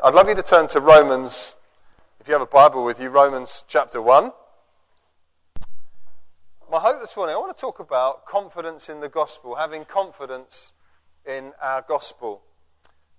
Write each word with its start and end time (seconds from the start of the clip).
I'd 0.00 0.14
love 0.14 0.28
you 0.28 0.36
to 0.36 0.44
turn 0.44 0.68
to 0.68 0.80
Romans, 0.80 1.56
if 2.20 2.28
you 2.28 2.32
have 2.32 2.40
a 2.40 2.46
Bible 2.46 2.84
with 2.84 3.02
you, 3.02 3.08
Romans 3.08 3.64
chapter 3.66 4.00
1. 4.00 4.30
My 6.70 6.78
hope 6.78 7.00
this 7.00 7.16
morning, 7.16 7.34
I 7.34 7.38
want 7.40 7.56
to 7.56 7.60
talk 7.60 7.80
about 7.80 8.24
confidence 8.24 8.88
in 8.88 9.00
the 9.00 9.08
gospel, 9.08 9.56
having 9.56 9.84
confidence 9.84 10.72
in 11.26 11.52
our 11.60 11.82
gospel. 11.82 12.42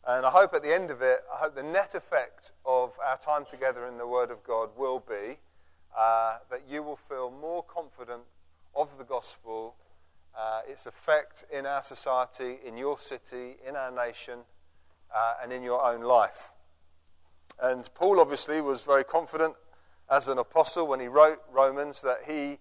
And 0.07 0.25
I 0.25 0.29
hope 0.29 0.53
at 0.53 0.63
the 0.63 0.73
end 0.73 0.89
of 0.89 1.01
it, 1.01 1.19
I 1.29 1.39
hope 1.39 1.53
the 1.53 1.63
net 1.63 1.95
effect 1.95 2.53
of 2.65 2.93
our 3.05 3.17
time 3.17 3.43
together 3.43 3.85
in 3.85 3.97
the 3.97 4.07
Word 4.07 4.31
of 4.31 4.41
God 4.45 4.69
will 4.77 4.99
be 5.05 5.39
uh, 5.97 6.37
that 6.49 6.61
you 6.71 6.81
will 6.81 6.95
feel 6.95 7.29
more 7.29 7.61
confident 7.61 8.21
of 8.73 8.97
the 8.97 9.03
gospel, 9.03 9.75
uh, 10.33 10.61
its 10.65 10.85
effect 10.85 11.43
in 11.51 11.65
our 11.65 11.83
society, 11.83 12.55
in 12.65 12.77
your 12.77 12.97
city, 12.97 13.57
in 13.67 13.75
our 13.75 13.91
nation, 13.91 14.39
uh, 15.13 15.33
and 15.43 15.51
in 15.51 15.61
your 15.61 15.83
own 15.83 16.03
life. 16.03 16.51
And 17.61 17.89
Paul 17.93 18.21
obviously 18.21 18.61
was 18.61 18.83
very 18.83 19.03
confident 19.03 19.55
as 20.09 20.29
an 20.29 20.37
apostle 20.37 20.87
when 20.87 21.01
he 21.01 21.07
wrote 21.07 21.39
Romans 21.51 22.01
that 22.01 22.19
he 22.25 22.59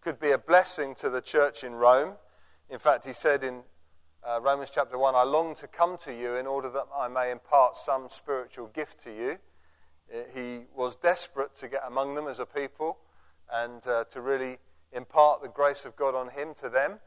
could 0.00 0.20
be 0.20 0.30
a 0.30 0.38
blessing 0.38 0.94
to 0.96 1.10
the 1.10 1.20
church 1.20 1.64
in 1.64 1.74
Rome. 1.74 2.14
In 2.70 2.78
fact, 2.78 3.04
he 3.04 3.12
said 3.12 3.42
in 3.42 3.62
uh, 4.24 4.40
Romans 4.40 4.70
chapter 4.72 4.98
1, 4.98 5.16
I 5.16 5.24
long 5.24 5.56
to 5.56 5.66
come 5.66 5.96
to 5.98 6.14
you 6.14 6.36
in 6.36 6.46
order 6.46 6.70
that 6.70 6.86
I 6.96 7.08
may 7.08 7.32
impart 7.32 7.74
some 7.74 8.08
spiritual 8.08 8.68
gift 8.68 9.02
to 9.02 9.10
you. 9.10 9.38
Uh, 10.14 10.22
he 10.32 10.66
was 10.76 10.94
desperate 10.94 11.56
to 11.56 11.68
get 11.68 11.82
among 11.84 12.14
them 12.14 12.28
as 12.28 12.38
a 12.38 12.46
people 12.46 12.98
and 13.52 13.84
uh, 13.88 14.04
to 14.04 14.20
really 14.20 14.58
impart 14.92 15.42
the 15.42 15.48
grace 15.48 15.84
of 15.84 15.96
God 15.96 16.14
on 16.14 16.30
him 16.30 16.54
to 16.60 16.68
them 16.68 17.00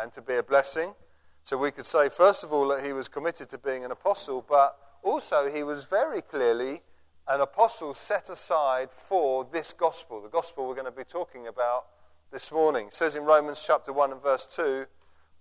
and 0.00 0.12
to 0.12 0.22
be 0.22 0.34
a 0.34 0.44
blessing. 0.44 0.94
So 1.42 1.58
we 1.58 1.72
could 1.72 1.86
say, 1.86 2.08
first 2.08 2.44
of 2.44 2.52
all, 2.52 2.68
that 2.68 2.86
he 2.86 2.92
was 2.92 3.08
committed 3.08 3.48
to 3.48 3.58
being 3.58 3.84
an 3.84 3.90
apostle, 3.90 4.44
but 4.48 4.78
also, 5.04 5.52
he 5.52 5.62
was 5.62 5.84
very 5.84 6.22
clearly 6.22 6.80
an 7.26 7.40
apostle 7.40 7.94
set 7.94 8.28
aside 8.28 8.90
for 8.90 9.46
this 9.50 9.72
gospel, 9.72 10.20
the 10.20 10.28
gospel 10.28 10.68
we're 10.68 10.74
going 10.74 10.84
to 10.84 10.90
be 10.90 11.04
talking 11.04 11.46
about 11.46 11.86
this 12.30 12.52
morning. 12.52 12.88
It 12.88 12.94
says 12.94 13.16
in 13.16 13.24
Romans 13.24 13.64
chapter 13.66 13.92
1 13.92 14.12
and 14.12 14.22
verse 14.22 14.46
2 14.46 14.86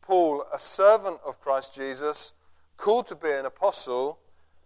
Paul, 0.01 0.45
a 0.53 0.59
servant 0.59 1.19
of 1.25 1.39
Christ 1.39 1.75
Jesus, 1.75 2.33
called 2.77 3.07
to 3.07 3.15
be 3.15 3.31
an 3.31 3.45
apostle, 3.45 4.19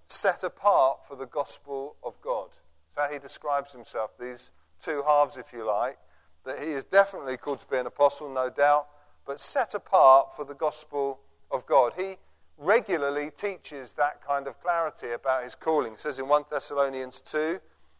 set 0.07 0.43
apart 0.43 1.05
for 1.07 1.15
the 1.15 1.27
gospel 1.27 1.95
of 2.03 2.19
God. 2.21 2.49
How 2.95 3.07
he 3.11 3.19
describes 3.19 3.71
himself, 3.71 4.11
these 4.19 4.49
two 4.81 5.03
halves, 5.07 5.37
if 5.37 5.53
you 5.53 5.65
like. 5.65 5.99
That 6.43 6.59
he 6.59 6.71
is 6.71 6.85
definitely 6.85 7.37
called 7.37 7.59
to 7.59 7.67
be 7.67 7.77
an 7.77 7.85
apostle, 7.85 8.33
no 8.33 8.49
doubt, 8.49 8.87
but 9.27 9.39
set 9.39 9.75
apart 9.75 10.35
for 10.35 10.43
the 10.43 10.55
gospel 10.55 11.19
of 11.51 11.67
God. 11.67 11.93
He 11.95 12.15
regularly 12.57 13.31
teaches 13.31 13.93
that 13.93 14.25
kind 14.25 14.47
of 14.47 14.59
clarity 14.61 15.11
about 15.11 15.43
his 15.43 15.55
calling. 15.55 15.93
He 15.93 15.97
says 15.97 16.19
in 16.19 16.27
1 16.27 16.45
Thessalonians 16.49 17.19
2 17.21 17.59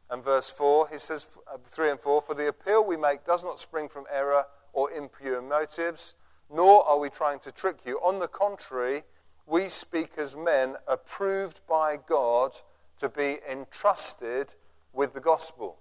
and 0.09 0.23
verse 0.23 0.49
4, 0.49 0.89
he 0.89 0.97
says, 0.97 1.27
uh, 1.51 1.57
3 1.63 1.91
and 1.91 1.99
4, 1.99 2.21
For 2.21 2.33
the 2.33 2.47
appeal 2.47 2.83
we 2.83 2.97
make 2.97 3.23
does 3.23 3.43
not 3.43 3.59
spring 3.59 3.87
from 3.87 4.05
error 4.11 4.45
or 4.73 4.91
impure 4.91 5.41
motives, 5.41 6.15
nor 6.53 6.87
are 6.87 6.99
we 6.99 7.09
trying 7.09 7.39
to 7.39 7.51
trick 7.51 7.77
you. 7.85 7.97
On 7.97 8.19
the 8.19 8.27
contrary, 8.27 9.03
we 9.45 9.67
speak 9.67 10.11
as 10.17 10.35
men 10.35 10.75
approved 10.87 11.61
by 11.67 11.97
God 11.97 12.53
to 12.99 13.09
be 13.09 13.39
entrusted 13.49 14.55
with 14.93 15.13
the 15.13 15.19
gospel. 15.19 15.77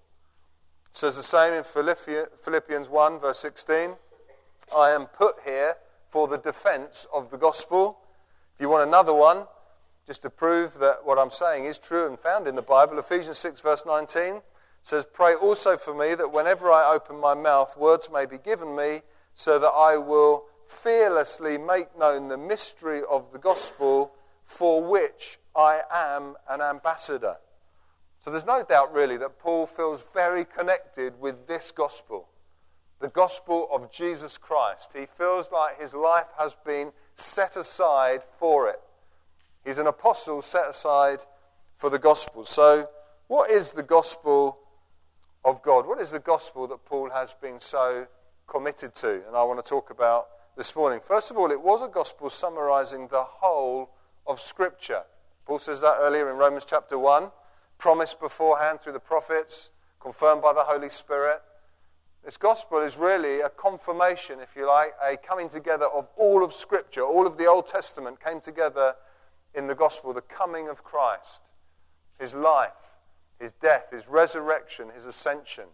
It 0.90 0.96
says 0.96 1.16
the 1.16 1.22
same 1.22 1.52
in 1.52 1.64
Philippians 1.64 2.88
1, 2.88 3.18
verse 3.18 3.38
16. 3.38 3.96
I 4.74 4.90
am 4.90 5.06
put 5.06 5.36
here 5.44 5.76
for 6.08 6.28
the 6.28 6.38
defense 6.38 7.06
of 7.12 7.30
the 7.30 7.38
gospel. 7.38 7.98
If 8.56 8.62
you 8.62 8.70
want 8.70 8.88
another 8.88 9.12
one, 9.12 9.44
just 10.06 10.22
to 10.22 10.30
prove 10.30 10.78
that 10.78 11.04
what 11.04 11.18
I'm 11.18 11.30
saying 11.30 11.66
is 11.66 11.78
true 11.78 12.06
and 12.06 12.18
found 12.18 12.48
in 12.48 12.54
the 12.54 12.62
Bible, 12.62 12.98
Ephesians 12.98 13.36
6, 13.36 13.60
verse 13.60 13.84
19 13.84 14.40
says, 14.82 15.04
Pray 15.12 15.34
also 15.34 15.76
for 15.76 15.94
me 15.94 16.14
that 16.14 16.32
whenever 16.32 16.72
I 16.72 16.94
open 16.94 17.20
my 17.20 17.34
mouth, 17.34 17.76
words 17.76 18.08
may 18.10 18.24
be 18.24 18.38
given 18.38 18.74
me, 18.74 19.02
so 19.34 19.58
that 19.58 19.68
I 19.68 19.98
will 19.98 20.44
fearlessly 20.64 21.58
make 21.58 21.98
known 21.98 22.28
the 22.28 22.38
mystery 22.38 23.02
of 23.10 23.30
the 23.30 23.38
gospel 23.38 24.12
for 24.46 24.82
which 24.82 25.38
I 25.54 25.82
am 25.92 26.36
an 26.48 26.62
ambassador. 26.62 27.36
So 28.20 28.30
there's 28.30 28.46
no 28.46 28.64
doubt, 28.66 28.90
really, 28.90 29.18
that 29.18 29.38
Paul 29.38 29.66
feels 29.66 30.02
very 30.14 30.46
connected 30.46 31.20
with 31.20 31.46
this 31.46 31.72
gospel, 31.72 32.30
the 33.00 33.08
gospel 33.08 33.68
of 33.70 33.92
Jesus 33.92 34.38
Christ. 34.38 34.92
He 34.98 35.04
feels 35.04 35.52
like 35.52 35.78
his 35.78 35.92
life 35.92 36.28
has 36.38 36.56
been 36.64 36.92
set 37.16 37.56
aside 37.56 38.22
for 38.22 38.68
it. 38.68 38.80
He's 39.64 39.78
an 39.78 39.86
apostle 39.86 40.42
set 40.42 40.68
aside 40.68 41.20
for 41.74 41.90
the 41.90 41.98
gospel. 41.98 42.44
So, 42.44 42.88
what 43.26 43.50
is 43.50 43.72
the 43.72 43.82
gospel 43.82 44.58
of 45.44 45.62
God? 45.62 45.86
What 45.86 46.00
is 46.00 46.10
the 46.10 46.20
gospel 46.20 46.66
that 46.68 46.84
Paul 46.84 47.10
has 47.10 47.34
been 47.34 47.58
so 47.58 48.06
committed 48.46 48.94
to? 48.96 49.26
And 49.26 49.36
I 49.36 49.42
want 49.42 49.62
to 49.64 49.68
talk 49.68 49.90
about 49.90 50.28
this 50.56 50.76
morning. 50.76 51.00
First 51.00 51.30
of 51.30 51.36
all, 51.36 51.50
it 51.50 51.60
was 51.60 51.82
a 51.82 51.88
gospel 51.88 52.30
summarizing 52.30 53.08
the 53.08 53.22
whole 53.22 53.90
of 54.26 54.40
Scripture. 54.40 55.02
Paul 55.46 55.58
says 55.58 55.80
that 55.80 55.96
earlier 56.00 56.30
in 56.30 56.36
Romans 56.36 56.64
chapter 56.64 56.98
1, 56.98 57.30
promised 57.78 58.20
beforehand 58.20 58.80
through 58.80 58.92
the 58.92 59.00
prophets, 59.00 59.70
confirmed 60.00 60.42
by 60.42 60.52
the 60.52 60.62
Holy 60.62 60.90
Spirit. 60.90 61.40
This 62.26 62.36
gospel 62.36 62.80
is 62.80 62.98
really 62.98 63.40
a 63.40 63.48
confirmation, 63.48 64.40
if 64.40 64.56
you 64.56 64.66
like, 64.66 64.94
a 65.00 65.16
coming 65.16 65.48
together 65.48 65.84
of 65.84 66.08
all 66.16 66.42
of 66.42 66.52
Scripture. 66.52 67.02
All 67.02 67.24
of 67.24 67.38
the 67.38 67.46
Old 67.46 67.68
Testament 67.68 68.18
came 68.20 68.40
together 68.40 68.96
in 69.54 69.68
the 69.68 69.76
gospel, 69.76 70.12
the 70.12 70.22
coming 70.22 70.68
of 70.68 70.82
Christ, 70.82 71.42
his 72.18 72.34
life, 72.34 72.96
his 73.38 73.52
death, 73.52 73.90
his 73.92 74.08
resurrection, 74.08 74.88
his 74.92 75.06
ascension. 75.06 75.66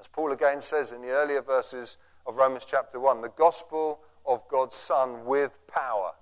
As 0.00 0.08
Paul 0.08 0.32
again 0.32 0.62
says 0.62 0.90
in 0.90 1.02
the 1.02 1.10
earlier 1.10 1.42
verses 1.42 1.98
of 2.26 2.38
Romans 2.38 2.64
chapter 2.64 2.98
1, 2.98 3.20
the 3.20 3.28
gospel 3.28 4.00
of 4.24 4.48
God's 4.48 4.74
Son 4.74 5.26
with 5.26 5.58
power. 5.66 6.12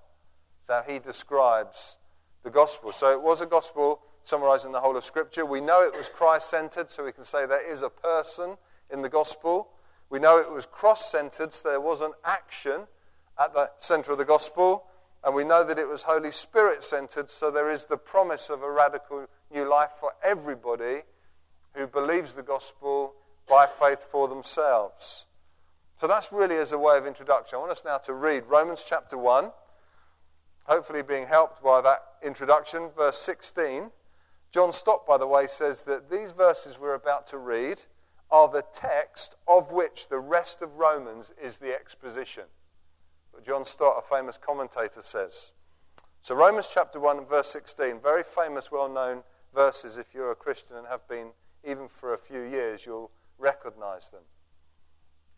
That's 0.67 0.89
how 0.89 0.93
he 0.93 0.99
describes 0.99 1.99
the 2.43 2.51
gospel. 2.51 2.91
So 2.91 3.13
it 3.13 3.23
was 3.23 3.41
a 3.41 3.47
gospel 3.47 4.01
summarizing 4.25 4.73
the 4.73 4.81
whole 4.81 4.97
of 4.97 5.05
Scripture. 5.05 5.47
We 5.47 5.61
know 5.61 5.83
it 5.83 5.97
was 5.97 6.09
Christ 6.09 6.51
centered, 6.51 6.91
so 6.91 7.05
we 7.05 7.13
can 7.13 7.23
say 7.23 7.47
there 7.47 7.65
is 7.65 7.83
a 7.83 7.91
person 7.91 8.57
in 8.91 9.03
the 9.03 9.09
gospel. 9.09 9.69
We 10.11 10.19
know 10.19 10.39
it 10.39 10.51
was 10.51 10.67
cross 10.67 11.11
centered, 11.11 11.53
so 11.53 11.69
there 11.69 11.81
was 11.81 12.01
an 12.01 12.13
action 12.25 12.83
at 13.39 13.53
the 13.53 13.71
center 13.79 14.13
of 14.13 14.19
the 14.19 14.25
gospel. 14.25 14.85
And 15.25 15.35
we 15.35 15.45
know 15.45 15.65
that 15.65 15.79
it 15.79 15.89
was 15.89 16.03
Holy 16.03 16.31
Spirit 16.31 16.85
centered, 16.85 17.29
so 17.29 17.51
there 17.51 17.71
is 17.71 17.87
the 17.87 17.97
promise 17.97 18.49
of 18.49 18.63
a 18.63 18.71
radical 18.71 19.27
new 19.53 19.69
life 19.69 19.91
for 19.99 20.13
everybody 20.23 21.03
who 21.75 21.87
believes 21.87 22.33
the 22.33 22.43
gospel 22.43 23.15
by 23.49 23.67
faith 23.67 24.03
for 24.03 24.29
themselves. 24.29 25.27
So 25.97 26.07
that's 26.07 26.31
really 26.31 26.57
as 26.57 26.73
a 26.73 26.79
way 26.79 26.99
of 26.99 27.07
introduction. 27.07 27.57
I 27.57 27.61
want 27.61 27.73
us 27.73 27.83
now 27.85 27.99
to 27.99 28.13
read 28.13 28.47
Romans 28.47 28.85
chapter 28.89 29.17
1, 29.17 29.51
hopefully 30.65 31.03
being 31.03 31.27
helped 31.27 31.63
by 31.63 31.81
that 31.81 32.03
introduction, 32.23 32.89
verse 32.95 33.19
16. 33.19 33.91
John 34.53 34.73
Stott, 34.73 35.07
by 35.07 35.17
the 35.17 35.27
way, 35.27 35.47
says 35.47 35.83
that 35.85 36.11
these 36.11 36.33
verses 36.33 36.79
we're 36.79 36.95
about 36.95 37.27
to 37.29 37.39
read 37.39 37.85
are 38.31 38.49
the 38.49 38.65
text 38.73 39.37
of 39.47 39.73
which 39.73 40.09
the 40.09 40.19
rest 40.19 40.63
of 40.63 40.77
Romans 40.77 41.33
is 41.41 41.59
the 41.59 41.75
exposition. 41.75 42.45
But 43.33 43.45
John 43.45 43.65
Stott, 43.65 43.97
a 43.99 44.03
famous 44.03 44.39
commentator, 44.39 45.03
says. 45.03 45.53
So, 46.23 46.35
Romans 46.35 46.71
chapter 46.73 46.99
1 46.99 47.19
and 47.19 47.29
verse 47.29 47.49
16, 47.49 48.01
very 48.01 48.25
famous, 48.25 48.73
well 48.73 48.89
known 48.89 49.23
verses. 49.55 49.97
If 49.97 50.13
you're 50.15 50.33
a 50.33 50.37
Christian 50.37 50.77
and 50.77 50.87
have 50.87 51.07
been 51.09 51.29
even 51.65 51.89
for 51.89 52.15
a 52.15 52.19
few 52.19 52.43
years, 52.43 52.85
you'll 52.85 53.11
recognize 53.39 54.09
them. 54.11 54.23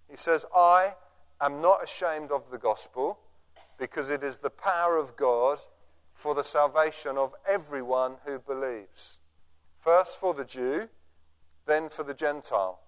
He 0.09 0.17
says, 0.17 0.47
I 0.55 0.95
am 1.41 1.61
not 1.61 1.85
ashamed 1.85 2.31
of 2.31 2.51
the 2.51 2.59
gospel 2.59 3.19
because 3.79 4.11
it 4.11 4.23
is 4.23 4.39
the 4.39 4.51
power 4.51 4.97
of 4.97 5.17
God 5.17 5.59
for 6.13 6.35
the 6.35 6.43
salvation 6.43 7.17
of 7.17 7.35
everyone 7.47 8.17
who 8.25 8.39
believes. 8.39 9.19
First 9.77 10.19
for 10.19 10.35
the 10.35 10.45
Jew 10.45 10.89
then 11.69 11.89
for 11.89 12.03
the 12.03 12.15
Gentile. 12.15 12.81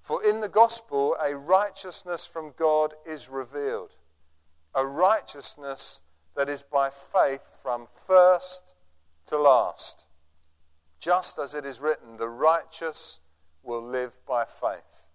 For 0.00 0.24
in 0.24 0.40
the 0.40 0.48
gospel, 0.48 1.16
a 1.22 1.36
righteousness 1.36 2.24
from 2.24 2.54
God 2.56 2.94
is 3.04 3.28
revealed, 3.28 3.96
a 4.74 4.86
righteousness 4.86 6.00
that 6.36 6.48
is 6.48 6.62
by 6.62 6.88
faith 6.88 7.60
from 7.60 7.88
first 8.06 8.62
to 9.26 9.36
last. 9.36 10.06
Just 11.00 11.38
as 11.38 11.54
it 11.54 11.66
is 11.66 11.80
written, 11.80 12.16
the 12.16 12.28
righteous 12.28 13.20
will 13.62 13.82
live 13.82 14.18
by 14.26 14.44
faith. 14.44 15.08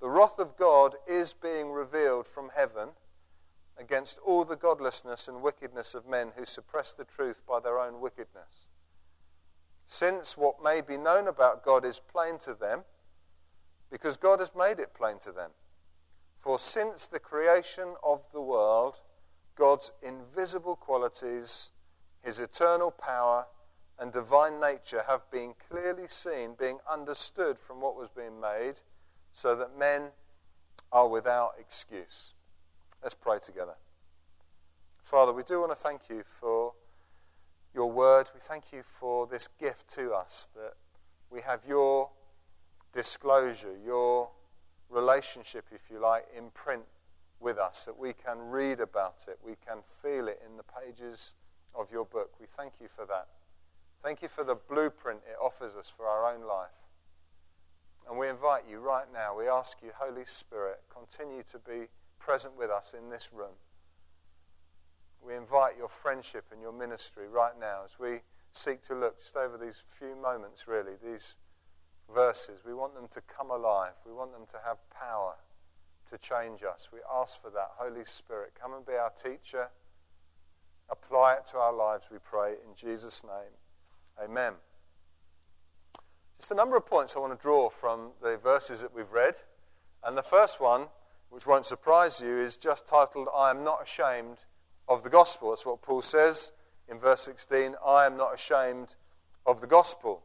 The 0.00 0.10
wrath 0.10 0.38
of 0.38 0.56
God 0.56 0.94
is 1.08 1.32
being 1.32 1.70
revealed 1.70 2.26
from 2.26 2.50
heaven 2.54 2.90
against 3.78 4.18
all 4.18 4.44
the 4.44 4.56
godlessness 4.56 5.26
and 5.26 5.42
wickedness 5.42 5.94
of 5.94 6.06
men 6.06 6.32
who 6.36 6.44
suppress 6.44 6.92
the 6.92 7.04
truth 7.04 7.42
by 7.48 7.60
their 7.60 7.78
own 7.78 8.00
wickedness 8.00 8.66
since 9.90 10.36
what 10.36 10.62
may 10.62 10.80
be 10.80 10.96
known 10.96 11.26
about 11.26 11.64
God 11.64 11.84
is 11.84 11.98
plain 11.98 12.38
to 12.38 12.54
them, 12.54 12.84
because 13.90 14.16
God 14.16 14.38
has 14.38 14.52
made 14.56 14.78
it 14.78 14.94
plain 14.94 15.18
to 15.18 15.32
them. 15.32 15.50
For 16.38 16.60
since 16.60 17.06
the 17.06 17.18
creation 17.18 17.96
of 18.04 18.24
the 18.32 18.40
world, 18.40 18.94
God's 19.56 19.90
invisible 20.00 20.76
qualities, 20.76 21.72
his 22.22 22.38
eternal 22.38 22.92
power, 22.92 23.46
and 23.98 24.12
divine 24.12 24.60
nature 24.60 25.02
have 25.08 25.28
been 25.28 25.54
clearly 25.68 26.06
seen, 26.06 26.54
being 26.56 26.78
understood 26.88 27.58
from 27.58 27.80
what 27.80 27.96
was 27.96 28.08
being 28.08 28.40
made, 28.40 28.82
so 29.32 29.56
that 29.56 29.76
men 29.76 30.10
are 30.92 31.08
without 31.08 31.54
excuse. 31.58 32.34
Let's 33.02 33.16
pray 33.16 33.40
together. 33.44 33.74
Father, 35.02 35.32
we 35.32 35.42
do 35.42 35.58
want 35.58 35.72
to 35.72 35.76
thank 35.76 36.02
you 36.08 36.22
for 36.24 36.74
your 37.74 37.90
word. 37.90 38.30
We 38.34 38.40
thank 38.40 38.72
you 38.72 38.82
for 38.82 39.26
this 39.26 39.48
gift 39.48 39.88
to 39.94 40.12
us 40.12 40.48
that 40.54 40.74
we 41.30 41.40
have 41.42 41.60
your 41.66 42.10
disclosure, 42.92 43.76
your 43.84 44.30
relationship, 44.88 45.66
if 45.72 45.82
you 45.90 46.00
like, 46.00 46.26
in 46.36 46.50
print 46.50 46.82
with 47.38 47.58
us, 47.58 47.84
that 47.84 47.98
we 47.98 48.12
can 48.12 48.38
read 48.38 48.80
about 48.80 49.24
it, 49.28 49.38
we 49.44 49.54
can 49.66 49.78
feel 49.84 50.28
it 50.28 50.40
in 50.46 50.56
the 50.56 50.62
pages 50.62 51.34
of 51.74 51.90
your 51.90 52.04
book. 52.04 52.32
We 52.40 52.46
thank 52.46 52.74
you 52.80 52.88
for 52.88 53.06
that. 53.06 53.28
Thank 54.02 54.22
you 54.22 54.28
for 54.28 54.44
the 54.44 54.56
blueprint 54.56 55.20
it 55.28 55.36
offers 55.40 55.74
us 55.74 55.88
for 55.88 56.06
our 56.06 56.34
own 56.34 56.46
life. 56.46 56.70
And 58.08 58.18
we 58.18 58.28
invite 58.28 58.64
you 58.68 58.78
right 58.78 59.06
now, 59.12 59.36
we 59.38 59.46
ask 59.46 59.78
you, 59.82 59.90
Holy 59.96 60.24
Spirit, 60.24 60.80
continue 60.92 61.42
to 61.44 61.58
be 61.58 61.88
present 62.18 62.56
with 62.58 62.70
us 62.70 62.94
in 62.98 63.10
this 63.10 63.30
room. 63.32 63.54
We 65.26 65.36
invite 65.36 65.76
your 65.76 65.88
friendship 65.88 66.46
and 66.52 66.60
your 66.60 66.72
ministry 66.72 67.28
right 67.28 67.52
now 67.58 67.82
as 67.84 67.98
we 67.98 68.20
seek 68.52 68.82
to 68.82 68.94
look 68.94 69.20
just 69.20 69.36
over 69.36 69.56
these 69.58 69.82
few 69.86 70.16
moments, 70.16 70.66
really, 70.66 70.92
these 71.04 71.36
verses. 72.12 72.60
We 72.66 72.74
want 72.74 72.94
them 72.94 73.08
to 73.12 73.20
come 73.20 73.50
alive. 73.50 73.92
We 74.06 74.12
want 74.12 74.32
them 74.32 74.46
to 74.50 74.58
have 74.64 74.78
power 74.90 75.34
to 76.10 76.18
change 76.18 76.62
us. 76.62 76.88
We 76.92 76.98
ask 77.12 77.40
for 77.40 77.50
that. 77.50 77.70
Holy 77.76 78.04
Spirit, 78.04 78.52
come 78.60 78.72
and 78.74 78.84
be 78.84 78.94
our 78.94 79.10
teacher. 79.10 79.68
Apply 80.90 81.34
it 81.34 81.46
to 81.52 81.58
our 81.58 81.72
lives, 81.72 82.06
we 82.10 82.18
pray, 82.18 82.54
in 82.66 82.74
Jesus' 82.74 83.22
name. 83.22 83.52
Amen. 84.22 84.54
Just 86.36 86.50
a 86.50 86.54
number 86.54 86.76
of 86.76 86.84
points 86.84 87.14
I 87.14 87.20
want 87.20 87.38
to 87.38 87.40
draw 87.40 87.70
from 87.70 88.10
the 88.22 88.38
verses 88.38 88.80
that 88.80 88.94
we've 88.94 89.12
read. 89.12 89.34
And 90.02 90.16
the 90.16 90.22
first 90.22 90.60
one, 90.60 90.86
which 91.28 91.46
won't 91.46 91.66
surprise 91.66 92.20
you, 92.20 92.36
is 92.38 92.56
just 92.56 92.88
titled, 92.88 93.28
I 93.34 93.50
am 93.50 93.62
not 93.62 93.82
ashamed 93.82 94.46
of 94.90 95.04
the 95.04 95.08
gospel. 95.08 95.50
That's 95.50 95.64
what 95.64 95.80
Paul 95.80 96.02
says 96.02 96.52
in 96.88 96.98
verse 96.98 97.22
16. 97.22 97.76
I 97.86 98.04
am 98.04 98.16
not 98.16 98.34
ashamed 98.34 98.96
of 99.46 99.60
the 99.60 99.66
gospel. 99.68 100.22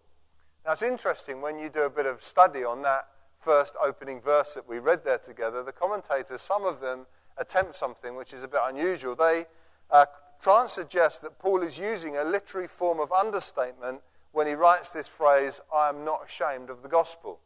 Now, 0.65 0.71
it's 0.71 0.81
interesting 0.81 1.39
when 1.39 1.59
you 1.59 1.69
do 1.69 1.83
a 1.83 1.89
bit 1.89 2.07
of 2.07 2.23
study 2.23 2.63
on 2.63 2.81
that 2.81 3.07
first 3.39 3.75
opening 3.81 4.19
verse 4.19 4.55
that 4.55 4.67
we 4.67 4.79
read 4.79 5.05
there 5.05 5.19
together. 5.19 5.61
The 5.61 5.71
commentators, 5.71 6.41
some 6.41 6.65
of 6.65 6.79
them, 6.79 7.05
attempt 7.37 7.75
something 7.75 8.15
which 8.15 8.33
is 8.33 8.43
a 8.43 8.47
bit 8.47 8.61
unusual. 8.63 9.15
They 9.15 9.45
uh, 9.91 10.07
try 10.41 10.61
and 10.61 10.69
suggest 10.69 11.21
that 11.21 11.37
Paul 11.37 11.61
is 11.61 11.77
using 11.77 12.17
a 12.17 12.23
literary 12.23 12.67
form 12.67 12.99
of 12.99 13.11
understatement 13.11 14.01
when 14.31 14.47
he 14.47 14.53
writes 14.53 14.91
this 14.91 15.07
phrase, 15.07 15.61
I 15.73 15.89
am 15.89 16.03
not 16.03 16.25
ashamed 16.25 16.71
of 16.71 16.81
the 16.81 16.89
gospel. 16.89 17.39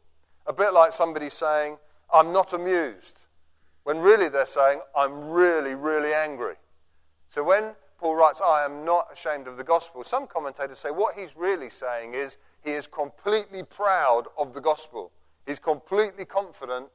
A 0.46 0.52
bit 0.54 0.72
like 0.72 0.92
somebody 0.92 1.28
saying, 1.28 1.76
I'm 2.12 2.32
not 2.32 2.54
amused, 2.54 3.20
when 3.84 3.98
really 3.98 4.28
they're 4.28 4.46
saying, 4.46 4.80
I'm 4.96 5.28
really, 5.28 5.74
really 5.74 6.14
angry. 6.14 6.54
So 7.30 7.44
when 7.44 7.76
Paul 7.96 8.16
writes, 8.16 8.40
I 8.40 8.64
am 8.64 8.84
not 8.84 9.06
ashamed 9.12 9.46
of 9.46 9.56
the 9.56 9.62
gospel, 9.62 10.02
some 10.02 10.26
commentators 10.26 10.80
say 10.80 10.90
what 10.90 11.16
he's 11.16 11.36
really 11.36 11.70
saying 11.70 12.14
is 12.14 12.38
he 12.64 12.72
is 12.72 12.88
completely 12.88 13.62
proud 13.62 14.24
of 14.36 14.52
the 14.52 14.60
gospel. 14.60 15.12
He's 15.46 15.60
completely 15.60 16.24
confident 16.24 16.88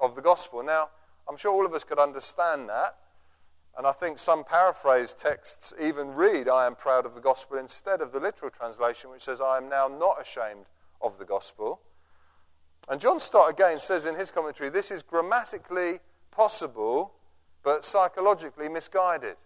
of 0.00 0.14
the 0.14 0.22
gospel. 0.22 0.62
Now, 0.62 0.88
I'm 1.28 1.36
sure 1.36 1.52
all 1.52 1.66
of 1.66 1.74
us 1.74 1.84
could 1.84 1.98
understand 1.98 2.70
that. 2.70 2.96
And 3.76 3.86
I 3.86 3.92
think 3.92 4.16
some 4.16 4.44
paraphrase 4.44 5.12
texts 5.12 5.74
even 5.78 6.14
read, 6.14 6.48
I 6.48 6.66
am 6.66 6.74
proud 6.74 7.04
of 7.04 7.14
the 7.14 7.20
gospel, 7.20 7.58
instead 7.58 8.00
of 8.00 8.12
the 8.12 8.20
literal 8.20 8.50
translation, 8.50 9.10
which 9.10 9.22
says, 9.22 9.42
I 9.42 9.58
am 9.58 9.68
now 9.68 9.88
not 9.88 10.22
ashamed 10.22 10.64
of 11.02 11.18
the 11.18 11.26
gospel. 11.26 11.80
And 12.88 12.98
John 12.98 13.20
Stott 13.20 13.50
again 13.50 13.78
says 13.78 14.06
in 14.06 14.14
his 14.14 14.30
commentary, 14.30 14.70
this 14.70 14.90
is 14.90 15.02
grammatically 15.02 16.00
possible, 16.30 17.12
but 17.62 17.84
psychologically 17.84 18.70
misguided. 18.70 19.36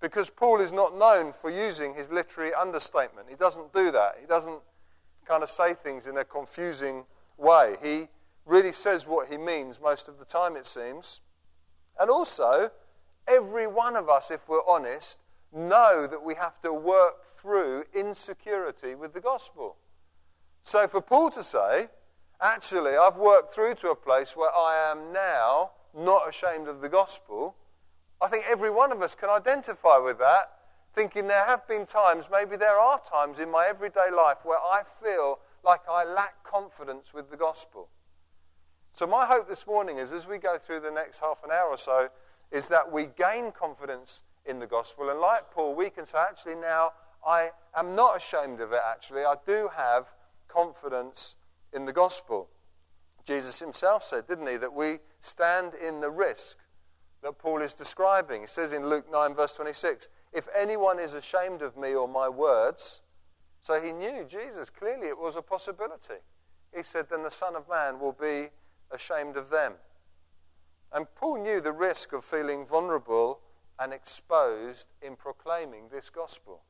Because 0.00 0.30
Paul 0.30 0.60
is 0.60 0.72
not 0.72 0.96
known 0.96 1.32
for 1.32 1.50
using 1.50 1.94
his 1.94 2.10
literary 2.10 2.54
understatement. 2.54 3.28
He 3.28 3.36
doesn't 3.36 3.72
do 3.72 3.90
that. 3.90 4.16
He 4.20 4.26
doesn't 4.26 4.60
kind 5.26 5.42
of 5.42 5.50
say 5.50 5.74
things 5.74 6.06
in 6.06 6.16
a 6.16 6.24
confusing 6.24 7.04
way. 7.36 7.76
He 7.82 8.08
really 8.46 8.72
says 8.72 9.06
what 9.06 9.28
he 9.28 9.36
means 9.36 9.78
most 9.80 10.08
of 10.08 10.18
the 10.18 10.24
time, 10.24 10.56
it 10.56 10.66
seems. 10.66 11.20
And 11.98 12.10
also, 12.10 12.70
every 13.28 13.66
one 13.66 13.94
of 13.94 14.08
us, 14.08 14.30
if 14.30 14.48
we're 14.48 14.66
honest, 14.66 15.18
know 15.52 16.06
that 16.10 16.22
we 16.22 16.34
have 16.34 16.60
to 16.60 16.72
work 16.72 17.26
through 17.36 17.84
insecurity 17.94 18.94
with 18.94 19.12
the 19.12 19.20
gospel. 19.20 19.76
So 20.62 20.86
for 20.86 21.00
Paul 21.00 21.30
to 21.30 21.42
say, 21.42 21.88
actually, 22.40 22.96
I've 22.96 23.16
worked 23.16 23.52
through 23.52 23.74
to 23.76 23.90
a 23.90 23.96
place 23.96 24.36
where 24.36 24.50
I 24.50 24.90
am 24.90 25.12
now 25.12 25.72
not 25.96 26.28
ashamed 26.28 26.68
of 26.68 26.80
the 26.80 26.88
gospel, 26.88 27.56
I 28.22 28.28
think 28.28 28.44
every 28.48 28.70
one 28.70 28.92
of 28.92 29.00
us 29.00 29.14
can 29.14 29.30
identify 29.30 29.98
with 29.98 30.18
that, 30.18 30.52
thinking 30.94 31.26
there 31.26 31.46
have 31.46 31.66
been 31.66 31.86
times, 31.86 32.28
maybe 32.30 32.56
there 32.56 32.78
are 32.78 33.00
times 33.00 33.38
in 33.38 33.50
my 33.50 33.66
everyday 33.68 34.10
life 34.14 34.38
where 34.44 34.58
I 34.58 34.82
feel 34.84 35.38
like 35.64 35.80
I 35.88 36.04
lack 36.04 36.44
confidence 36.44 37.14
with 37.14 37.30
the 37.30 37.36
gospel. 37.36 37.88
So, 38.92 39.06
my 39.06 39.24
hope 39.24 39.48
this 39.48 39.66
morning 39.66 39.98
is 39.98 40.12
as 40.12 40.26
we 40.26 40.38
go 40.38 40.58
through 40.58 40.80
the 40.80 40.90
next 40.90 41.20
half 41.20 41.42
an 41.44 41.50
hour 41.50 41.68
or 41.70 41.78
so, 41.78 42.08
is 42.50 42.68
that 42.68 42.90
we 42.90 43.06
gain 43.06 43.52
confidence 43.52 44.24
in 44.44 44.58
the 44.58 44.66
gospel. 44.66 45.08
And 45.08 45.20
like 45.20 45.50
Paul, 45.52 45.74
we 45.74 45.90
can 45.90 46.04
say, 46.04 46.18
actually, 46.18 46.56
now 46.56 46.92
I 47.26 47.50
am 47.76 47.94
not 47.94 48.16
ashamed 48.16 48.60
of 48.60 48.72
it, 48.72 48.80
actually. 48.84 49.22
I 49.22 49.36
do 49.46 49.70
have 49.76 50.12
confidence 50.48 51.36
in 51.72 51.86
the 51.86 51.92
gospel. 51.92 52.48
Jesus 53.24 53.60
himself 53.60 54.02
said, 54.02 54.26
didn't 54.26 54.48
he, 54.48 54.56
that 54.56 54.72
we 54.72 54.98
stand 55.20 55.74
in 55.74 56.00
the 56.00 56.10
risk 56.10 56.58
that 57.22 57.38
Paul 57.38 57.62
is 57.62 57.74
describing. 57.74 58.42
He 58.42 58.46
says 58.46 58.72
in 58.72 58.88
Luke 58.88 59.10
9, 59.10 59.34
verse 59.34 59.52
26, 59.52 60.08
If 60.32 60.48
anyone 60.56 60.98
is 60.98 61.14
ashamed 61.14 61.62
of 61.62 61.76
me 61.76 61.94
or 61.94 62.08
my 62.08 62.28
words, 62.28 63.02
so 63.60 63.80
he 63.80 63.92
knew 63.92 64.24
Jesus, 64.24 64.70
clearly 64.70 65.08
it 65.08 65.18
was 65.18 65.36
a 65.36 65.42
possibility. 65.42 66.22
He 66.74 66.82
said, 66.82 67.06
Then 67.10 67.22
the 67.22 67.30
Son 67.30 67.56
of 67.56 67.68
Man 67.68 68.00
will 68.00 68.16
be 68.18 68.48
ashamed 68.90 69.36
of 69.36 69.50
them. 69.50 69.74
And 70.92 71.06
Paul 71.14 71.42
knew 71.42 71.60
the 71.60 71.72
risk 71.72 72.12
of 72.12 72.24
feeling 72.24 72.64
vulnerable 72.64 73.40
and 73.78 73.92
exposed 73.92 74.88
in 75.00 75.16
proclaiming 75.16 75.88
this 75.90 76.10
gospel. 76.10 76.62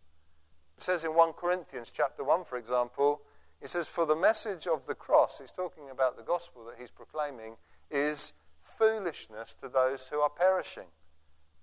It 0.76 0.82
says 0.82 1.04
in 1.04 1.14
1 1.14 1.32
Corinthians 1.34 1.90
chapter 1.90 2.24
1, 2.24 2.44
for 2.44 2.56
example, 2.56 3.22
he 3.60 3.66
says, 3.66 3.88
For 3.88 4.06
the 4.06 4.16
message 4.16 4.66
of 4.66 4.86
the 4.86 4.94
cross, 4.94 5.38
he's 5.38 5.52
talking 5.52 5.90
about 5.90 6.16
the 6.16 6.22
gospel 6.22 6.64
that 6.64 6.76
he's 6.78 6.90
proclaiming, 6.90 7.56
is 7.90 8.32
foolishness 8.78 9.54
to 9.54 9.68
those 9.68 10.08
who 10.08 10.20
are 10.20 10.30
perishing. 10.30 10.88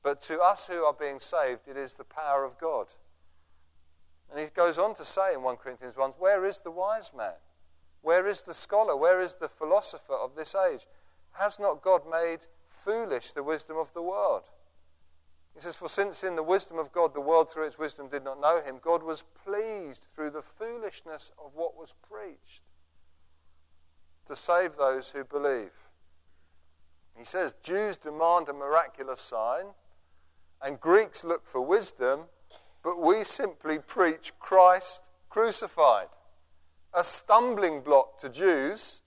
But 0.04 0.22
to 0.22 0.40
us 0.40 0.68
who 0.68 0.84
are 0.86 0.94
being 0.94 1.20
saved, 1.20 1.68
it 1.68 1.78
is 1.78 1.94
the 1.94 2.04
power 2.04 2.44
of 2.44 2.58
God. 2.58 2.88
And 4.30 4.40
he 4.40 4.48
goes 4.48 4.78
on 4.78 4.94
to 4.96 5.06
say 5.06 5.34
in 5.34 5.42
1 5.42 5.58
Corinthians 5.58 5.98
1 5.98 6.12
Where 6.18 6.46
is 6.46 6.60
the 6.60 6.72
wise 6.72 7.12
man? 7.16 7.34
Where 8.02 8.28
is 8.28 8.42
the 8.42 8.54
scholar? 8.54 8.96
Where 8.96 9.22
is 9.22 9.36
the 9.36 9.50
philosopher 9.50 10.14
of 10.14 10.36
this 10.36 10.56
age? 10.56 10.86
Has 11.34 11.60
not 11.60 11.82
God 11.82 12.02
made 12.10 12.46
foolish 12.68 13.32
the 13.32 13.44
wisdom 13.44 13.78
of 13.78 13.94
the 13.94 14.02
world? 14.02 14.44
He 15.54 15.62
says, 15.62 15.76
For 15.76 15.90
since 15.90 16.24
in 16.24 16.36
the 16.36 16.44
wisdom 16.44 16.78
of 16.78 16.92
God 16.92 17.14
the 17.14 17.22
world 17.22 17.50
through 17.50 17.66
its 17.66 17.80
wisdom 17.80 18.10
did 18.10 18.24
not 18.24 18.40
know 18.40 18.62
him, 18.62 18.78
God 18.82 19.02
was 19.02 19.24
pleased 19.44 20.06
through 20.14 20.30
the 20.30 20.42
foolishness 20.42 21.32
of 21.44 21.56
what 21.56 21.76
was 21.76 21.96
preached 22.08 22.62
to 24.26 24.36
save 24.36 24.76
those 24.76 25.10
who 25.10 25.24
believe. 25.24 25.87
He 27.18 27.26
says, 27.26 27.56
Jews 27.64 27.98
demand 27.98 28.48
a 28.48 28.54
miraculous 28.54 29.22
sign, 29.22 29.66
and 30.62 30.80
Greeks 30.80 31.24
look 31.24 31.46
for 31.46 31.62
wisdom, 31.62 32.26
but 32.84 33.00
we 33.00 33.24
simply 33.24 33.80
preach 33.80 34.32
Christ 34.40 35.02
crucified. 35.30 36.08
A 36.94 37.04
stumbling 37.04 37.82
block 37.82 38.20
to 38.20 38.30
Jews 38.30 39.02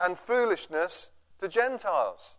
and 0.00 0.18
foolishness 0.18 1.10
to 1.38 1.48
Gentiles. 1.48 2.36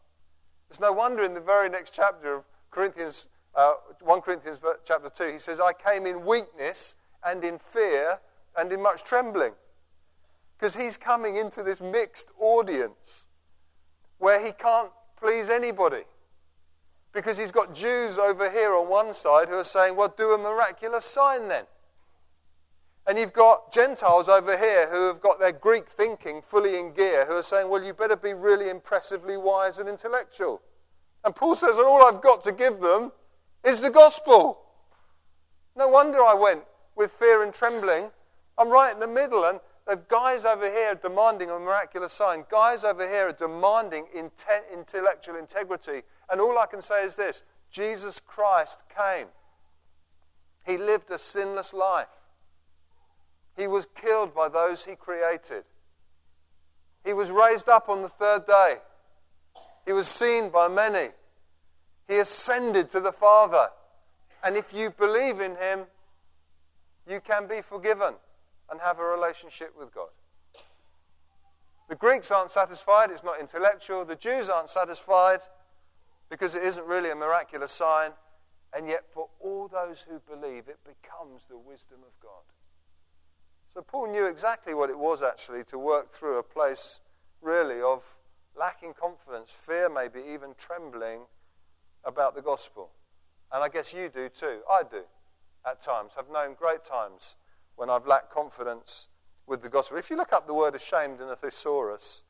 It's 0.70 0.80
no 0.80 0.92
wonder 0.92 1.24
in 1.24 1.34
the 1.34 1.42
very 1.42 1.70
next 1.70 1.94
chapter 1.94 2.36
of 2.36 2.44
Corinthians, 2.72 3.28
uh, 3.56 3.74
1 4.01 4.22
Corinthians 4.22 4.60
chapter 4.86 5.10
2, 5.10 5.34
he 5.34 5.40
says, 5.40 5.60
I 5.60 5.74
came 5.74 6.06
in 6.06 6.25
weakness 6.25 6.96
and 7.25 7.44
in 7.44 7.60
fear 7.60 8.20
and 8.58 8.72
in 8.72 8.82
much 8.82 9.04
trembling. 9.04 9.54
Because 10.58 10.75
he's 10.75 10.98
coming 10.98 11.36
into 11.36 11.62
this 11.63 11.82
mixed 11.82 12.28
audience 12.40 13.25
where 14.18 14.44
he 14.44 14.51
can't 14.51 14.92
please 15.22 15.50
anybody. 15.50 16.04
Because 17.13 17.38
he's 17.38 17.51
got 17.51 17.75
Jews 17.75 18.18
over 18.18 18.50
here 18.50 18.74
on 18.74 18.90
one 18.90 19.13
side 19.13 19.50
who 19.50 19.56
are 19.56 19.63
saying, 19.63 19.96
well, 19.96 20.13
do 20.18 20.32
a 20.32 20.38
miraculous 20.38 21.06
sign 21.06 21.48
then. 21.48 21.66
And 23.08 23.18
you've 23.18 23.34
got 23.34 23.72
Gentiles 23.72 24.30
over 24.30 24.58
here 24.58 24.90
who 24.90 25.08
have 25.08 25.22
got 25.22 25.40
their 25.40 25.51
Greek 25.51 25.90
thinking 25.90 26.42
fully 26.42 26.80
in 26.80 26.94
gear, 26.94 27.25
who 27.25 27.34
are 27.34 27.44
saying, 27.44 27.70
well, 27.70 27.84
you 27.84 27.94
better 27.94 28.16
be 28.16 28.34
really 28.34 28.70
impressively 28.70 29.38
wise 29.38 29.80
and 29.80 29.90
intellectual. 29.90 30.62
And 31.24 31.36
Paul 31.36 31.56
says, 31.56 31.78
and 31.78 31.86
all 31.86 32.06
I've 32.06 32.22
got 32.22 32.44
to 32.44 32.51
give 32.51 32.80
them 32.80 33.12
is 33.63 33.82
the 33.82 33.90
gospel. 33.90 34.60
No 35.75 35.88
wonder 35.88 36.20
I 36.20 36.34
went 36.34 36.62
with 36.96 37.12
fear 37.12 37.44
and 37.44 37.54
trembling 37.54 38.12
I'm 38.58 38.70
right 38.70 38.94
in 38.94 39.00
the 39.00 39.08
middle, 39.08 39.46
and 39.46 39.60
guys 39.96 40.46
over 40.46 40.70
here 40.70 40.96
demanding 40.96 41.50
a 41.50 41.60
miraculous 41.60 42.14
sign. 42.14 42.46
Guys 42.50 42.84
over 42.84 43.08
here 43.08 43.30
are 43.30 43.34
demanding 43.34 44.06
intellectual 44.72 45.36
integrity. 45.36 46.04
And 46.30 46.40
all 46.40 46.58
I 46.58 46.66
can 46.66 46.82
say 46.82 47.04
is 47.04 47.16
this 47.16 47.44
Jesus 47.70 48.20
Christ 48.20 48.84
came. 48.96 49.28
He 50.66 50.78
lived 50.78 51.10
a 51.10 51.18
sinless 51.18 51.74
life. 51.74 52.22
He 53.58 53.68
was 53.68 53.88
killed 53.96 54.34
by 54.36 54.50
those 54.50 54.86
he 54.86 54.96
created. 54.96 55.64
He 57.04 57.14
was 57.14 57.32
raised 57.32 57.68
up 57.68 57.90
on 57.90 58.02
the 58.02 58.10
third 58.10 58.46
day. 58.46 58.76
He 59.86 59.94
was 59.94 60.08
seen 60.08 60.50
by 60.50 60.68
many. 60.68 61.10
He 62.08 62.20
ascended 62.20 62.92
to 62.92 63.00
the 63.00 63.12
Father. 63.12 63.70
And 64.44 64.56
if 64.56 64.74
you 64.74 64.92
believe 64.92 65.40
in 65.40 65.56
him, 65.56 65.86
you 67.08 67.20
can 67.20 67.48
be 67.48 67.62
forgiven 67.62 68.14
and 68.72 68.80
have 68.82 69.00
a 69.00 69.04
relationship 69.04 69.74
with 69.78 69.94
God. 69.94 70.10
The 71.90 71.96
Greeks 71.96 72.32
aren't 72.32 72.51
satisfied, 72.51 73.12
it's 73.12 73.24
not 73.24 73.40
intellectual. 73.40 74.06
The 74.06 74.16
Jews 74.16 74.50
aren't 74.50 74.70
satisfied 74.70 75.40
because 76.30 76.56
it 76.56 76.63
isn't 76.63 76.88
really 76.88 77.12
a 77.12 77.16
miraculous 77.16 77.74
sign. 77.74 78.12
And 78.74 78.88
yet, 78.88 79.04
for 79.12 79.28
all 79.42 79.68
those 79.68 80.06
who 80.10 80.22
believe, 80.25 80.70
it 80.70 80.80
becomes 80.86 81.44
the 81.50 81.58
wisdom 81.58 82.00
of 82.08 82.18
God. 82.24 82.44
So, 83.74 83.82
Paul 83.82 84.10
knew 84.12 84.25
exactly 84.25 84.74
what 84.74 84.90
it 84.90 84.98
was 84.98 85.22
actually 85.22 85.66
to 85.66 85.78
work 85.78 86.10
through 86.10 86.40
a 86.40 86.44
place 86.44 87.01
really 87.42 87.82
of 87.82 88.16
lacking 88.58 88.94
confidence, 88.94 89.51
fear, 89.51 89.90
maybe 89.90 90.22
even 90.32 90.54
trembling 90.58 91.24
about 92.06 92.36
the 92.36 92.42
gospel. 92.42 92.92
And 93.51 93.62
I 93.62 93.68
guess 93.68 93.94
you 93.94 94.08
do 94.08 94.30
too. 94.30 94.62
I 94.70 94.84
do 94.90 95.04
at 95.66 95.82
times. 95.82 96.13
I've 96.18 96.32
known 96.32 96.56
great 96.58 96.86
times 96.86 97.36
when 97.75 97.90
I've 97.90 98.08
lacked 98.08 98.32
confidence 98.32 99.08
with 99.48 99.62
the 99.62 99.70
gospel. 99.70 99.98
If 99.98 100.10
you 100.10 100.18
look 100.18 100.34
up 100.34 100.48
the 100.48 100.54
word 100.54 100.75
ashamed 100.75 101.20
in 101.20 101.28
a 101.28 101.36
thesaurus, 101.36 102.24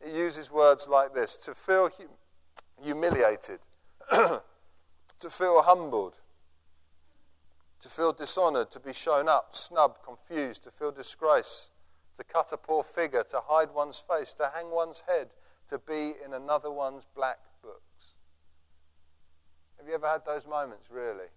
it 0.00 0.14
uses 0.14 0.50
words 0.50 0.88
like 0.88 1.14
this 1.14 1.36
to 1.36 1.54
feel 1.54 1.90
humiliated, 2.82 3.60
to 4.10 5.30
feel 5.30 5.62
humbled, 5.62 6.16
to 7.80 7.88
feel 7.88 8.12
dishonored, 8.12 8.70
to 8.70 8.80
be 8.80 8.92
shown 8.92 9.28
up, 9.28 9.54
snubbed, 9.54 10.02
confused, 10.04 10.64
to 10.64 10.70
feel 10.70 10.90
disgrace, 10.90 11.68
to 12.16 12.24
cut 12.24 12.52
a 12.52 12.56
poor 12.56 12.82
figure, 12.82 13.22
to 13.24 13.40
hide 13.46 13.72
one's 13.74 13.98
face, 13.98 14.32
to 14.34 14.50
hang 14.54 14.70
one's 14.70 15.02
head, 15.08 15.28
to 15.68 15.78
be 15.78 16.14
in 16.24 16.32
another 16.32 16.70
one's 16.70 17.04
black 17.14 17.38
books. 17.62 18.16
Have 19.78 19.86
you 19.86 19.94
ever 19.94 20.08
had 20.08 20.24
those 20.26 20.46
moments, 20.46 20.90
really? 20.90 21.28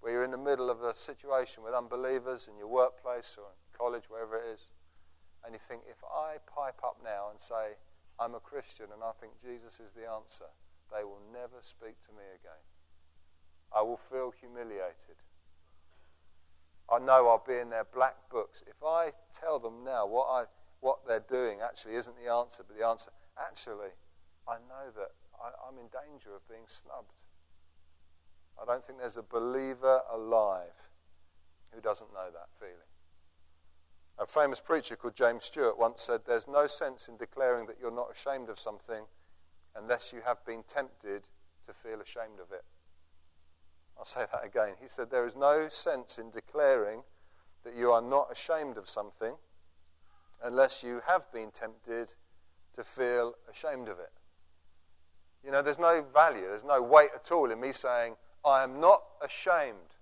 Where 0.00 0.12
you're 0.12 0.24
in 0.24 0.30
the 0.30 0.38
middle 0.38 0.70
of 0.70 0.82
a 0.82 0.94
situation 0.94 1.62
with 1.62 1.74
unbelievers 1.74 2.48
in 2.48 2.56
your 2.56 2.68
workplace 2.68 3.36
or 3.38 3.52
college, 3.76 4.04
wherever 4.08 4.36
it 4.36 4.46
is, 4.52 4.70
and 5.44 5.54
you 5.54 5.60
think, 5.60 5.82
if 5.88 6.02
I 6.04 6.36
pipe 6.46 6.80
up 6.82 6.98
now 7.04 7.30
and 7.30 7.40
say, 7.40 7.78
I'm 8.18 8.34
a 8.34 8.40
Christian 8.40 8.86
and 8.92 9.02
I 9.02 9.12
think 9.20 9.34
Jesus 9.40 9.78
is 9.78 9.92
the 9.92 10.08
answer, 10.10 10.50
they 10.90 11.04
will 11.04 11.22
never 11.32 11.60
speak 11.60 12.02
to 12.06 12.12
me 12.12 12.26
again. 12.34 12.62
I 13.74 13.82
will 13.82 13.96
feel 13.96 14.32
humiliated. 14.32 15.22
I 16.90 16.98
know 16.98 17.28
I'll 17.28 17.44
be 17.46 17.58
in 17.58 17.70
their 17.70 17.86
black 17.86 18.30
books. 18.30 18.62
If 18.66 18.82
I 18.82 19.10
tell 19.34 19.58
them 19.58 19.84
now 19.84 20.06
what, 20.06 20.26
I, 20.30 20.44
what 20.80 21.06
they're 21.06 21.24
doing 21.28 21.58
actually 21.62 21.94
isn't 21.94 22.16
the 22.16 22.30
answer, 22.30 22.64
but 22.66 22.78
the 22.78 22.86
answer, 22.86 23.10
actually, 23.38 23.94
I 24.48 24.58
know 24.66 24.90
that 24.94 25.10
I, 25.42 25.50
I'm 25.66 25.78
in 25.78 25.90
danger 25.90 26.34
of 26.34 26.46
being 26.48 26.66
snubbed. 26.66 27.14
I 28.60 28.64
don't 28.64 28.84
think 28.84 28.98
there's 28.98 29.16
a 29.16 29.22
believer 29.22 30.00
alive 30.12 30.90
who 31.72 31.80
doesn't 31.80 32.12
know 32.12 32.28
that 32.32 32.48
feeling. 32.58 32.74
A 34.18 34.26
famous 34.26 34.60
preacher 34.60 34.96
called 34.96 35.14
James 35.14 35.44
Stewart 35.44 35.78
once 35.78 36.02
said, 36.02 36.22
There's 36.26 36.48
no 36.48 36.66
sense 36.66 37.08
in 37.08 37.18
declaring 37.18 37.66
that 37.66 37.76
you're 37.80 37.94
not 37.94 38.10
ashamed 38.12 38.48
of 38.48 38.58
something 38.58 39.04
unless 39.74 40.12
you 40.12 40.20
have 40.24 40.44
been 40.46 40.62
tempted 40.66 41.28
to 41.66 41.74
feel 41.74 42.00
ashamed 42.00 42.40
of 42.40 42.50
it. 42.50 42.64
I'll 43.98 44.06
say 44.06 44.24
that 44.32 44.44
again. 44.44 44.74
He 44.80 44.88
said, 44.88 45.10
There 45.10 45.26
is 45.26 45.36
no 45.36 45.68
sense 45.68 46.18
in 46.18 46.30
declaring 46.30 47.02
that 47.64 47.74
you 47.74 47.92
are 47.92 48.00
not 48.00 48.32
ashamed 48.32 48.78
of 48.78 48.88
something 48.88 49.34
unless 50.42 50.82
you 50.82 51.02
have 51.06 51.30
been 51.32 51.50
tempted 51.50 52.14
to 52.74 52.84
feel 52.84 53.34
ashamed 53.50 53.88
of 53.88 53.98
it. 53.98 54.12
You 55.44 55.50
know, 55.50 55.62
there's 55.62 55.78
no 55.78 56.04
value, 56.12 56.46
there's 56.48 56.64
no 56.64 56.80
weight 56.80 57.10
at 57.14 57.30
all 57.30 57.50
in 57.50 57.60
me 57.60 57.72
saying, 57.72 58.16
I 58.46 58.62
am 58.62 58.80
not 58.80 59.02
ashamed 59.20 59.98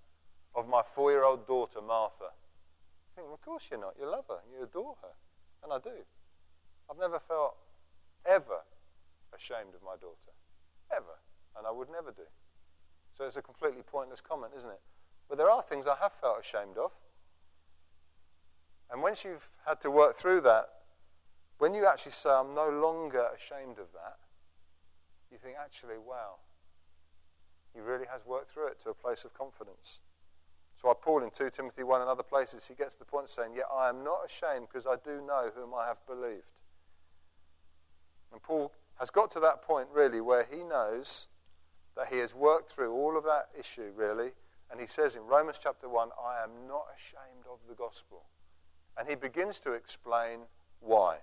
of 0.53 0.67
my 0.69 0.83
four 0.85 1.11
year 1.11 1.25
old 1.25 1.47
daughter, 1.47 1.81
Martha. 1.81 2.25
I 2.25 3.09
think, 3.15 3.27
well, 3.27 3.33
of 3.33 3.41
course 3.41 3.67
you're 3.71 3.79
not. 3.79 3.95
You 3.99 4.09
love 4.09 4.25
her, 4.29 4.39
you 4.53 4.63
adore 4.63 4.95
her. 5.01 5.15
And 5.63 5.73
I 5.73 5.79
do. 5.79 6.05
I've 6.89 6.99
never 6.99 7.19
felt 7.19 7.55
ever 8.23 8.61
ashamed 9.35 9.73
of 9.73 9.81
my 9.83 9.95
daughter. 9.99 10.31
Ever. 10.95 11.17
And 11.57 11.65
I 11.65 11.71
would 11.71 11.89
never 11.89 12.11
do. 12.11 12.29
So 13.17 13.25
it's 13.25 13.35
a 13.35 13.41
completely 13.41 13.81
pointless 13.81 14.21
comment, 14.21 14.53
isn't 14.55 14.69
it? 14.69 14.81
But 15.27 15.39
there 15.39 15.49
are 15.49 15.63
things 15.63 15.87
I 15.87 15.95
have 15.99 16.13
felt 16.13 16.39
ashamed 16.39 16.77
of. 16.77 16.91
And 18.91 19.01
once 19.01 19.25
you've 19.25 19.49
had 19.65 19.81
to 19.81 19.89
work 19.89 20.15
through 20.15 20.41
that, 20.41 20.69
when 21.57 21.73
you 21.73 21.87
actually 21.87 22.11
say, 22.11 22.29
I'm 22.29 22.53
no 22.53 22.69
longer 22.69 23.27
ashamed 23.35 23.79
of 23.79 23.87
that, 23.93 24.17
you 25.31 25.37
think, 25.39 25.55
actually, 25.59 25.97
wow, 25.97 26.35
he 27.75 27.81
really 27.81 28.05
has 28.11 28.25
worked 28.25 28.49
through 28.49 28.67
it 28.67 28.79
to 28.79 28.89
a 28.89 28.93
place 28.93 29.25
of 29.25 29.33
confidence. 29.33 29.99
So, 30.77 30.93
Paul 30.93 31.23
in 31.23 31.29
2 31.29 31.49
Timothy 31.49 31.83
1 31.83 32.01
and 32.01 32.09
other 32.09 32.23
places, 32.23 32.67
he 32.67 32.75
gets 32.75 32.93
to 32.93 32.99
the 32.99 33.05
point 33.05 33.29
saying, 33.29 33.51
Yet 33.55 33.65
I 33.73 33.89
am 33.89 34.03
not 34.03 34.19
ashamed 34.25 34.67
because 34.71 34.87
I 34.87 34.95
do 35.03 35.21
know 35.21 35.51
whom 35.55 35.73
I 35.73 35.85
have 35.87 36.05
believed. 36.07 36.59
And 38.31 38.41
Paul 38.41 38.71
has 38.99 39.09
got 39.09 39.31
to 39.31 39.39
that 39.41 39.61
point, 39.61 39.87
really, 39.93 40.21
where 40.21 40.45
he 40.49 40.63
knows 40.63 41.27
that 41.95 42.07
he 42.07 42.19
has 42.19 42.33
worked 42.33 42.71
through 42.71 42.93
all 42.93 43.17
of 43.17 43.23
that 43.23 43.49
issue, 43.57 43.91
really. 43.95 44.31
And 44.71 44.79
he 44.79 44.87
says 44.87 45.15
in 45.15 45.23
Romans 45.23 45.59
chapter 45.61 45.87
1, 45.87 46.09
I 46.21 46.43
am 46.43 46.67
not 46.67 46.85
ashamed 46.95 47.45
of 47.49 47.59
the 47.67 47.75
gospel. 47.75 48.23
And 48.97 49.07
he 49.07 49.15
begins 49.15 49.59
to 49.59 49.73
explain 49.73 50.39
why. 50.79 51.17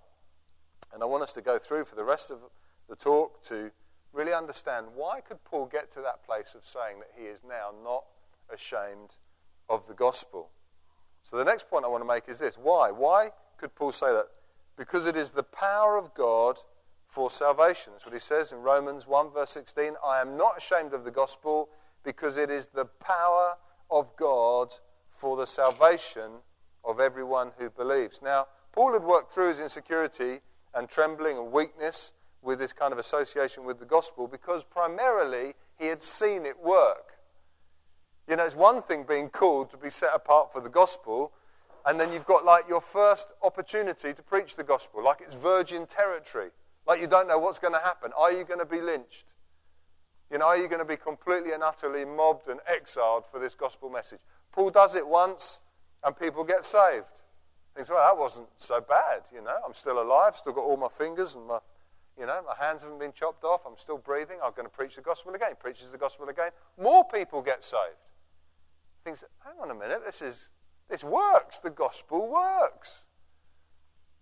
And 0.92 1.02
I 1.02 1.06
want 1.06 1.22
us 1.22 1.32
to 1.34 1.42
go 1.42 1.58
through 1.58 1.84
for 1.84 1.94
the 1.94 2.04
rest 2.04 2.30
of 2.30 2.38
the 2.88 2.96
talk 2.96 3.42
to 3.44 3.70
really 4.12 4.32
understand 4.32 4.86
why 4.94 5.20
could 5.20 5.42
Paul 5.44 5.66
get 5.66 5.90
to 5.92 6.00
that 6.02 6.24
place 6.24 6.54
of 6.54 6.66
saying 6.66 6.98
that 6.98 7.10
he 7.16 7.24
is 7.24 7.42
now 7.46 7.70
not 7.82 8.04
ashamed 8.52 9.16
of 9.68 9.86
the 9.86 9.94
gospel. 9.94 10.50
So 11.22 11.36
the 11.36 11.44
next 11.44 11.70
point 11.70 11.84
I 11.84 11.88
want 11.88 12.02
to 12.02 12.08
make 12.08 12.28
is 12.28 12.38
this. 12.38 12.56
Why? 12.56 12.90
Why 12.90 13.30
could 13.56 13.74
Paul 13.74 13.92
say 13.92 14.12
that? 14.12 14.26
Because 14.76 15.06
it 15.06 15.16
is 15.16 15.30
the 15.30 15.42
power 15.42 15.96
of 15.96 16.14
God 16.14 16.58
for 17.06 17.30
salvation. 17.30 17.92
That's 17.92 18.04
what 18.04 18.14
he 18.14 18.20
says 18.20 18.52
in 18.52 18.58
Romans 18.58 19.06
1 19.06 19.30
verse 19.32 19.50
16. 19.50 19.94
I 20.04 20.20
am 20.20 20.36
not 20.36 20.58
ashamed 20.58 20.92
of 20.94 21.04
the 21.04 21.10
gospel 21.10 21.68
because 22.04 22.36
it 22.36 22.50
is 22.50 22.68
the 22.68 22.86
power 22.86 23.56
of 23.90 24.16
God 24.16 24.74
for 25.08 25.36
the 25.36 25.46
salvation 25.46 26.30
of 26.84 27.00
everyone 27.00 27.52
who 27.58 27.70
believes. 27.70 28.20
Now, 28.22 28.48
Paul 28.72 28.94
had 28.94 29.04
worked 29.04 29.32
through 29.32 29.48
his 29.48 29.60
insecurity 29.60 30.40
and 30.74 30.88
trembling 30.88 31.36
and 31.36 31.52
weakness 31.52 32.14
with 32.42 32.58
this 32.58 32.72
kind 32.72 32.92
of 32.92 32.98
association 32.98 33.64
with 33.64 33.78
the 33.78 33.86
gospel 33.86 34.26
because 34.26 34.64
primarily 34.64 35.54
he 35.78 35.86
had 35.86 36.02
seen 36.02 36.44
it 36.44 36.58
work. 36.62 37.18
You 38.28 38.36
know, 38.36 38.44
it's 38.44 38.56
one 38.56 38.82
thing 38.82 39.04
being 39.08 39.28
called 39.28 39.70
to 39.70 39.76
be 39.76 39.90
set 39.90 40.10
apart 40.14 40.52
for 40.52 40.60
the 40.60 40.68
gospel, 40.68 41.32
and 41.86 41.98
then 41.98 42.12
you've 42.12 42.26
got 42.26 42.44
like 42.44 42.68
your 42.68 42.80
first 42.80 43.28
opportunity 43.42 44.12
to 44.12 44.22
preach 44.22 44.56
the 44.56 44.64
gospel, 44.64 45.02
like 45.02 45.20
it's 45.20 45.34
virgin 45.34 45.86
territory, 45.86 46.50
like 46.86 47.00
you 47.00 47.06
don't 47.06 47.28
know 47.28 47.38
what's 47.38 47.58
going 47.58 47.74
to 47.74 47.80
happen. 47.80 48.12
Are 48.16 48.32
you 48.32 48.44
going 48.44 48.60
to 48.60 48.66
be 48.66 48.80
lynched? 48.80 49.34
You 50.30 50.38
know, 50.38 50.46
are 50.46 50.56
you 50.56 50.66
going 50.66 50.78
to 50.78 50.86
be 50.86 50.96
completely 50.96 51.52
and 51.52 51.62
utterly 51.62 52.04
mobbed 52.04 52.48
and 52.48 52.60
exiled 52.66 53.26
for 53.26 53.38
this 53.38 53.54
gospel 53.54 53.90
message? 53.90 54.20
Paul 54.50 54.70
does 54.70 54.94
it 54.94 55.06
once, 55.06 55.60
and 56.04 56.18
people 56.18 56.44
get 56.44 56.64
saved. 56.64 57.06
Thinks, 57.74 57.90
well, 57.90 57.98
that 57.98 58.18
wasn't 58.18 58.48
so 58.56 58.80
bad, 58.80 59.22
you 59.34 59.42
know. 59.42 59.56
I'm 59.66 59.74
still 59.74 60.00
alive, 60.00 60.36
still 60.36 60.52
got 60.52 60.64
all 60.64 60.76
my 60.76 60.88
fingers 60.88 61.34
and 61.34 61.46
my 61.46 61.58
you 62.18 62.26
know, 62.26 62.42
my 62.46 62.64
hands 62.64 62.82
haven't 62.82 62.98
been 62.98 63.12
chopped 63.12 63.44
off. 63.44 63.62
I'm 63.66 63.76
still 63.76 63.98
breathing. 63.98 64.38
I'm 64.44 64.52
going 64.52 64.66
to 64.66 64.72
preach 64.72 64.96
the 64.96 65.02
gospel 65.02 65.34
again. 65.34 65.52
Preaches 65.58 65.88
the 65.88 65.98
gospel 65.98 66.28
again. 66.28 66.50
More 66.80 67.04
people 67.04 67.42
get 67.42 67.64
saved. 67.64 67.96
Thinks, 69.04 69.24
hang 69.44 69.54
on 69.60 69.70
a 69.70 69.74
minute, 69.74 70.02
this 70.04 70.22
is 70.22 70.52
this 70.88 71.02
works. 71.02 71.58
The 71.58 71.70
gospel 71.70 72.28
works. 72.28 73.06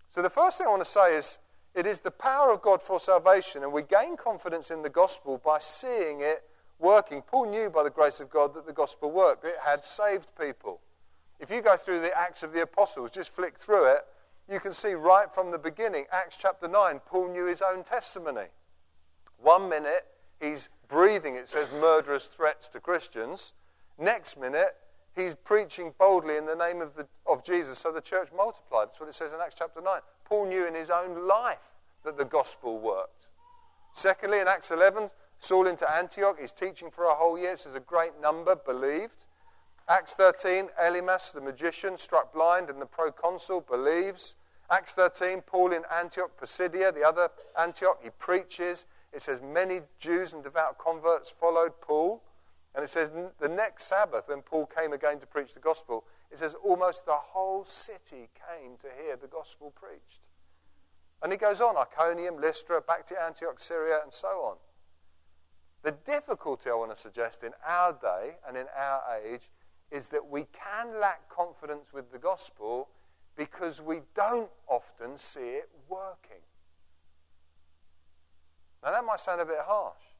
So 0.09 0.23
the 0.23 0.31
first 0.31 0.59
thing 0.59 0.67
I 0.67 0.71
want 0.71 0.83
to 0.83 0.89
say 0.89 1.17
is 1.17 1.39
it 1.75 1.87
is 1.87 2.01
the 2.01 2.11
power 2.11 2.53
of 2.53 2.63
God 2.63 2.81
for 2.81 2.99
salvation, 2.99 3.63
and 3.63 3.73
we 3.73 3.83
gain 3.83 4.17
confidence 4.17 4.71
in 4.71 4.83
the 4.83 4.91
gospel 4.91 5.41
by 5.45 5.59
seeing 5.59 6.21
it 6.21 6.45
working. 6.79 7.23
Paul 7.23 7.51
knew 7.51 7.71
by 7.71 7.83
the 7.83 7.91
grace 7.91 8.21
of 8.21 8.31
God 8.31 8.55
that 8.55 8.67
the 8.67 8.73
gospel 8.73 9.11
worked. 9.11 9.45
It 9.45 9.57
had 9.65 9.85
saved 9.85 10.31
people. 10.41 10.81
If 11.39 11.51
you 11.51 11.63
go 11.63 11.77
through 11.77 12.01
the 12.01 12.17
Acts 12.17 12.43
of 12.43 12.53
the 12.53 12.63
Apostles, 12.63 13.11
just 13.11 13.31
flick 13.31 13.59
through 13.59 13.93
it, 13.93 14.05
you 14.51 14.61
can 14.61 14.73
see 14.73 14.95
right 14.95 15.33
from 15.33 15.53
the 15.53 15.59
beginning, 15.59 16.07
Acts 16.13 16.37
chapter 16.37 16.67
9, 16.67 17.01
Paul 17.07 17.29
knew 17.29 17.47
his 17.47 17.63
own 17.63 17.85
testimony. 17.85 18.47
One 19.39 19.69
minute, 19.69 20.07
he's 20.41 20.69
breathing, 20.89 21.37
it 21.37 21.49
says, 21.49 21.71
murderous 21.71 22.25
threats 22.25 22.69
to 22.69 22.81
Christians. 22.81 23.53
Next 23.99 24.39
minute, 24.39 24.77
he's 25.15 25.35
preaching 25.35 25.95
boldly 25.99 26.37
in 26.37 26.47
the 26.47 26.57
name 26.57 26.81
of, 26.81 26.97
the, 26.97 27.07
of 27.27 27.45
Jesus, 27.45 27.79
so 27.79 27.93
the 27.93 28.01
church 28.01 28.29
multiplied. 28.37 28.89
That's 28.89 29.01
what 29.01 29.09
it 29.09 29.15
says 29.15 29.33
in 29.33 29.39
Acts 29.41 29.55
chapter 29.57 29.81
9. 29.81 30.01
Paul 30.25 30.47
knew 30.47 30.67
in 30.67 30.75
his 30.75 30.91
own 30.91 31.29
life 31.29 31.77
that 32.05 32.19
the 32.19 32.25
gospel 32.25 32.79
worked. 32.79 33.29
Secondly, 33.93 34.41
in 34.41 34.49
Acts 34.49 34.71
11, 34.71 35.11
Saul 35.39 35.67
into 35.67 35.91
Antioch. 35.91 36.39
He's 36.39 36.53
teaching 36.53 36.91
for 36.91 37.05
a 37.05 37.15
whole 37.15 37.39
year. 37.39 37.53
It 37.53 37.61
says 37.61 37.75
a 37.75 37.81
great 37.81 38.21
number 38.21 38.55
believed. 38.55 39.25
Acts 39.89 40.15
13, 40.15 40.69
Elymas, 40.81 41.33
the 41.33 41.41
magician, 41.41 41.97
struck 41.97 42.33
blind, 42.33 42.71
and 42.71 42.81
the 42.81 42.87
proconsul 42.87 43.63
believes. 43.63 44.37
Acts 44.71 44.93
13, 44.95 45.43
Paul 45.43 45.73
in 45.73 45.83
Antioch, 45.93 46.31
Pisidia, 46.41 46.93
the 46.93 47.03
other 47.07 47.29
Antioch, 47.59 47.99
he 48.03 48.11
preaches. 48.11 48.87
It 49.13 49.21
says 49.21 49.41
many 49.43 49.81
Jews 49.99 50.33
and 50.33 50.45
devout 50.45 50.79
converts 50.79 51.29
followed 51.29 51.73
Paul. 51.81 52.23
And 52.75 52.85
it 52.85 52.89
says 52.89 53.11
the 53.41 53.49
next 53.49 53.85
Sabbath, 53.85 54.29
when 54.29 54.43
Paul 54.43 54.67
came 54.67 54.93
again 54.93 55.19
to 55.19 55.27
preach 55.27 55.55
the 55.55 55.61
gospel, 55.61 56.05
it 56.31 56.39
says 56.39 56.55
almost 56.55 57.05
the 57.05 57.13
whole 57.13 57.65
city 57.65 58.29
came 58.49 58.77
to 58.79 58.87
hear 59.03 59.17
the 59.17 59.27
gospel 59.27 59.73
preached. 59.75 60.21
And 61.21 61.33
he 61.33 61.39
goes 61.39 61.61
on 61.61 61.77
Iconium, 61.77 62.41
Lystra, 62.41 62.81
back 62.81 63.05
to 63.07 63.21
Antioch, 63.21 63.59
Syria, 63.59 63.99
and 64.03 64.13
so 64.13 64.29
on. 64.29 64.57
The 65.83 65.93
difficulty 65.93 66.71
I 66.71 66.75
want 66.75 66.93
to 66.93 66.97
suggest 66.97 67.43
in 67.43 67.53
our 67.67 67.93
day 67.93 68.37
and 68.47 68.57
in 68.57 68.67
our 68.77 69.03
age 69.25 69.51
is 69.91 70.11
that 70.11 70.29
we 70.29 70.47
can 70.53 71.01
lack 71.01 71.29
confidence 71.29 71.93
with 71.93 72.13
the 72.13 72.19
gospel 72.19 72.89
because 73.41 73.81
we 73.81 74.03
don't 74.15 74.51
often 74.69 75.17
see 75.17 75.41
it 75.41 75.71
working. 75.89 76.43
Now, 78.85 78.93
that 78.93 79.03
might 79.03 79.19
sound 79.19 79.41
a 79.41 79.47
bit 79.47 79.61
harsh, 79.61 80.13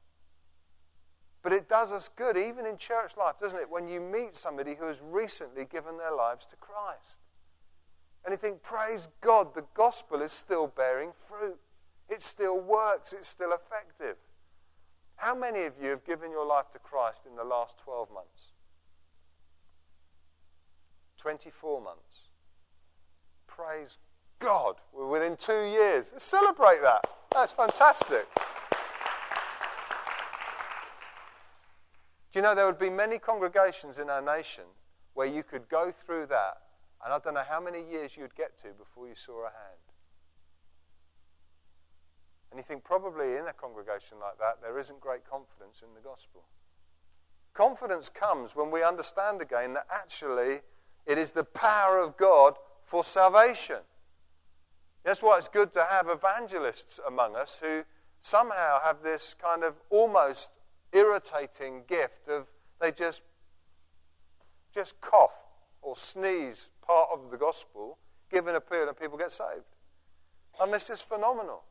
but 1.43 1.53
it 1.53 1.69
does 1.69 1.93
us 1.93 2.09
good, 2.15 2.35
even 2.35 2.65
in 2.65 2.77
church 2.77 3.15
life, 3.17 3.35
doesn't 3.39 3.59
it? 3.59 3.69
When 3.69 3.87
you 3.87 4.01
meet 4.01 4.35
somebody 4.35 4.73
who 4.73 4.87
has 4.87 5.03
recently 5.03 5.65
given 5.65 5.99
their 5.99 6.15
lives 6.15 6.47
to 6.47 6.55
Christ. 6.55 7.19
And 8.25 8.31
you 8.31 8.37
think, 8.37 8.63
praise 8.63 9.07
God, 9.21 9.53
the 9.53 9.65
gospel 9.75 10.23
is 10.23 10.31
still 10.31 10.65
bearing 10.65 11.11
fruit. 11.15 11.59
It 12.09 12.23
still 12.23 12.59
works, 12.59 13.13
it's 13.13 13.27
still 13.27 13.53
effective. 13.53 14.15
How 15.17 15.35
many 15.35 15.65
of 15.65 15.75
you 15.79 15.89
have 15.89 16.03
given 16.05 16.31
your 16.31 16.47
life 16.47 16.71
to 16.71 16.79
Christ 16.79 17.27
in 17.29 17.35
the 17.35 17.43
last 17.43 17.77
12 17.77 18.09
months? 18.11 18.53
24 21.17 21.81
months. 21.81 22.30
Praise 23.55 23.99
God. 24.39 24.75
We're 24.93 25.07
within 25.07 25.35
two 25.35 25.65
years. 25.65 26.11
Let's 26.13 26.25
celebrate 26.25 26.81
that. 26.81 27.05
That's 27.31 27.51
fantastic. 27.51 28.25
Do 32.31 32.39
you 32.39 32.41
know 32.41 32.55
there 32.55 32.65
would 32.65 32.79
be 32.79 32.89
many 32.89 33.19
congregations 33.19 33.99
in 33.99 34.09
our 34.09 34.21
nation 34.21 34.63
where 35.13 35.27
you 35.27 35.43
could 35.43 35.67
go 35.67 35.91
through 35.91 36.27
that, 36.27 36.61
and 37.03 37.13
I 37.13 37.19
don't 37.19 37.33
know 37.33 37.43
how 37.47 37.59
many 37.59 37.83
years 37.91 38.15
you'd 38.15 38.35
get 38.35 38.57
to 38.61 38.69
before 38.69 39.07
you 39.07 39.15
saw 39.15 39.41
a 39.41 39.51
hand. 39.51 39.81
And 42.49 42.57
you 42.57 42.63
think 42.63 42.85
probably 42.85 43.35
in 43.35 43.47
a 43.47 43.53
congregation 43.53 44.17
like 44.19 44.37
that, 44.39 44.61
there 44.61 44.79
isn't 44.79 45.01
great 45.01 45.25
confidence 45.29 45.81
in 45.81 45.93
the 45.93 46.01
gospel. 46.01 46.43
Confidence 47.53 48.07
comes 48.07 48.55
when 48.55 48.71
we 48.71 48.81
understand 48.81 49.41
again 49.41 49.73
that 49.73 49.87
actually 49.91 50.61
it 51.05 51.17
is 51.17 51.33
the 51.33 51.43
power 51.43 51.99
of 51.99 52.15
God 52.15 52.55
for 52.83 53.03
salvation. 53.03 53.77
That's 55.03 55.21
why 55.21 55.37
it's 55.37 55.47
good 55.47 55.73
to 55.73 55.83
have 55.83 56.07
evangelists 56.09 56.99
among 57.07 57.35
us 57.35 57.59
who 57.61 57.83
somehow 58.21 58.79
have 58.83 59.01
this 59.01 59.33
kind 59.33 59.63
of 59.63 59.75
almost 59.89 60.51
irritating 60.93 61.83
gift 61.87 62.27
of 62.27 62.51
they 62.79 62.91
just 62.91 63.23
just 64.73 64.99
cough 65.01 65.45
or 65.81 65.95
sneeze 65.97 66.69
part 66.85 67.09
of 67.11 67.31
the 67.31 67.37
gospel, 67.37 67.97
give 68.31 68.47
an 68.47 68.55
appeal, 68.55 68.87
and 68.87 68.97
people 68.97 69.17
get 69.17 69.31
saved. 69.31 69.65
And 70.59 70.71
this 70.71 70.89
is 70.89 71.01
phenomenal. 71.01 71.63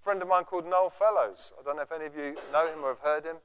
A 0.00 0.02
friend 0.02 0.22
of 0.22 0.28
mine 0.28 0.44
called 0.44 0.64
Noel 0.64 0.90
Fellows. 0.90 1.52
I 1.58 1.62
don't 1.62 1.76
know 1.76 1.82
if 1.82 1.92
any 1.92 2.06
of 2.06 2.16
you 2.16 2.36
know 2.52 2.66
him 2.72 2.84
or 2.84 2.88
have 2.88 3.00
heard 3.00 3.24
him. 3.24 3.36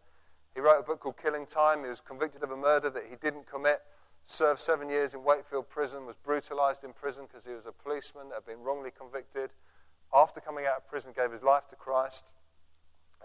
He 0.54 0.62
wrote 0.62 0.80
a 0.80 0.84
book 0.84 1.00
called 1.00 1.18
Killing 1.18 1.46
Time. 1.46 1.84
He 1.84 1.90
was 1.90 2.00
convicted 2.00 2.44
of 2.44 2.52
a 2.52 2.58
murder 2.58 2.90
that 2.92 3.04
he 3.10 3.16
didn't 3.16 3.48
commit, 3.48 3.82
served 4.24 4.60
seven 4.60 4.90
years 4.90 5.14
in 5.14 5.24
Wakefield 5.24 5.70
prison, 5.70 6.06
was 6.06 6.16
brutalized 6.16 6.84
in 6.84 6.94
prison 6.94 7.26
because 7.28 7.46
he 7.46 7.54
was 7.54 7.66
a 7.66 7.72
policeman 7.72 8.30
that 8.30 8.36
had 8.36 8.46
been 8.46 8.64
wrongly 8.64 8.92
convicted. 8.92 9.52
After 10.14 10.40
coming 10.40 10.66
out 10.66 10.78
of 10.78 10.88
prison, 10.88 11.14
gave 11.16 11.32
his 11.32 11.44
life 11.44 11.68
to 11.70 11.76
Christ 11.76 12.34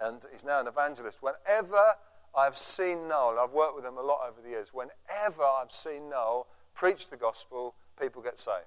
and 0.01 0.25
he's 0.31 0.45
now 0.45 0.61
an 0.61 0.67
evangelist. 0.67 1.19
Whenever 1.23 1.95
I've 2.37 2.57
seen 2.57 3.09
Noel, 3.09 3.39
I've 3.39 3.53
worked 3.53 3.77
with 3.77 3.85
him 3.85 3.97
a 3.99 4.03
lot 4.03 4.21
over 4.29 4.41
the 4.41 4.51
years, 4.51 4.69
whenever 4.73 5.43
I've 5.43 5.73
seen 5.73 6.09
Noel 6.11 6.47
preach 6.75 7.09
the 7.09 7.17
gospel, 7.17 7.75
people 8.01 8.23
get 8.23 8.39
saved. 8.39 8.67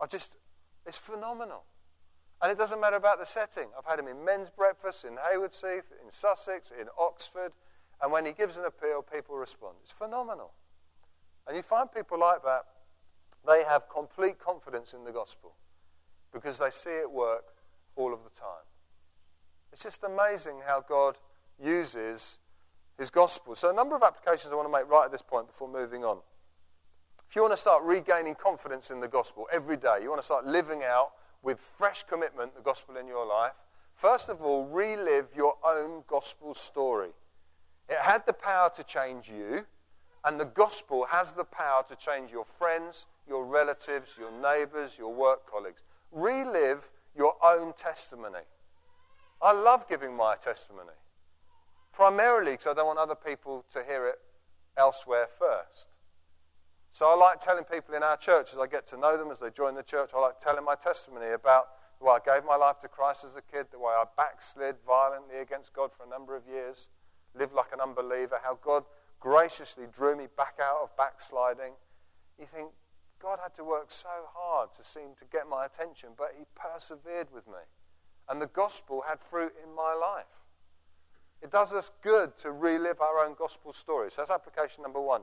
I 0.00 0.06
just, 0.06 0.36
it's 0.86 0.98
phenomenal. 0.98 1.64
And 2.40 2.52
it 2.52 2.58
doesn't 2.58 2.80
matter 2.80 2.96
about 2.96 3.18
the 3.18 3.26
setting. 3.26 3.68
I've 3.76 3.84
had 3.84 3.98
him 3.98 4.06
in 4.06 4.24
men's 4.24 4.48
breakfast, 4.48 5.04
in 5.04 5.16
Haywards 5.28 5.60
Heath, 5.60 5.92
in 6.04 6.10
Sussex, 6.10 6.70
in 6.70 6.86
Oxford, 6.98 7.52
and 8.00 8.12
when 8.12 8.24
he 8.24 8.32
gives 8.32 8.56
an 8.56 8.64
appeal, 8.64 9.02
people 9.02 9.36
respond. 9.36 9.74
It's 9.82 9.90
phenomenal. 9.90 10.52
And 11.48 11.56
you 11.56 11.62
find 11.62 11.90
people 11.90 12.20
like 12.20 12.44
that, 12.44 12.66
they 13.46 13.64
have 13.64 13.88
complete 13.88 14.38
confidence 14.38 14.92
in 14.92 15.04
the 15.04 15.12
gospel 15.12 15.54
because 16.32 16.58
they 16.58 16.70
see 16.70 16.90
it 16.90 17.10
work 17.10 17.44
all 17.96 18.12
of 18.12 18.20
the 18.22 18.30
time. 18.30 18.66
It's 19.72 19.82
just 19.82 20.04
amazing 20.04 20.60
how 20.66 20.84
God 20.86 21.16
uses 21.62 22.38
his 22.98 23.10
gospel. 23.10 23.54
So, 23.54 23.70
a 23.70 23.72
number 23.72 23.96
of 23.96 24.02
applications 24.02 24.52
I 24.52 24.56
want 24.56 24.68
to 24.68 24.72
make 24.72 24.88
right 24.90 25.06
at 25.06 25.12
this 25.12 25.22
point 25.22 25.46
before 25.46 25.68
moving 25.68 26.04
on. 26.04 26.18
If 27.28 27.36
you 27.36 27.42
want 27.42 27.52
to 27.52 27.60
start 27.60 27.82
regaining 27.84 28.34
confidence 28.34 28.90
in 28.90 29.00
the 29.00 29.08
gospel 29.08 29.46
every 29.52 29.76
day, 29.76 29.98
you 30.02 30.08
want 30.08 30.20
to 30.20 30.24
start 30.26 30.46
living 30.46 30.82
out 30.82 31.12
with 31.42 31.60
fresh 31.60 32.02
commitment 32.04 32.54
the 32.54 32.62
gospel 32.62 32.96
in 32.96 33.06
your 33.06 33.26
life, 33.26 33.52
first 33.94 34.28
of 34.28 34.42
all, 34.42 34.66
relive 34.66 35.30
your 35.36 35.56
own 35.64 36.02
gospel 36.06 36.54
story. 36.54 37.10
It 37.88 37.98
had 37.98 38.26
the 38.26 38.32
power 38.32 38.70
to 38.76 38.82
change 38.82 39.28
you, 39.28 39.66
and 40.24 40.38
the 40.38 40.44
gospel 40.44 41.06
has 41.10 41.32
the 41.32 41.44
power 41.44 41.84
to 41.88 41.96
change 41.96 42.30
your 42.30 42.44
friends, 42.44 43.06
your 43.26 43.44
relatives, 43.44 44.16
your 44.18 44.32
neighbors, 44.32 44.98
your 44.98 45.12
work 45.12 45.50
colleagues. 45.50 45.82
Relive 46.10 46.90
your 47.16 47.34
own 47.42 47.72
testimony. 47.74 48.44
I 49.40 49.52
love 49.52 49.88
giving 49.88 50.16
my 50.16 50.34
testimony, 50.36 50.96
primarily 51.92 52.52
because 52.52 52.66
I 52.66 52.74
don't 52.74 52.86
want 52.86 52.98
other 52.98 53.14
people 53.14 53.64
to 53.72 53.84
hear 53.84 54.06
it 54.08 54.18
elsewhere 54.76 55.28
first. 55.38 55.88
So 56.90 57.08
I 57.08 57.14
like 57.14 57.38
telling 57.38 57.64
people 57.64 57.94
in 57.94 58.02
our 58.02 58.16
church 58.16 58.52
as 58.52 58.58
I 58.58 58.66
get 58.66 58.86
to 58.86 58.96
know 58.96 59.16
them, 59.16 59.30
as 59.30 59.38
they 59.38 59.50
join 59.50 59.74
the 59.74 59.82
church, 59.82 60.10
I 60.14 60.20
like 60.20 60.38
telling 60.40 60.64
my 60.64 60.74
testimony 60.74 61.28
about 61.28 61.68
the 61.98 62.06
way 62.06 62.14
I 62.14 62.34
gave 62.34 62.44
my 62.44 62.56
life 62.56 62.78
to 62.80 62.88
Christ 62.88 63.24
as 63.24 63.36
a 63.36 63.42
kid, 63.42 63.66
the 63.70 63.78
way 63.78 63.92
I 63.92 64.04
backslid 64.16 64.76
violently 64.84 65.38
against 65.38 65.72
God 65.72 65.92
for 65.92 66.04
a 66.04 66.08
number 66.08 66.34
of 66.34 66.42
years, 66.46 66.88
lived 67.34 67.52
like 67.52 67.72
an 67.72 67.80
unbeliever, 67.80 68.40
how 68.42 68.58
God 68.62 68.84
graciously 69.20 69.84
drew 69.92 70.16
me 70.16 70.26
back 70.36 70.58
out 70.62 70.78
of 70.82 70.96
backsliding. 70.96 71.72
You 72.38 72.46
think, 72.46 72.70
God 73.20 73.40
had 73.42 73.54
to 73.56 73.64
work 73.64 73.90
so 73.90 74.08
hard 74.32 74.72
to 74.76 74.84
seem 74.84 75.14
to 75.18 75.24
get 75.24 75.48
my 75.48 75.66
attention, 75.66 76.10
but 76.16 76.34
he 76.38 76.44
persevered 76.54 77.28
with 77.34 77.46
me 77.46 77.64
and 78.28 78.40
the 78.42 78.46
gospel 78.46 79.04
had 79.08 79.20
fruit 79.20 79.52
in 79.62 79.74
my 79.74 79.94
life. 79.94 80.26
It 81.40 81.50
does 81.50 81.72
us 81.72 81.90
good 82.02 82.36
to 82.38 82.52
relive 82.52 83.00
our 83.00 83.24
own 83.24 83.34
gospel 83.38 83.72
stories. 83.72 84.14
So 84.14 84.22
that's 84.22 84.30
application 84.30 84.82
number 84.82 85.00
one. 85.00 85.22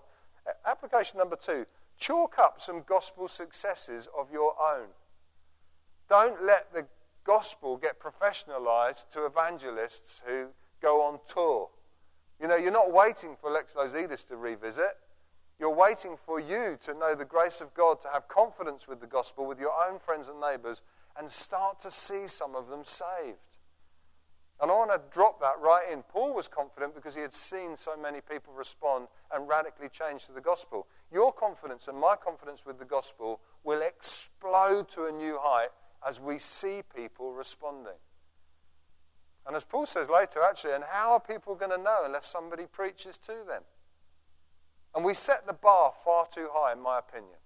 Application 0.65 1.17
number 1.17 1.35
two 1.35 1.65
chalk 1.97 2.37
up 2.39 2.59
some 2.59 2.83
gospel 2.85 3.27
successes 3.27 4.07
of 4.17 4.31
your 4.31 4.53
own. 4.61 4.87
Don't 6.09 6.43
let 6.43 6.73
the 6.73 6.85
gospel 7.23 7.77
get 7.77 7.99
professionalized 7.99 9.09
to 9.11 9.25
evangelists 9.25 10.21
who 10.25 10.47
go 10.81 11.01
on 11.01 11.19
tour. 11.27 11.69
You 12.39 12.47
know, 12.47 12.55
you're 12.55 12.71
not 12.71 12.91
waiting 12.91 13.35
for 13.39 13.49
Lex 13.49 13.75
Lozidis 13.75 14.27
to 14.27 14.35
revisit. 14.35 14.97
You're 15.57 15.73
waiting 15.73 16.17
for 16.17 16.39
you 16.39 16.77
to 16.81 16.93
know 16.93 17.15
the 17.15 17.25
grace 17.25 17.61
of 17.61 17.73
God, 17.73 18.01
to 18.01 18.09
have 18.09 18.27
confidence 18.27 18.87
with 18.87 18.99
the 18.99 19.07
gospel 19.07 19.45
with 19.45 19.59
your 19.59 19.71
own 19.89 19.99
friends 19.99 20.27
and 20.27 20.39
neighbors, 20.41 20.81
and 21.17 21.31
start 21.31 21.79
to 21.81 21.91
see 21.91 22.27
some 22.27 22.55
of 22.55 22.67
them 22.67 22.83
saved. 22.83 23.57
And 24.61 24.71
I 24.71 24.73
want 24.73 24.91
to 24.91 25.01
drop 25.11 25.39
that 25.41 25.59
right 25.59 25.85
in. 25.91 26.03
Paul 26.03 26.33
was 26.33 26.47
confident 26.47 26.95
because 26.95 27.15
he 27.15 27.21
had 27.21 27.33
seen 27.33 27.75
so 27.75 27.97
many 27.97 28.19
people 28.21 28.53
respond 28.53 29.07
and 29.33 29.47
radically 29.47 29.89
change 29.89 30.25
to 30.25 30.31
the 30.31 30.41
gospel. 30.41 30.87
Your 31.11 31.33
confidence 31.33 31.87
and 31.87 31.97
my 31.97 32.15
confidence 32.15 32.65
with 32.65 32.79
the 32.79 32.85
gospel 32.85 33.41
will 33.63 33.81
explode 33.81 34.87
to 34.89 35.05
a 35.05 35.11
new 35.11 35.37
height 35.41 35.69
as 36.07 36.21
we 36.21 36.37
see 36.37 36.81
people 36.95 37.33
responding. 37.33 37.99
And 39.45 39.55
as 39.55 39.63
Paul 39.63 39.85
says 39.85 40.09
later, 40.09 40.41
actually, 40.41 40.73
and 40.73 40.83
how 40.89 41.13
are 41.13 41.19
people 41.19 41.55
going 41.55 41.71
to 41.71 41.77
know 41.77 42.01
unless 42.03 42.25
somebody 42.25 42.65
preaches 42.65 43.17
to 43.19 43.33
them? 43.47 43.63
And 44.95 45.03
we 45.03 45.13
set 45.13 45.45
the 45.45 45.53
bar 45.53 45.93
far 46.03 46.25
too 46.31 46.49
high, 46.53 46.73
in 46.73 46.81
my 46.81 46.99
opinion. 46.99 47.37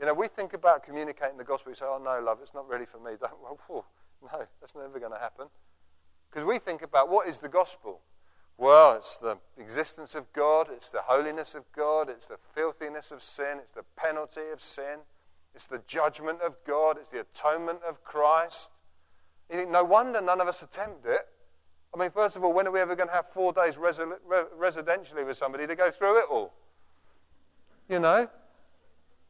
You 0.00 0.06
know, 0.06 0.14
we 0.14 0.26
think 0.26 0.54
about 0.54 0.82
communicating 0.82 1.38
the 1.38 1.44
gospel. 1.44 1.70
We 1.70 1.76
say, 1.76 1.84
oh, 1.86 2.00
no, 2.02 2.20
love, 2.20 2.38
it's 2.42 2.54
not 2.54 2.68
really 2.68 2.86
for 2.86 2.98
me. 2.98 3.12
Don't, 3.20 3.32
well, 3.68 3.84
no, 4.32 4.44
that's 4.60 4.74
never 4.74 4.98
going 4.98 5.12
to 5.12 5.18
happen. 5.18 5.46
Because 6.30 6.44
we 6.44 6.58
think 6.58 6.82
about 6.82 7.08
what 7.08 7.28
is 7.28 7.38
the 7.38 7.48
gospel? 7.48 8.00
Well, 8.56 8.96
it's 8.96 9.16
the 9.16 9.38
existence 9.58 10.14
of 10.14 10.32
God, 10.32 10.68
it's 10.70 10.88
the 10.88 11.02
holiness 11.02 11.54
of 11.54 11.64
God, 11.72 12.08
it's 12.08 12.26
the 12.26 12.38
filthiness 12.54 13.10
of 13.10 13.20
sin, 13.20 13.58
it's 13.58 13.72
the 13.72 13.84
penalty 13.96 14.48
of 14.52 14.62
sin, 14.62 15.00
it's 15.54 15.66
the 15.66 15.82
judgment 15.86 16.40
of 16.40 16.56
God, 16.64 16.96
it's 16.98 17.08
the 17.08 17.20
atonement 17.20 17.80
of 17.86 18.04
Christ. 18.04 18.70
You 19.54 19.60
think, 19.60 19.70
no 19.70 19.84
wonder 19.84 20.20
none 20.20 20.40
of 20.40 20.48
us 20.48 20.62
attempt 20.62 21.06
it. 21.06 21.28
I 21.94 21.96
mean, 21.96 22.10
first 22.10 22.34
of 22.34 22.42
all, 22.42 22.52
when 22.52 22.66
are 22.66 22.72
we 22.72 22.80
ever 22.80 22.96
going 22.96 23.08
to 23.08 23.14
have 23.14 23.28
four 23.28 23.52
days 23.52 23.76
resi- 23.76 24.16
re- 24.26 24.46
residentially 24.58 25.24
with 25.24 25.36
somebody 25.36 25.64
to 25.68 25.76
go 25.76 25.92
through 25.92 26.18
it 26.18 26.24
all? 26.28 26.52
You 27.88 28.00
know? 28.00 28.28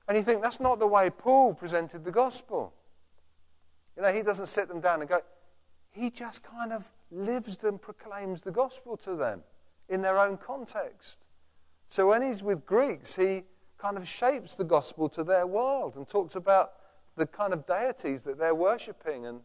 And 0.08 0.16
you 0.16 0.22
think, 0.22 0.40
that's 0.40 0.60
not 0.60 0.80
the 0.80 0.86
way 0.86 1.10
Paul 1.10 1.52
presented 1.52 2.06
the 2.06 2.10
gospel. 2.10 2.72
You 3.98 4.02
know, 4.02 4.14
he 4.14 4.22
doesn't 4.22 4.46
sit 4.46 4.66
them 4.66 4.80
down 4.80 5.00
and 5.00 5.10
go, 5.10 5.20
he 5.90 6.08
just 6.08 6.42
kind 6.42 6.72
of 6.72 6.90
lives 7.10 7.62
and 7.62 7.78
proclaims 7.78 8.40
the 8.40 8.50
gospel 8.50 8.96
to 8.96 9.16
them 9.16 9.42
in 9.90 10.00
their 10.00 10.18
own 10.18 10.38
context. 10.38 11.18
So 11.88 12.08
when 12.08 12.22
he's 12.22 12.42
with 12.42 12.64
Greeks, 12.64 13.14
he 13.14 13.42
kind 13.76 13.98
of 13.98 14.08
shapes 14.08 14.54
the 14.54 14.64
gospel 14.64 15.10
to 15.10 15.22
their 15.22 15.46
world 15.46 15.96
and 15.96 16.08
talks 16.08 16.34
about 16.34 16.72
the 17.14 17.26
kind 17.26 17.52
of 17.52 17.66
deities 17.66 18.22
that 18.22 18.38
they're 18.38 18.54
worshipping 18.54 19.26
and, 19.26 19.40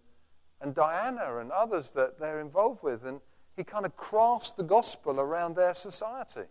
and 0.62 0.76
Diana 0.76 1.38
and 1.38 1.52
others 1.52 1.92
that 1.92 2.20
they're 2.20 2.40
involved 2.40 2.84
with. 2.84 3.06
And 3.06 3.22
he 3.56 3.64
kind 3.64 3.86
of 3.86 3.96
crafts 3.96 4.54
the 4.54 4.64
gospel 4.64 5.20
around 5.20 5.56
their 5.56 5.74
society. 5.74 6.48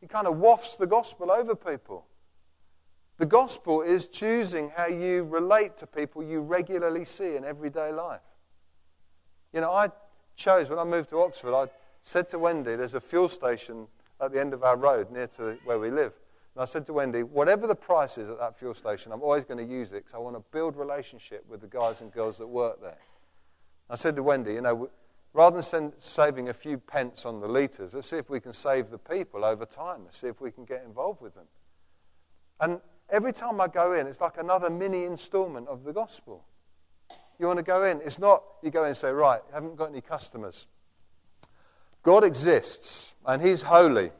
He 0.00 0.06
kind 0.06 0.26
of 0.26 0.38
wafts 0.38 0.76
the 0.76 0.86
gospel 0.86 1.30
over 1.30 1.54
people. 1.54 2.06
The 3.18 3.26
gospel 3.26 3.80
is 3.80 4.08
choosing 4.08 4.70
how 4.76 4.86
you 4.86 5.24
relate 5.24 5.76
to 5.78 5.86
people 5.86 6.22
you 6.22 6.40
regularly 6.42 7.04
see 7.04 7.36
in 7.36 7.44
everyday 7.44 7.90
life. 7.92 8.20
You 9.52 9.62
know, 9.62 9.72
I 9.72 9.90
chose, 10.36 10.68
when 10.68 10.78
I 10.78 10.84
moved 10.84 11.08
to 11.10 11.20
Oxford, 11.20 11.54
I 11.54 11.68
said 12.02 12.28
to 12.30 12.38
Wendy, 12.38 12.76
there's 12.76 12.94
a 12.94 13.00
fuel 13.00 13.30
station 13.30 13.86
at 14.20 14.32
the 14.32 14.40
end 14.40 14.52
of 14.52 14.62
our 14.62 14.76
road 14.76 15.10
near 15.10 15.26
to 15.28 15.56
where 15.64 15.78
we 15.78 15.90
live. 15.90 16.12
And 16.56 16.62
I 16.62 16.64
said 16.64 16.86
to 16.86 16.94
Wendy, 16.94 17.22
whatever 17.22 17.66
the 17.66 17.74
price 17.74 18.16
is 18.16 18.30
at 18.30 18.38
that 18.38 18.56
fuel 18.56 18.72
station, 18.72 19.12
I'm 19.12 19.20
always 19.20 19.44
going 19.44 19.58
to 19.58 19.72
use 19.74 19.92
it 19.92 19.96
because 19.96 20.14
I 20.14 20.18
want 20.18 20.36
to 20.36 20.42
build 20.52 20.74
relationship 20.74 21.44
with 21.46 21.60
the 21.60 21.66
guys 21.66 22.00
and 22.00 22.10
girls 22.10 22.38
that 22.38 22.46
work 22.46 22.80
there. 22.80 22.96
I 23.90 23.96
said 23.96 24.16
to 24.16 24.22
Wendy, 24.22 24.54
you 24.54 24.62
know, 24.62 24.88
rather 25.34 25.56
than 25.56 25.62
send, 25.62 25.92
saving 25.98 26.48
a 26.48 26.54
few 26.54 26.78
pence 26.78 27.26
on 27.26 27.40
the 27.40 27.46
litres, 27.46 27.92
let's 27.92 28.08
see 28.08 28.16
if 28.16 28.30
we 28.30 28.40
can 28.40 28.54
save 28.54 28.88
the 28.88 28.96
people 28.96 29.44
over 29.44 29.66
time. 29.66 30.04
Let's 30.04 30.16
see 30.16 30.28
if 30.28 30.40
we 30.40 30.50
can 30.50 30.64
get 30.64 30.82
involved 30.82 31.20
with 31.20 31.34
them. 31.34 31.44
And 32.58 32.80
every 33.10 33.34
time 33.34 33.60
I 33.60 33.68
go 33.68 33.92
in, 33.92 34.06
it's 34.06 34.22
like 34.22 34.38
another 34.38 34.70
mini 34.70 35.04
installment 35.04 35.68
of 35.68 35.84
the 35.84 35.92
gospel. 35.92 36.42
You 37.38 37.48
want 37.48 37.58
to 37.58 37.64
go 37.64 37.84
in. 37.84 38.00
It's 38.00 38.18
not 38.18 38.42
you 38.62 38.70
go 38.70 38.84
in 38.84 38.88
and 38.88 38.96
say, 38.96 39.12
right, 39.12 39.42
I 39.52 39.56
haven't 39.56 39.76
got 39.76 39.90
any 39.90 40.00
customers. 40.00 40.68
God 42.02 42.24
exists 42.24 43.14
and 43.26 43.42
He's 43.42 43.60
holy, 43.60 44.10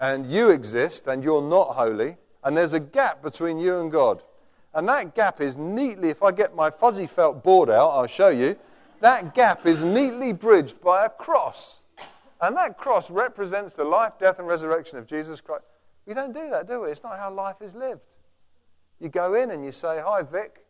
and 0.00 0.30
you 0.30 0.50
exist 0.50 1.06
and 1.06 1.22
you're 1.22 1.42
not 1.42 1.74
holy, 1.74 2.16
and 2.42 2.56
there's 2.56 2.72
a 2.72 2.80
gap 2.80 3.22
between 3.22 3.58
you 3.58 3.80
and 3.80 3.90
God. 3.90 4.22
And 4.74 4.88
that 4.88 5.14
gap 5.14 5.40
is 5.40 5.56
neatly, 5.56 6.10
if 6.10 6.22
I 6.22 6.32
get 6.32 6.54
my 6.54 6.70
fuzzy 6.70 7.06
felt 7.06 7.42
board 7.42 7.70
out, 7.70 7.90
I'll 7.90 8.06
show 8.06 8.28
you, 8.28 8.56
that 9.00 9.34
gap 9.34 9.66
is 9.66 9.82
neatly 9.82 10.32
bridged 10.32 10.80
by 10.80 11.06
a 11.06 11.08
cross. 11.08 11.80
And 12.40 12.56
that 12.56 12.76
cross 12.76 13.10
represents 13.10 13.74
the 13.74 13.84
life, 13.84 14.14
death, 14.18 14.38
and 14.38 14.48
resurrection 14.48 14.98
of 14.98 15.06
Jesus 15.06 15.40
Christ. 15.40 15.64
We 16.06 16.14
don't 16.14 16.34
do 16.34 16.50
that, 16.50 16.68
do 16.68 16.82
we? 16.82 16.90
It's 16.90 17.02
not 17.02 17.18
how 17.18 17.32
life 17.32 17.62
is 17.62 17.74
lived. 17.74 18.14
You 19.00 19.08
go 19.08 19.34
in 19.34 19.50
and 19.50 19.64
you 19.64 19.72
say, 19.72 20.02
Hi, 20.04 20.22
Vic, 20.22 20.64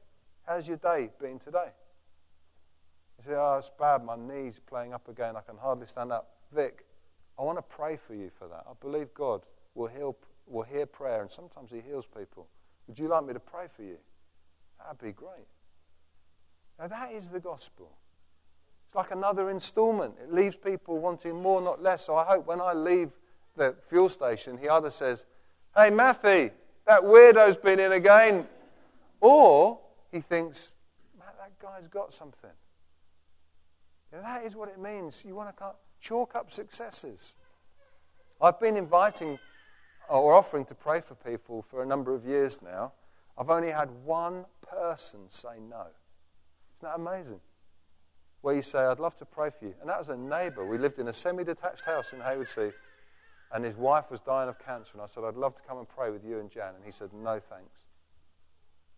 how's 0.46 0.68
your 0.68 0.76
day 0.76 1.10
been 1.20 1.38
today? 1.38 1.70
You 3.18 3.24
say, 3.24 3.34
oh, 3.36 3.54
it's 3.58 3.70
bad, 3.78 4.04
my 4.04 4.16
knee's 4.16 4.58
playing 4.58 4.92
up 4.92 5.08
again, 5.08 5.36
I 5.36 5.40
can 5.40 5.56
hardly 5.56 5.86
stand 5.86 6.12
up. 6.12 6.30
Vic, 6.52 6.83
I 7.38 7.42
want 7.42 7.58
to 7.58 7.62
pray 7.62 7.96
for 7.96 8.14
you 8.14 8.30
for 8.30 8.48
that. 8.48 8.64
I 8.68 8.72
believe 8.80 9.12
God 9.14 9.42
will, 9.74 9.88
heal, 9.88 10.16
will 10.46 10.62
hear 10.62 10.86
prayer, 10.86 11.22
and 11.22 11.30
sometimes 11.30 11.70
He 11.70 11.80
heals 11.80 12.06
people. 12.06 12.46
Would 12.86 12.98
you 12.98 13.08
like 13.08 13.24
me 13.24 13.32
to 13.32 13.40
pray 13.40 13.66
for 13.68 13.82
you? 13.82 13.96
That'd 14.78 15.00
be 15.00 15.12
great. 15.12 15.46
Now, 16.78 16.88
that 16.88 17.12
is 17.12 17.30
the 17.30 17.40
gospel. 17.40 17.96
It's 18.86 18.94
like 18.94 19.10
another 19.10 19.50
installment. 19.50 20.14
It 20.22 20.32
leaves 20.32 20.56
people 20.56 20.98
wanting 20.98 21.40
more, 21.40 21.60
not 21.60 21.82
less. 21.82 22.04
So 22.04 22.16
I 22.16 22.24
hope 22.24 22.46
when 22.46 22.60
I 22.60 22.72
leave 22.72 23.10
the 23.56 23.74
fuel 23.82 24.08
station, 24.08 24.58
he 24.58 24.68
either 24.68 24.90
says, 24.90 25.26
Hey, 25.76 25.90
Matthew, 25.90 26.50
that 26.86 27.02
weirdo's 27.02 27.56
been 27.56 27.80
in 27.80 27.92
again. 27.92 28.46
Or 29.20 29.80
he 30.12 30.20
thinks, 30.20 30.74
that 31.44 31.58
guy's 31.58 31.88
got 31.88 32.14
something. 32.14 32.50
You 34.10 34.18
know, 34.18 34.24
that 34.24 34.44
is 34.44 34.56
what 34.56 34.68
it 34.68 34.78
means. 34.78 35.24
You 35.26 35.34
want 35.34 35.54
to 35.54 35.74
chalk 36.04 36.36
up 36.36 36.52
successes. 36.52 37.34
I've 38.40 38.60
been 38.60 38.76
inviting 38.76 39.38
uh, 40.10 40.20
or 40.20 40.34
offering 40.34 40.66
to 40.66 40.74
pray 40.74 41.00
for 41.00 41.14
people 41.14 41.62
for 41.62 41.82
a 41.82 41.86
number 41.86 42.14
of 42.14 42.26
years 42.26 42.60
now. 42.62 42.92
I've 43.38 43.50
only 43.50 43.70
had 43.70 43.90
one 44.04 44.44
person 44.62 45.20
say 45.28 45.58
no. 45.58 45.86
Isn't 46.76 46.82
that 46.82 46.96
amazing? 46.96 47.40
Where 48.42 48.54
you 48.54 48.62
say, 48.62 48.80
I'd 48.80 49.00
love 49.00 49.16
to 49.16 49.24
pray 49.24 49.48
for 49.48 49.64
you. 49.64 49.74
And 49.80 49.88
that 49.88 49.98
was 49.98 50.10
a 50.10 50.16
neighbour. 50.16 50.66
We 50.66 50.76
lived 50.76 50.98
in 50.98 51.08
a 51.08 51.12
semi 51.12 51.42
detached 51.42 51.84
house 51.86 52.12
in 52.12 52.20
Haywards 52.20 52.54
Heath, 52.54 52.76
and 53.52 53.64
his 53.64 53.76
wife 53.76 54.10
was 54.10 54.20
dying 54.20 54.50
of 54.50 54.58
cancer. 54.58 54.90
And 54.92 55.02
I 55.02 55.06
said, 55.06 55.24
I'd 55.24 55.36
love 55.36 55.54
to 55.54 55.62
come 55.62 55.78
and 55.78 55.88
pray 55.88 56.10
with 56.10 56.22
you 56.24 56.38
and 56.38 56.50
Jan. 56.50 56.74
And 56.76 56.84
he 56.84 56.90
said, 56.90 57.08
No, 57.14 57.40
thanks. 57.40 57.86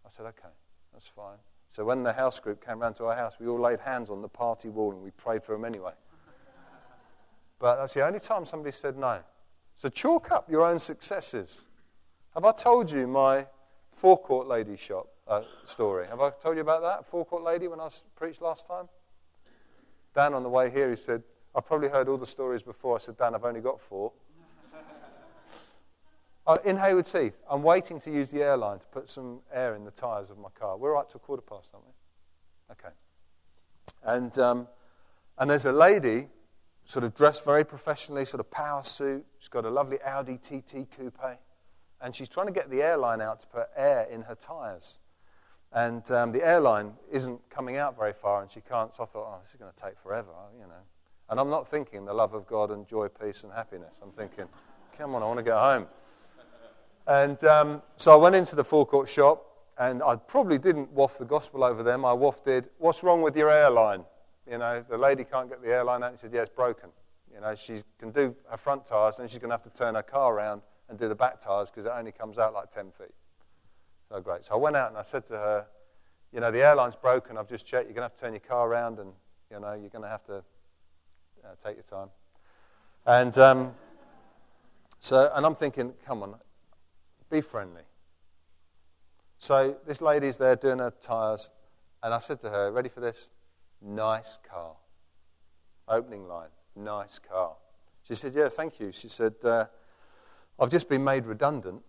I 0.05 0.11
said, 0.11 0.27
Okay, 0.27 0.53
that's 0.92 1.07
fine. 1.07 1.38
So 1.69 1.85
when 1.85 2.03
the 2.03 2.12
house 2.12 2.40
group 2.40 2.64
came 2.64 2.81
round 2.81 2.97
to 2.97 3.05
our 3.05 3.14
house, 3.14 3.37
we 3.38 3.47
all 3.47 3.61
laid 3.61 3.81
hands 3.81 4.11
on 4.11 4.23
the 4.23 4.29
party 4.29 4.69
wall 4.69 4.90
and 4.90 5.03
we 5.03 5.12
prayed 5.12 5.45
for 5.45 5.55
him 5.55 5.64
anyway. 5.64 5.92
But 7.59 7.77
that's 7.77 7.95
the 7.95 8.07
only 8.07 8.21
time 8.21 8.45
somebody 8.45 8.73
said 8.73 8.97
no. 8.97 9.21
So 9.75 9.88
chalk 9.88 10.31
up 10.31 10.51
your 10.51 10.64
own 10.64 10.79
successes. 10.79 11.66
Have 12.35 12.45
I 12.45 12.53
told 12.53 12.90
you 12.90 13.07
my 13.07 13.47
forecourt 13.90 14.47
lady 14.47 14.77
shop 14.77 15.09
uh, 15.27 15.42
story? 15.64 16.07
Have 16.07 16.21
I 16.21 16.31
told 16.31 16.57
you 16.57 16.62
about 16.62 16.83
that 16.83 17.07
forecourt 17.07 17.42
lady 17.42 17.69
when 17.69 17.81
I 17.81 17.88
preached 18.14 18.42
last 18.42 18.66
time? 18.66 18.88
Dan, 20.14 20.35
on 20.35 20.42
the 20.42 20.49
way 20.49 20.71
here, 20.71 20.88
he 20.90 20.97
said, 20.97 21.23
I've 21.55 21.66
probably 21.66 21.88
heard 21.88 22.09
all 22.09 22.19
the 22.19 22.27
stories 22.27 22.62
before. 22.62 22.97
I 22.97 22.99
said, 22.99 23.16
Dan, 23.16 23.35
I've 23.35 23.45
only 23.45 23.61
got 23.61 23.81
four. 23.81 24.12
Uh, 26.47 26.59
in 26.64 26.77
Haywards 26.77 27.11
Heath, 27.11 27.37
I'm 27.51 27.64
waiting 27.64 27.99
to 27.99 28.09
use 28.09 28.31
the 28.31 28.40
airline 28.40 28.79
to 28.79 28.87
put 28.87 29.11
some 29.11 29.40
air 29.53 29.75
in 29.75 29.85
the 29.85 29.90
tyres 29.90 30.31
of 30.31 30.38
my 30.38 30.49
car. 30.51 30.77
We're 30.77 30.95
right 30.95 31.09
to 31.11 31.16
a 31.16 31.19
quarter 31.19 31.42
past, 31.42 31.71
aren't 31.75 31.87
we? 31.87 31.92
Okay. 32.71 32.95
And, 34.05 34.38
um, 34.38 34.69
and 35.38 35.51
there's 35.51 35.64
a 35.64 35.73
lady, 35.73 36.29
sort 36.87 37.05
of 37.05 37.14
dressed 37.14 37.44
very 37.44 37.64
professionally, 37.64 38.25
sort 38.25 38.40
of 38.40 38.51
power 38.51 38.83
suit. 38.83 39.27
She's 39.38 39.49
got 39.49 39.64
a 39.64 39.70
lovely 39.70 39.99
Audi 40.03 40.38
TT 40.38 40.87
coupe. 40.96 41.38
And 42.01 42.14
she's 42.14 42.29
trying 42.29 42.46
to 42.46 42.53
get 42.53 42.70
the 42.70 42.83
airline 42.83 43.20
out 43.20 43.40
to 43.40 43.46
put 43.46 43.66
air 43.77 44.07
in 44.11 44.22
her 44.22 44.35
tyres. 44.35 44.99
And 45.72 46.09
um, 46.12 46.33
the 46.33 46.46
airline 46.46 46.92
isn't 47.11 47.40
coming 47.51 47.77
out 47.77 47.96
very 47.99 48.12
far, 48.12 48.40
and 48.40 48.51
she 48.51 48.61
can't. 48.61 48.94
So 48.94 49.03
I 49.03 49.07
thought, 49.07 49.27
oh, 49.29 49.38
this 49.42 49.51
is 49.51 49.57
going 49.57 49.72
to 49.72 49.83
take 49.83 49.99
forever, 49.99 50.31
you 50.55 50.64
know. 50.64 50.85
And 51.29 51.40
I'm 51.40 51.51
not 51.51 51.66
thinking 51.66 52.05
the 52.05 52.14
love 52.14 52.35
of 52.35 52.46
God 52.46 52.70
and 52.70 52.87
joy, 52.87 53.09
peace, 53.09 53.42
and 53.42 53.53
happiness. 53.53 53.96
I'm 54.01 54.12
thinking, 54.12 54.46
come 54.96 55.14
on, 55.14 55.22
I 55.22 55.27
want 55.27 55.38
to 55.38 55.44
get 55.44 55.57
home. 55.57 55.87
And 57.09 57.42
um, 57.44 57.83
so 57.96 58.12
I 58.12 58.16
went 58.16 58.37
into 58.37 58.55
the 58.55 58.64
forecourt 58.64 59.09
shop, 59.09 59.44
and 59.79 60.03
I 60.03 60.16
probably 60.16 60.59
didn't 60.59 60.92
waft 60.92 61.18
the 61.18 61.25
gospel 61.25 61.64
over 61.64 61.83
them. 61.83 62.05
I 62.05 62.12
wafted, 62.12 62.68
what's 62.79 63.03
wrong 63.03 63.22
with 63.22 63.37
your 63.37 63.51
airline? 63.51 64.05
You 64.50 64.59
know, 64.59 64.85
the 64.88 64.98
lady 64.98 65.24
can't 65.24 65.48
get 65.48 65.62
the 65.62 65.68
airline 65.68 66.02
out. 66.02 66.12
She 66.12 66.18
said, 66.18 66.32
yeah, 66.32 66.42
it's 66.42 66.50
broken. 66.50 66.90
You 67.35 67.40
know, 67.40 67.54
she 67.54 67.82
can 67.98 68.12
do 68.12 68.35
her 68.48 68.56
front 68.56 68.87
tyres, 68.87 69.18
and 69.18 69.28
she's 69.28 69.38
going 69.38 69.50
to 69.50 69.54
have 69.54 69.62
to 69.62 69.70
turn 69.70 69.94
her 69.94 70.02
car 70.02 70.35
around 70.35 70.62
and 70.88 70.98
do 70.98 71.09
the 71.09 71.14
back 71.14 71.40
tyres 71.40 71.70
because 71.70 71.85
it 71.85 71.92
only 71.94 72.12
comes 72.12 72.38
out 72.38 72.54
like 72.54 72.70
10 72.70 72.92
feet. 72.92 73.14
So 74.09 74.20
great. 74.20 74.44
So 74.44 74.54
I 74.54 74.56
went 74.56 74.76
out 74.76 74.88
and 74.88 74.96
I 74.96 75.02
said 75.02 75.24
to 75.26 75.35
her, 75.35 75.66
you 76.32 76.40
know, 76.40 76.50
the 76.50 76.62
airline's 76.62 76.96
broken. 76.96 77.37
I've 77.37 77.48
just 77.48 77.66
checked. 77.66 77.87
You're 77.87 77.94
going 77.94 78.09
to 78.09 78.12
have 78.12 78.14
to 78.14 78.20
turn 78.20 78.32
your 78.32 78.40
car 78.40 78.68
around, 78.68 78.98
and, 78.98 79.12
you 79.50 79.61
know, 79.61 79.72
you're 79.72 79.90
going 79.90 80.02
to 80.02 80.09
have 80.09 80.24
to 80.24 80.37
uh, 81.44 81.54
take 81.64 81.76
your 81.76 81.85
time. 81.85 82.09
And 83.04 83.37
um, 83.38 83.74
so, 85.00 85.30
and 85.35 85.44
I'm 85.44 85.54
thinking, 85.54 85.92
come 86.04 86.22
on, 86.22 86.35
be 87.30 87.40
friendly. 87.40 87.82
So 89.38 89.76
this 89.87 90.00
lady's 90.00 90.38
there 90.38 90.56
doing 90.56 90.78
her 90.78 90.90
tyres, 90.90 91.50
and 92.02 92.14
I 92.14 92.18
said 92.18 92.40
to 92.40 92.50
her, 92.50 92.72
Ready 92.72 92.88
for 92.88 93.00
this? 93.00 93.30
Nice 93.81 94.39
car. 94.49 94.77
Opening 95.89 96.27
line, 96.27 96.49
nice 96.75 97.19
car. 97.19 97.57
She 98.03 98.15
said, 98.15 98.35
Yeah, 98.35 98.49
thank 98.49 98.81
you. 98.81 98.93
She 98.93 99.09
said, 99.09 99.35
uh, 99.45 99.67
I've 100.59 100.71
just 100.71 100.89
been 100.89 101.05
made 101.05 101.27
redundant, 101.27 101.83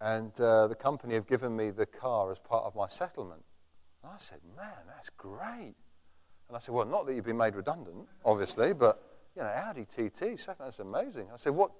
and 0.00 0.38
uh, 0.40 0.66
the 0.68 0.74
company 0.74 1.14
have 1.14 1.26
given 1.26 1.56
me 1.56 1.70
the 1.70 1.86
car 1.86 2.32
as 2.32 2.38
part 2.38 2.64
of 2.64 2.74
my 2.74 2.88
settlement. 2.88 3.42
And 4.02 4.12
I 4.12 4.18
said, 4.18 4.38
Man, 4.56 4.86
that's 4.88 5.10
great. 5.10 5.74
And 6.48 6.56
I 6.56 6.58
said, 6.58 6.74
Well, 6.74 6.86
not 6.86 7.06
that 7.06 7.14
you've 7.14 7.24
been 7.24 7.36
made 7.36 7.54
redundant, 7.54 8.08
obviously, 8.24 8.72
but, 8.72 9.02
you 9.36 9.42
know, 9.42 9.48
Audi 9.48 9.84
TT, 9.84 10.38
that's 10.58 10.78
amazing. 10.78 11.28
I 11.32 11.36
said, 11.36 11.54
What, 11.54 11.72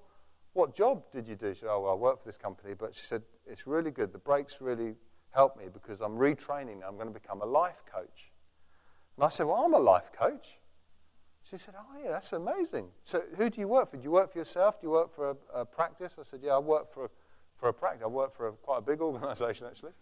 what 0.53 0.75
job 0.75 1.03
did 1.11 1.27
you 1.27 1.35
do? 1.35 1.53
She 1.53 1.61
said, 1.61 1.69
Oh, 1.69 1.81
well, 1.81 1.91
I 1.91 1.95
work 1.95 2.19
for 2.19 2.27
this 2.27 2.37
company. 2.37 2.73
But 2.77 2.95
she 2.95 3.05
said, 3.05 3.23
It's 3.45 3.65
really 3.65 3.91
good. 3.91 4.13
The 4.13 4.19
brakes 4.19 4.57
really 4.61 4.95
help 5.31 5.57
me 5.57 5.65
because 5.71 6.01
I'm 6.01 6.17
retraining. 6.17 6.79
I'm 6.87 6.95
going 6.95 7.07
to 7.07 7.13
become 7.13 7.41
a 7.41 7.45
life 7.45 7.83
coach. 7.91 8.31
And 9.17 9.25
I 9.25 9.29
said, 9.29 9.47
Well, 9.47 9.57
I'm 9.57 9.73
a 9.73 9.79
life 9.79 10.11
coach. 10.13 10.59
She 11.49 11.57
said, 11.57 11.73
Oh, 11.77 11.99
yeah, 12.03 12.11
that's 12.11 12.31
amazing. 12.33 12.87
So, 13.03 13.23
who 13.35 13.49
do 13.49 13.59
you 13.59 13.67
work 13.67 13.91
for? 13.91 13.97
Do 13.97 14.03
you 14.03 14.11
work 14.11 14.31
for 14.31 14.37
yourself? 14.37 14.79
Do 14.79 14.87
you 14.87 14.91
work 14.91 15.13
for 15.13 15.31
a, 15.31 15.61
a 15.61 15.65
practice? 15.65 16.15
I 16.19 16.23
said, 16.23 16.41
Yeah, 16.43 16.55
I 16.55 16.59
work 16.59 16.89
for 16.89 17.05
a, 17.05 17.09
for 17.55 17.69
a 17.69 17.73
practice. 17.73 18.03
I 18.03 18.07
work 18.07 18.35
for 18.35 18.49
a, 18.49 18.51
quite 18.51 18.77
a 18.79 18.81
big 18.81 19.01
organization, 19.01 19.67
actually. 19.67 19.93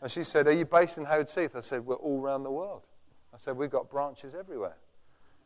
And 0.00 0.10
she 0.10 0.24
said, 0.24 0.46
Are 0.46 0.52
you 0.52 0.64
based 0.64 0.96
in 0.96 1.04
Haywards 1.04 1.34
Heath? 1.34 1.56
I 1.56 1.60
said, 1.60 1.84
We're 1.84 1.96
all 1.96 2.20
around 2.20 2.44
the 2.44 2.50
world. 2.50 2.86
I 3.34 3.36
said, 3.36 3.56
We've 3.56 3.70
got 3.70 3.90
branches 3.90 4.34
everywhere. 4.34 4.76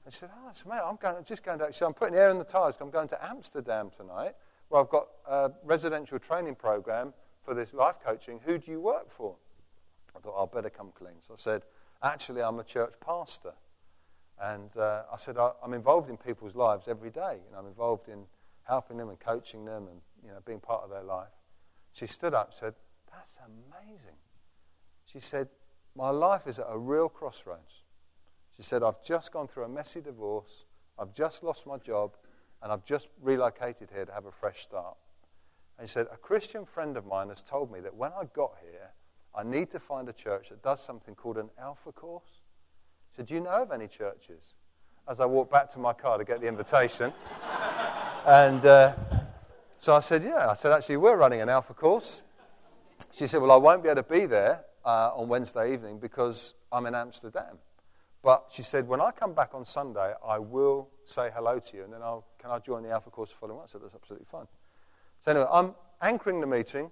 And 0.05 0.12
she 0.12 0.20
said, 0.20 0.31
Oh, 0.37 0.46
that's 0.46 0.62
amazing. 0.62 0.85
I'm, 0.87 0.96
going, 0.96 1.16
I'm 1.16 1.24
just 1.24 1.42
going 1.42 1.59
to, 1.61 1.72
so 1.72 1.87
I'm 1.87 1.94
putting 1.94 2.16
air 2.16 2.29
in 2.29 2.38
the 2.38 2.44
tires. 2.44 2.76
I'm 2.81 2.90
going 2.90 3.09
to 3.09 3.24
Amsterdam 3.24 3.90
tonight, 3.96 4.35
where 4.68 4.83
I've 4.83 4.90
got 4.90 5.09
a 5.26 5.52
residential 5.64 6.18
training 6.18 6.57
program 6.57 7.14
for 7.42 7.55
this 7.55 7.72
life 7.72 7.96
coaching. 8.05 8.40
Who 8.44 8.59
do 8.59 8.70
you 8.70 8.81
work 8.81 9.09
for? 9.09 9.37
I 10.16 10.18
thought, 10.20 10.35
I'll 10.37 10.46
better 10.46 10.70
come 10.70 10.90
clean. 10.94 11.14
So 11.20 11.35
I 11.35 11.37
said, 11.37 11.62
Actually, 12.02 12.42
I'm 12.42 12.59
a 12.59 12.64
church 12.64 12.94
pastor. 13.00 13.52
And 14.40 14.76
uh, 14.76 15.02
I 15.11 15.16
said, 15.16 15.37
I'm 15.38 15.72
involved 15.72 16.11
in 16.11 16.16
people's 16.16 16.54
lives 16.54 16.88
every 16.88 17.11
day. 17.11 17.38
You 17.44 17.52
know, 17.52 17.59
I'm 17.59 17.66
involved 17.66 18.09
in 18.09 18.24
helping 18.64 18.98
them 18.98 19.09
and 19.09 19.18
coaching 19.18 19.64
them 19.64 19.88
and 19.88 20.00
you 20.22 20.30
know, 20.30 20.38
being 20.44 20.61
part 20.61 20.82
of 20.85 20.90
their 20.90 21.02
life. 21.02 21.32
She 21.92 22.06
stood 22.06 22.35
up 22.35 22.48
and 22.48 22.54
said, 22.54 22.74
That's 23.11 23.38
amazing. 23.46 24.18
She 25.06 25.20
said, 25.20 25.48
My 25.94 26.11
life 26.11 26.46
is 26.46 26.59
at 26.59 26.66
a 26.68 26.76
real 26.76 27.09
crossroads. 27.09 27.82
She 28.56 28.62
said, 28.62 28.82
I've 28.82 29.02
just 29.02 29.32
gone 29.32 29.48
through 29.48 29.64
a 29.64 29.68
messy 29.68 30.00
divorce, 30.00 30.66
I've 30.98 31.14
just 31.14 31.42
lost 31.42 31.66
my 31.66 31.78
job, 31.78 32.16
and 32.62 32.72
I've 32.72 32.85
just 32.85 33.09
relocated 33.22 33.90
here 33.94 34.04
to 34.04 34.12
have 34.12 34.26
a 34.26 34.32
fresh 34.32 34.61
start. 34.61 34.96
And 35.78 35.88
she 35.88 35.92
said, 35.92 36.06
A 36.12 36.16
Christian 36.16 36.64
friend 36.64 36.96
of 36.96 37.06
mine 37.06 37.28
has 37.28 37.42
told 37.42 37.70
me 37.70 37.80
that 37.80 37.94
when 37.94 38.12
I 38.12 38.24
got 38.35 38.54
here, 38.62 38.92
I 39.37 39.42
need 39.42 39.70
to 39.70 39.81
find 39.81 40.09
a 40.09 40.12
church 40.12 40.49
that 40.49 40.62
does 40.62 40.83
something 40.83 41.14
called 41.14 41.37
an 41.37 41.51
Alpha 41.61 41.92
course. 41.92 42.40
She 43.11 43.16
said, 43.16 43.27
Do 43.27 43.35
you 43.35 43.40
know 43.40 43.62
of 43.62 43.70
any 43.70 43.87
churches? 43.87 44.55
As 45.09 45.20
I 45.20 45.27
walked 45.27 45.53
back 45.53 45.68
to 45.70 45.79
my 45.79 45.92
car 45.92 46.18
to 46.18 46.25
get 46.25 46.40
the 46.40 46.49
invitation. 46.49 47.12
and 48.27 48.64
uh, 48.64 48.94
so 49.79 49.94
I 49.94 50.01
said, 50.01 50.25
Yeah. 50.25 50.49
I 50.49 50.55
said, 50.55 50.72
Actually, 50.72 50.96
we're 50.96 51.16
running 51.16 51.42
an 51.42 51.51
Alpha 51.51 51.75
course. 51.75 52.22
She 53.12 53.27
said, 53.27 53.42
Well, 53.42 53.53
I 53.53 53.57
won't 53.57 53.83
be 53.83 53.90
able 53.90 54.03
to 54.03 54.09
be 54.09 54.25
there 54.25 54.64
uh, 54.87 55.11
on 55.14 55.29
Wednesday 55.29 55.75
evening 55.75 55.99
because 55.99 56.55
I'm 56.72 56.87
in 56.87 56.94
Amsterdam. 56.94 57.59
But 58.22 58.46
she 58.51 58.62
said, 58.62 58.88
when 58.88 59.01
I 59.01 59.12
come 59.12 59.35
back 59.35 59.55
on 59.55 59.64
Sunday, 59.64 60.12
I 60.27 60.40
will 60.40 60.88
say 61.05 61.31
hello 61.33 61.61
to 61.61 61.77
you, 61.77 61.85
and 61.85 61.92
then 61.92 62.03
I'll, 62.03 62.27
can 62.40 62.51
I 62.51 62.59
join 62.59 62.83
the 62.83 62.90
Alpha 62.90 63.09
course 63.09 63.31
the 63.31 63.37
following 63.37 63.59
on? 63.59 63.64
I 63.64 63.68
said, 63.68 63.83
that's 63.83 63.94
absolutely 63.94 64.27
fine. 64.29 64.46
So 65.20 65.31
anyway, 65.31 65.46
I'm 65.53 65.75
anchoring 66.03 66.40
the 66.40 66.46
meeting 66.49 66.90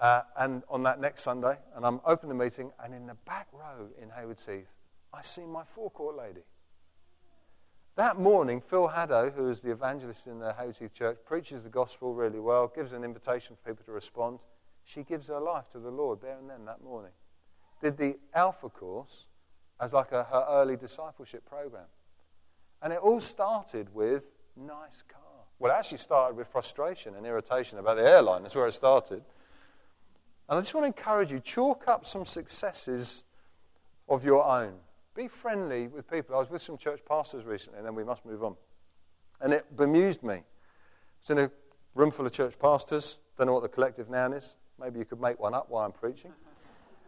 uh, 0.00 0.22
and 0.38 0.62
on 0.68 0.82
that 0.84 1.00
next 1.00 1.22
Sunday, 1.22 1.56
and 1.74 1.84
I'm 1.84 2.00
opening 2.04 2.36
the 2.36 2.44
meeting, 2.44 2.72
and 2.82 2.94
in 2.94 3.06
the 3.06 3.16
back 3.26 3.48
row 3.52 3.88
in 4.00 4.10
Haywards 4.10 4.46
Heath, 4.46 4.72
I 5.12 5.22
see 5.22 5.42
my 5.42 5.64
forecourt 5.64 6.16
lady. 6.16 6.42
That 7.96 8.18
morning, 8.18 8.60
Phil 8.60 8.88
Haddo, 8.88 9.30
who 9.30 9.50
is 9.50 9.60
the 9.60 9.72
evangelist 9.72 10.26
in 10.26 10.38
the 10.38 10.52
Haywards 10.52 10.78
Heath 10.78 10.94
Church, 10.94 11.18
preaches 11.24 11.64
the 11.64 11.68
gospel 11.68 12.14
really 12.14 12.38
well, 12.38 12.70
gives 12.72 12.92
an 12.92 13.02
invitation 13.02 13.56
for 13.56 13.70
people 13.70 13.84
to 13.86 13.92
respond. 13.92 14.38
She 14.84 15.02
gives 15.02 15.28
her 15.28 15.40
life 15.40 15.68
to 15.72 15.80
the 15.80 15.90
Lord 15.90 16.20
there 16.20 16.38
and 16.38 16.48
then 16.48 16.64
that 16.66 16.82
morning. 16.82 17.10
Did 17.82 17.96
the 17.96 18.18
Alpha 18.34 18.68
course 18.68 19.26
as 19.80 19.92
like 19.92 20.12
a, 20.12 20.24
her 20.24 20.46
early 20.48 20.76
discipleship 20.76 21.44
program. 21.44 21.86
And 22.82 22.92
it 22.92 22.98
all 22.98 23.20
started 23.20 23.94
with 23.94 24.30
nice 24.56 25.02
car. 25.02 25.22
Well, 25.58 25.72
it 25.72 25.78
actually 25.78 25.98
started 25.98 26.36
with 26.36 26.48
frustration 26.48 27.14
and 27.16 27.26
irritation 27.26 27.78
about 27.78 27.96
the 27.96 28.04
airline. 28.04 28.42
That's 28.42 28.54
where 28.54 28.66
it 28.66 28.72
started. 28.72 29.22
And 30.48 30.56
I 30.56 30.60
just 30.60 30.74
want 30.74 30.84
to 30.84 30.86
encourage 30.86 31.30
you 31.30 31.40
chalk 31.40 31.88
up 31.88 32.06
some 32.06 32.24
successes 32.24 33.24
of 34.08 34.24
your 34.24 34.44
own. 34.44 34.74
Be 35.14 35.28
friendly 35.28 35.88
with 35.88 36.10
people. 36.10 36.36
I 36.36 36.38
was 36.38 36.48
with 36.48 36.62
some 36.62 36.78
church 36.78 37.00
pastors 37.06 37.44
recently, 37.44 37.78
and 37.78 37.86
then 37.86 37.94
we 37.94 38.04
must 38.04 38.24
move 38.24 38.42
on. 38.42 38.56
And 39.40 39.52
it 39.52 39.76
bemused 39.76 40.22
me. 40.22 40.34
I 40.34 40.42
was 41.20 41.30
in 41.30 41.38
a 41.38 41.50
room 41.94 42.10
full 42.10 42.24
of 42.24 42.32
church 42.32 42.58
pastors. 42.58 43.18
Don't 43.36 43.48
know 43.48 43.52
what 43.52 43.62
the 43.62 43.68
collective 43.68 44.08
noun 44.08 44.32
is. 44.32 44.56
Maybe 44.80 44.98
you 44.98 45.04
could 45.04 45.20
make 45.20 45.38
one 45.38 45.54
up 45.54 45.68
while 45.68 45.84
I'm 45.84 45.92
preaching. 45.92 46.32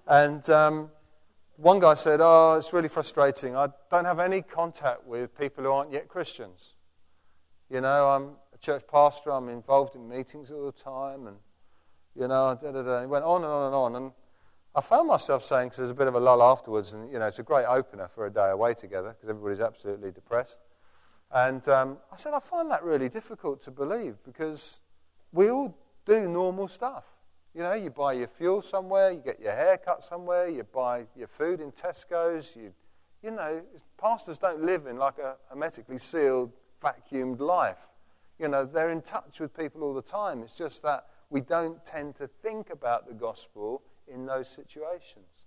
And 0.07 0.49
um, 0.51 0.91
one 1.57 1.79
guy 1.79 1.95
said, 1.95 2.21
Oh, 2.21 2.57
it's 2.59 2.73
really 2.73 2.89
frustrating. 2.89 3.57
I 3.57 3.69
don't 3.91 4.05
have 4.05 4.19
any 4.19 4.43
contact 4.43 5.07
with 5.07 5.39
people 5.39 5.65
who 5.65 5.71
aren't 5.71 5.93
yet 5.93 6.09
Christians. 6.09 6.75
You 7.71 7.81
know, 7.81 8.09
I'm 8.09 8.31
a 8.53 8.59
church 8.59 8.83
pastor, 8.91 9.31
I'm 9.31 9.49
involved 9.49 9.95
in 9.95 10.09
meetings 10.09 10.51
all 10.51 10.67
the 10.67 10.73
time, 10.73 11.29
and, 11.29 11.37
you 12.15 12.29
know, 12.29 12.59
da 12.61 12.73
da 12.73 12.83
da. 12.83 13.01
He 13.01 13.07
went 13.07 13.25
on 13.25 13.45
and 13.45 13.53
on 13.53 13.67
and 13.67 13.75
on. 13.75 13.97
And 13.97 14.13
I 14.75 14.81
found 14.81 15.09
myself 15.09 15.43
saying, 15.45 15.67
because 15.67 15.79
there's 15.79 15.91
a 15.91 15.95
bit 15.95 16.07
of 16.07 16.15
a 16.15 16.21
lull 16.21 16.43
afterwards, 16.43 16.93
and, 16.93 17.13
you 17.13 17.19
know, 17.19 17.27
it's 17.27 17.39
a 17.39 17.43
great 17.43 17.67
opener 17.67 18.09
for 18.09 18.27
a 18.27 18.31
day 18.31 18.51
away 18.51 18.75
together, 18.75 19.11
because 19.11 19.29
everybody's 19.29 19.61
absolutely 19.61 20.13
depressed. 20.13 20.59
And 21.33 21.67
um, 21.69 21.99
I 22.13 22.17
said, 22.17 22.35
I 22.35 22.41
find 22.41 22.71
that 22.71 22.83
really 22.83 23.09
difficult 23.09 23.63
to 23.63 23.71
believe, 23.71 24.17
because 24.25 24.81
we 25.33 25.51
all 25.51 25.77
do 26.05 26.29
normal 26.29 26.69
stuff. 26.69 27.05
You 27.55 27.63
know, 27.63 27.73
you 27.73 27.91
buy 27.91 28.13
your 28.13 28.29
fuel 28.29 28.63
somewhere, 28.63 29.11
you 29.11 29.21
get 29.21 29.41
your 29.41 29.53
hair 29.53 29.77
cut 29.77 30.05
somewhere, 30.05 30.49
you 30.49 30.63
buy 30.63 31.07
your 31.17 31.27
food 31.27 31.61
in 31.61 31.73
Tesco's. 31.73 32.55
You, 32.55 32.73
you 33.23 33.33
know, 33.33 33.63
pastors 34.01 34.39
don't 34.39 34.63
live 34.63 34.87
in 34.87 34.97
like 34.97 35.19
a 35.19 35.37
hermetically 35.49 35.99
sealed, 35.99 36.53
vacuumed 36.81 37.41
life. 37.41 37.89
You 38.39 38.49
know, 38.49 38.65
they're 38.65 38.91
in 38.91 39.03
touch 39.03 39.41
with 39.41 39.57
people 39.57 39.83
all 39.83 39.95
the 39.95 40.01
time. 40.01 40.43
It's 40.43 40.57
just 40.57 40.83
that 40.83 41.07
we 41.31 41.41
don't 41.41 41.85
tend 41.85 42.17
to 42.17 42.27
think 42.27 42.71
about 42.71 43.07
the 43.07 43.15
gospel 43.15 43.83
in 44.13 44.27
those 44.27 44.49
situations. 44.49 45.47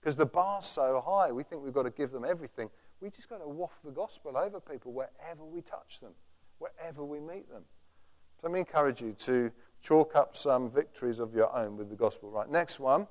Because 0.00 0.14
the 0.14 0.26
bar's 0.26 0.66
so 0.66 1.02
high, 1.04 1.32
we 1.32 1.42
think 1.42 1.64
we've 1.64 1.72
got 1.72 1.82
to 1.82 1.90
give 1.90 2.12
them 2.12 2.24
everything. 2.24 2.70
We 3.00 3.10
just 3.10 3.28
got 3.28 3.38
to 3.38 3.48
waft 3.48 3.84
the 3.84 3.90
gospel 3.90 4.36
over 4.36 4.60
people 4.60 4.92
wherever 4.92 5.42
we 5.44 5.62
touch 5.62 6.00
them, 6.00 6.12
wherever 6.58 7.02
we 7.04 7.18
meet 7.18 7.50
them. 7.50 7.64
So 8.36 8.40
let 8.44 8.52
me 8.52 8.60
encourage 8.60 9.00
you 9.00 9.14
to 9.20 9.50
chalk 9.82 10.14
up 10.14 10.36
some 10.36 10.70
victories 10.70 11.18
of 11.18 11.34
your 11.34 11.54
own 11.56 11.76
with 11.76 11.88
the 11.88 11.96
gospel. 11.96 12.30
Right, 12.30 12.48
next 12.48 12.78
one. 12.78 13.06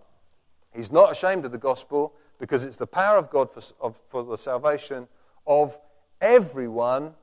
He's 0.73 0.91
not 0.91 1.11
ashamed 1.11 1.45
of 1.45 1.51
the 1.51 1.57
gospel 1.57 2.13
because 2.39 2.63
it's 2.63 2.75
the 2.75 2.87
power 2.87 3.17
of 3.17 3.29
God 3.29 3.49
for, 3.49 3.61
of, 3.81 3.99
for 4.07 4.23
the 4.23 4.37
salvation 4.37 5.07
of 5.47 5.77
everyone 6.21 7.13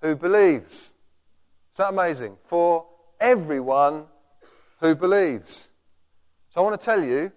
who 0.00 0.14
believes. 0.14 0.92
Is 1.72 1.78
that 1.78 1.90
amazing? 1.90 2.36
For 2.44 2.86
everyone 3.20 4.04
who 4.80 4.94
believes. 4.94 5.68
So 6.50 6.60
I 6.60 6.64
want 6.64 6.80
to 6.80 6.84
tell 6.84 7.04
you 7.04 7.32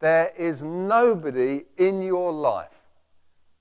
there 0.00 0.32
is 0.36 0.62
nobody 0.62 1.64
in 1.76 2.02
your 2.02 2.32
life, 2.32 2.82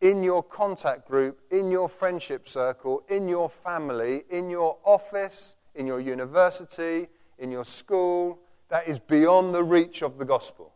in 0.02 0.24
your 0.24 0.42
contact 0.42 1.08
group, 1.08 1.40
in 1.52 1.70
your 1.70 1.90
friendship 1.90 2.48
circle, 2.48 3.04
in 3.10 3.28
your 3.28 3.50
family, 3.50 4.24
in 4.30 4.50
your 4.50 4.78
office, 4.84 5.58
in 5.76 5.86
your 5.86 6.00
university, 6.00 7.08
in 7.38 7.52
your 7.52 7.66
school, 7.66 8.40
that 8.70 8.88
is 8.88 9.00
beyond 9.00 9.54
the 9.54 9.64
reach 9.64 10.02
of 10.02 10.18
the 10.18 10.26
gospel. 10.26 10.74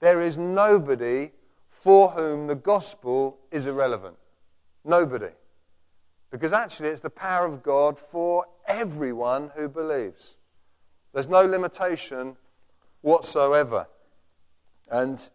There 0.00 0.20
is 0.22 0.38
nobody 0.38 1.30
for 1.68 2.10
whom 2.10 2.46
the 2.46 2.54
gospel 2.54 3.38
is 3.50 3.66
irrelevant. 3.66 4.16
Nobody. 4.84 5.30
Because 6.30 6.52
actually, 6.52 6.88
it's 6.88 7.00
the 7.00 7.10
power 7.10 7.46
of 7.46 7.62
God 7.62 7.98
for 7.98 8.46
everyone 8.66 9.50
who 9.54 9.68
believes. 9.68 10.38
There's 11.14 11.28
no 11.28 11.46
limitation 11.46 12.36
whatsoever. 13.00 13.86
And 14.90 15.30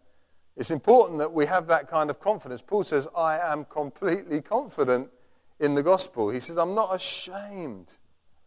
it's 0.56 0.70
important 0.70 1.18
that 1.18 1.32
we 1.32 1.46
have 1.46 1.66
that 1.66 1.88
kind 1.88 2.10
of 2.10 2.20
confidence. 2.20 2.62
Paul 2.62 2.84
says, 2.84 3.08
I 3.16 3.38
am 3.38 3.64
completely 3.64 4.40
confident 4.40 5.10
in 5.58 5.74
the 5.74 5.82
gospel. 5.82 6.30
He 6.30 6.38
says, 6.38 6.56
I'm 6.56 6.76
not 6.76 6.94
ashamed 6.94 7.98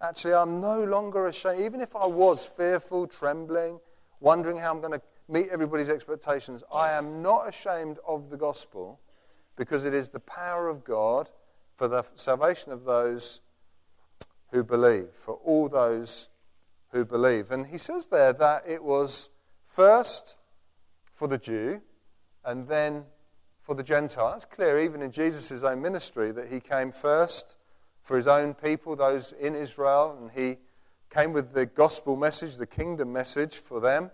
Actually, 0.04 0.34
I'm 0.34 0.60
no 0.60 0.84
longer 0.84 1.28
ashamed. 1.28 1.62
Even 1.62 1.80
if 1.80 1.96
I 1.96 2.06
was 2.06 2.46
fearful, 2.46 3.08
trembling, 3.08 3.80
wondering 4.20 4.58
how 4.58 4.72
I'm 4.72 4.82
going 4.82 4.92
to 4.92 5.02
meet 5.30 5.48
everybody's 5.48 5.90
expectations, 5.90 6.62
I 6.74 6.92
am 6.92 7.22
not 7.22 7.48
ashamed 7.48 8.00
of 8.06 8.30
the 8.30 8.36
gospel 8.36 9.00
because 9.56 9.86
it 9.86 9.94
is 9.94 10.10
the 10.10 10.20
power 10.20 10.68
of 10.68 10.84
God 10.84 11.30
for 11.74 11.88
the 11.88 12.04
salvation 12.16 12.74
of 12.74 12.84
those 12.84 13.40
who 14.52 14.62
believe, 14.62 15.08
for 15.14 15.36
all 15.36 15.70
those 15.70 16.28
who 16.94 17.04
believe. 17.04 17.52
And 17.52 17.68
he 17.68 17.78
says 17.78 18.06
there 18.06 18.32
that 18.34 18.64
it 18.66 18.84
was 18.84 19.30
first 19.66 20.38
for 21.12 21.28
the 21.28 21.38
Jew 21.38 21.82
and 22.46 22.68
then 22.68 23.04
for 23.60 23.76
the 23.76 23.84
Gentile. 23.84 24.32
That's 24.32 24.46
clear 24.46 24.80
even 24.80 25.02
in 25.02 25.12
Jesus' 25.12 25.64
own 25.64 25.82
ministry 25.82 26.32
that 26.32 26.48
he 26.48 26.60
came 26.60 26.92
first 26.92 27.58
for 28.02 28.18
his 28.18 28.28
own 28.28 28.54
people, 28.54 28.96
those 28.96 29.34
in 29.34 29.56
Israel, 29.56 30.18
and 30.20 30.32
he 30.32 30.58
came 31.10 31.32
with 31.32 31.54
the 31.54 31.66
gospel 31.66 32.16
message, 32.16 32.56
the 32.56 32.68
kingdom 32.68 33.12
message 33.12 33.56
for 33.56 33.80
them. 33.80 34.12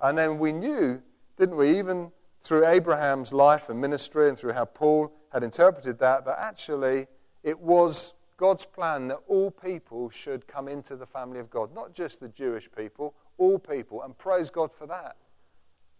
And 0.00 0.16
then 0.16 0.38
we 0.38 0.52
knew, 0.52 1.02
didn't 1.36 1.56
we, 1.56 1.78
even 1.78 2.12
through 2.40 2.66
Abraham's 2.66 3.32
life 3.32 3.68
and 3.68 3.80
ministry 3.80 4.28
and 4.28 4.38
through 4.38 4.52
how 4.52 4.64
Paul 4.64 5.12
had 5.32 5.42
interpreted 5.42 5.98
that, 5.98 6.24
that 6.24 6.38
actually 6.38 7.06
it 7.42 7.58
was 7.58 8.14
God's 8.40 8.64
plan 8.64 9.08
that 9.08 9.18
all 9.28 9.50
people 9.50 10.08
should 10.08 10.46
come 10.46 10.66
into 10.66 10.96
the 10.96 11.04
family 11.04 11.40
of 11.40 11.50
God, 11.50 11.74
not 11.74 11.92
just 11.92 12.20
the 12.20 12.28
Jewish 12.28 12.70
people, 12.74 13.12
all 13.36 13.58
people, 13.58 14.02
and 14.02 14.16
praise 14.16 14.48
God 14.48 14.72
for 14.72 14.86
that. 14.86 15.16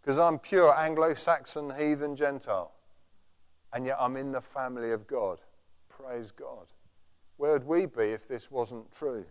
Because 0.00 0.16
I'm 0.16 0.38
pure 0.38 0.74
Anglo 0.74 1.12
Saxon, 1.12 1.70
heathen, 1.78 2.16
Gentile. 2.16 2.72
and 3.74 3.84
yet 3.84 3.98
I'm 4.00 4.16
in 4.16 4.32
the 4.32 4.40
family 4.40 4.90
of 4.90 5.06
God. 5.06 5.42
Praise 5.90 6.32
God. 6.32 6.68
Where 7.36 7.52
would 7.52 7.66
we 7.66 7.84
be 7.84 8.04
if 8.04 8.26
this 8.26 8.50
wasn't 8.50 8.90
true? 8.90 9.26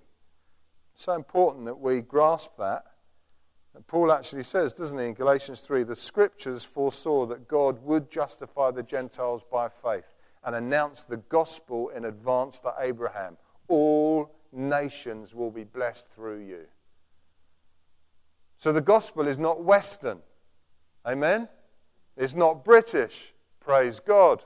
So 0.94 1.14
important 1.14 1.66
that 1.66 1.80
we 1.80 2.02
grasp 2.02 2.52
that. 2.60 2.84
And 3.74 3.88
Paul 3.88 4.12
actually 4.12 4.44
says, 4.44 4.74
doesn't 4.74 5.00
he, 5.00 5.06
in 5.06 5.14
Galatians 5.16 5.62
3, 5.62 5.82
the 5.82 5.96
scriptures 5.96 6.64
foresaw 6.64 7.26
that 7.26 7.48
God 7.48 7.82
would 7.82 8.12
justify 8.12 8.70
the 8.70 8.84
Gentiles 8.84 9.44
by 9.52 9.68
faith 9.68 10.14
and 10.44 10.56
announce 10.56 11.04
the 11.04 11.18
gospel 11.18 11.90
in 11.90 12.06
advance 12.06 12.60
to 12.62 12.74
Abraham. 12.80 13.38
All 13.68 14.32
nations 14.52 15.36
will 15.36 15.52
be 15.52 15.64
blessed 15.64 16.08
through 16.10 16.40
you. 16.40 16.66
So 18.58 18.72
the 18.72 18.82
gospel 18.82 19.28
is 19.28 19.38
not 19.38 19.64
Western. 19.64 20.20
Amen? 21.06 21.48
It's 22.18 22.34
not 22.34 22.66
British. 22.66 23.34
Praise 23.60 24.00
God. 24.00 24.44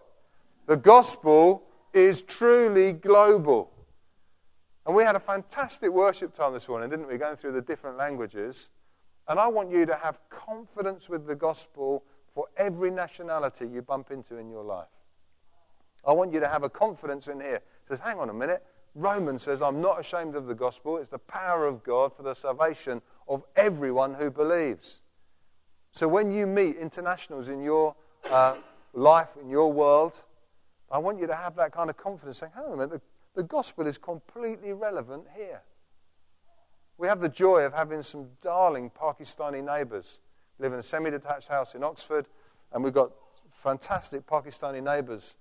The 0.68 0.78
gospel 0.78 1.64
is 1.94 2.22
truly 2.22 2.94
global. 2.94 3.72
And 4.86 4.96
we 4.96 5.04
had 5.04 5.16
a 5.16 5.20
fantastic 5.20 5.92
worship 5.92 6.34
time 6.34 6.54
this 6.54 6.68
morning, 6.68 6.90
didn't 6.90 7.08
we? 7.08 7.18
Going 7.18 7.38
through 7.38 7.54
the 7.54 7.62
different 7.62 7.98
languages. 7.98 8.70
And 9.28 9.40
I 9.40 9.48
want 9.48 9.72
you 9.72 9.86
to 9.86 9.96
have 9.96 10.20
confidence 10.30 11.08
with 11.08 11.26
the 11.26 11.36
gospel 11.36 12.04
for 12.34 12.48
every 12.58 12.92
nationality 12.92 13.68
you 13.68 13.82
bump 13.82 14.12
into 14.12 14.38
in 14.38 14.50
your 14.50 14.64
life. 14.64 14.88
I 16.06 16.12
want 16.12 16.34
you 16.34 16.40
to 16.40 16.48
have 16.48 16.64
a 16.64 16.70
confidence 16.70 17.28
in 17.28 17.40
here. 17.40 17.56
It 17.56 17.64
says, 17.88 18.00
hang 18.00 18.20
on 18.20 18.30
a 18.30 18.34
minute. 18.34 18.64
Romans 18.96 19.44
says, 19.44 19.62
I'm 19.62 19.82
not 19.82 20.00
ashamed 20.00 20.36
of 20.36 20.46
the 20.46 20.56
gospel. 20.56 20.98
It's 20.98 21.10
the 21.10 21.20
power 21.20 21.66
of 21.66 21.84
God 21.84 22.14
for 22.14 22.24
the 22.24 22.34
salvation 22.34 23.02
of 23.28 23.44
everyone 23.56 24.14
who 24.14 24.30
believes. 24.30 25.02
So 25.92 26.08
when 26.08 26.32
you 26.32 26.46
meet 26.46 26.76
internationals 26.76 27.50
in 27.50 27.64
your 27.64 27.96
uh, 28.30 28.56
life, 28.94 29.36
in 29.42 29.50
your 29.50 29.72
world, 29.72 30.24
I 30.92 31.00
want 31.00 31.20
you 31.20 31.28
to 31.28 31.36
have 31.36 31.56
that 31.56 31.72
kind 31.72 31.90
of 31.90 31.98
confidence 31.98 32.38
saying, 32.38 32.52
hang 32.56 32.66
on 32.66 32.74
a 32.74 32.78
minute, 32.78 32.92
the, 32.92 33.42
the 33.42 33.48
gospel 33.48 33.88
is 33.88 33.98
completely 33.98 34.74
relevant 34.74 35.26
here. 35.36 35.62
We 36.98 37.08
have 37.08 37.20
the 37.20 37.30
joy 37.30 37.66
of 37.66 37.74
having 37.74 38.04
some 38.04 38.28
darling 38.42 38.92
Pakistani 38.92 39.64
neighbours. 39.64 40.20
We 40.58 40.64
live 40.64 40.74
in 40.74 40.80
a 40.80 40.84
semi 40.84 41.10
detached 41.10 41.48
house 41.48 41.74
in 41.74 41.84
Oxford, 41.84 42.28
and 42.72 42.84
we've 42.84 42.94
got 42.94 43.12
fantastic 43.50 44.28
Pakistani 44.28 44.84
neighbours 44.84 45.38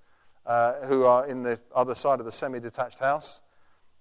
uh, 0.47 0.87
who 0.87 1.05
are 1.05 1.27
in 1.27 1.43
the 1.43 1.61
other 1.75 1.95
side 1.95 2.19
of 2.19 2.27
the 2.27 2.33
semi 2.33 2.61
detached 2.61 2.99
house. 2.99 3.41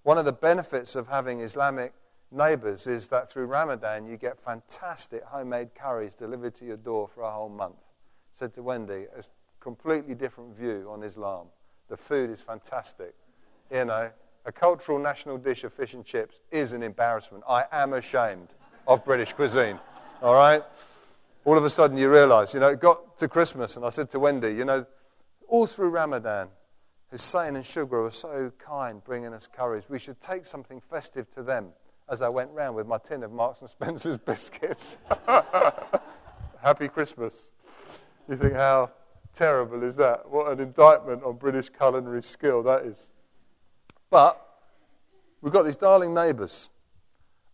One 0.02 0.18
of 0.18 0.24
the 0.24 0.32
benefits 0.32 0.96
of 0.96 1.08
having 1.08 1.40
Islamic 1.40 1.94
neighbours 2.32 2.86
is 2.86 3.08
that 3.08 3.30
through 3.30 3.46
Ramadan 3.46 4.06
you 4.06 4.16
get 4.16 4.40
fantastic 4.40 5.22
homemade 5.24 5.74
curries 5.74 6.14
delivered 6.14 6.54
to 6.56 6.64
your 6.64 6.76
door 6.76 7.06
for 7.06 7.22
a 7.22 7.30
whole 7.30 7.48
month. 7.48 7.84
Said 8.32 8.54
to 8.54 8.62
Wendy, 8.62 9.06
a 9.16 9.22
completely 9.60 10.14
different 10.14 10.56
view 10.56 10.88
on 10.90 11.02
Islam. 11.02 11.46
The 11.88 11.96
food 11.96 12.30
is 12.30 12.40
fantastic. 12.40 13.14
You 13.70 13.84
know, 13.84 14.10
a 14.44 14.52
cultural 14.52 14.98
national 14.98 15.38
dish 15.38 15.62
of 15.64 15.72
fish 15.72 15.94
and 15.94 16.04
chips 16.04 16.40
is 16.50 16.72
an 16.72 16.82
embarrassment. 16.82 17.44
I 17.48 17.64
am 17.70 17.92
ashamed 17.92 18.48
of 18.88 19.04
British 19.04 19.32
cuisine. 19.32 19.78
All 20.20 20.34
right? 20.34 20.62
All 21.44 21.56
of 21.58 21.64
a 21.64 21.70
sudden 21.70 21.96
you 21.96 22.10
realize, 22.10 22.54
you 22.54 22.60
know, 22.60 22.68
it 22.68 22.80
got 22.80 23.18
to 23.18 23.28
Christmas 23.28 23.76
and 23.76 23.84
I 23.84 23.90
said 23.90 24.10
to 24.10 24.18
Wendy, 24.18 24.52
you 24.52 24.64
know, 24.64 24.86
all 25.52 25.66
through 25.66 25.90
Ramadan, 25.90 26.48
Hussein 27.10 27.56
and 27.56 27.64
Sugar 27.64 28.00
were 28.00 28.10
so 28.10 28.50
kind 28.58 29.04
bringing 29.04 29.34
us 29.34 29.46
curries. 29.46 29.84
We 29.86 29.98
should 29.98 30.18
take 30.18 30.46
something 30.46 30.80
festive 30.80 31.30
to 31.32 31.42
them 31.42 31.72
as 32.08 32.22
I 32.22 32.30
went 32.30 32.50
round 32.52 32.74
with 32.74 32.86
my 32.86 32.96
tin 32.96 33.22
of 33.22 33.32
Marks 33.32 33.60
and 33.60 33.68
Spencer's 33.68 34.16
biscuits. 34.26 34.96
Happy 36.62 36.88
Christmas. 36.88 37.50
You 38.30 38.36
think, 38.36 38.54
how 38.54 38.92
terrible 39.34 39.82
is 39.82 39.94
that? 39.96 40.26
What 40.26 40.50
an 40.50 40.58
indictment 40.58 41.22
on 41.22 41.36
British 41.36 41.68
culinary 41.68 42.22
skill 42.22 42.62
that 42.62 42.86
is. 42.86 43.10
But 44.08 44.42
we've 45.42 45.52
got 45.52 45.64
these 45.64 45.76
darling 45.76 46.14
neighbours. 46.14 46.70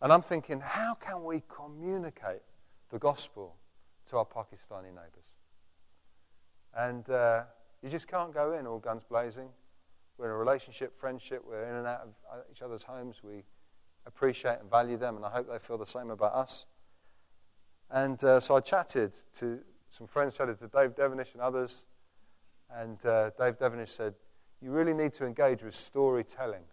And 0.01 0.13
I'm 0.13 0.23
thinking, 0.23 0.61
how 0.61 0.95
can 0.95 1.25
we 1.25 1.43
communicate 1.49 2.43
the 2.91 3.01
gospel 3.01 3.57
to 4.11 4.19
our 4.19 4.25
Pakistani 4.25 4.91
neighbours? 4.95 5.27
And 6.77 7.11
uh, 7.11 7.43
you 7.83 7.89
just 7.89 8.09
can't 8.09 8.33
go 8.33 8.53
in 8.53 8.67
all 8.67 8.79
guns 8.79 9.03
blazing. 9.09 9.49
We're 10.17 10.27
in 10.27 10.33
a 10.33 10.37
relationship, 10.37 10.97
friendship, 10.97 11.43
we're 11.47 11.65
in 11.65 11.77
and 11.77 11.87
out 11.87 12.01
of 12.01 12.09
uh, 12.31 12.41
each 12.51 12.63
other's 12.63 12.83
homes. 12.83 13.23
We 13.23 13.45
appreciate 14.07 14.59
and 14.61 14.71
value 14.71 14.97
them, 14.97 15.17
and 15.17 15.25
I 15.25 15.31
hope 15.31 15.49
they 15.49 15.59
feel 15.59 15.79
the 15.79 15.87
same 15.87 16.11
about 16.11 16.35
us. 16.35 16.67
And 17.91 18.23
uh, 18.25 18.41
so 18.41 18.57
I 18.57 18.61
chatted 18.61 19.15
to 19.37 19.61
some 19.89 20.07
friends, 20.07 20.37
chatted 20.37 20.59
to 20.59 20.69
Dave 20.69 20.95
Devenish 20.95 21.33
and 21.35 21.41
others. 21.41 21.87
And 22.75 23.05
uh, 23.07 23.31
Dave 23.39 23.59
Devenish 23.59 23.89
said, 23.89 24.15
You 24.61 24.73
really 24.73 24.93
need 24.93 25.13
to 25.15 25.25
engage 25.25 25.63
with 25.63 25.75
storytelling. 25.75 26.65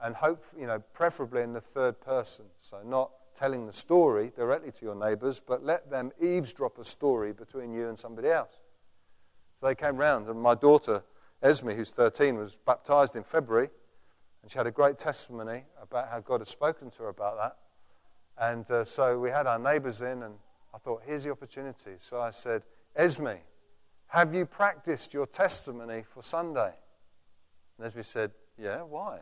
And 0.00 0.14
hope, 0.14 0.44
you 0.58 0.66
know, 0.66 0.78
preferably 0.92 1.42
in 1.42 1.54
the 1.54 1.60
third 1.60 2.00
person. 2.00 2.44
So 2.58 2.82
not 2.84 3.10
telling 3.34 3.66
the 3.66 3.72
story 3.72 4.30
directly 4.36 4.70
to 4.72 4.84
your 4.84 4.94
neighbors, 4.94 5.40
but 5.40 5.64
let 5.64 5.90
them 5.90 6.12
eavesdrop 6.20 6.78
a 6.78 6.84
story 6.84 7.32
between 7.32 7.72
you 7.72 7.88
and 7.88 7.98
somebody 7.98 8.28
else. 8.28 8.60
So 9.60 9.66
they 9.66 9.74
came 9.74 9.96
round, 9.96 10.28
and 10.28 10.40
my 10.40 10.54
daughter, 10.54 11.02
Esme, 11.42 11.70
who's 11.70 11.92
13, 11.92 12.36
was 12.36 12.58
baptized 12.66 13.16
in 13.16 13.22
February, 13.22 13.70
and 14.42 14.50
she 14.50 14.58
had 14.58 14.66
a 14.66 14.70
great 14.70 14.98
testimony 14.98 15.64
about 15.82 16.08
how 16.08 16.20
God 16.20 16.40
had 16.40 16.48
spoken 16.48 16.90
to 16.90 17.04
her 17.04 17.08
about 17.08 17.36
that. 17.38 17.56
And 18.38 18.70
uh, 18.70 18.84
so 18.84 19.18
we 19.18 19.30
had 19.30 19.46
our 19.46 19.58
neighbors 19.58 20.02
in, 20.02 20.22
and 20.22 20.34
I 20.74 20.78
thought, 20.78 21.02
here's 21.06 21.24
the 21.24 21.30
opportunity. 21.30 21.92
So 21.98 22.20
I 22.20 22.30
said, 22.30 22.62
Esme, 22.94 23.38
have 24.08 24.34
you 24.34 24.44
practiced 24.46 25.14
your 25.14 25.26
testimony 25.26 26.04
for 26.06 26.22
Sunday? 26.22 26.72
And 27.78 27.86
Esme 27.86 28.02
said, 28.02 28.32
Yeah, 28.58 28.82
why? 28.82 29.20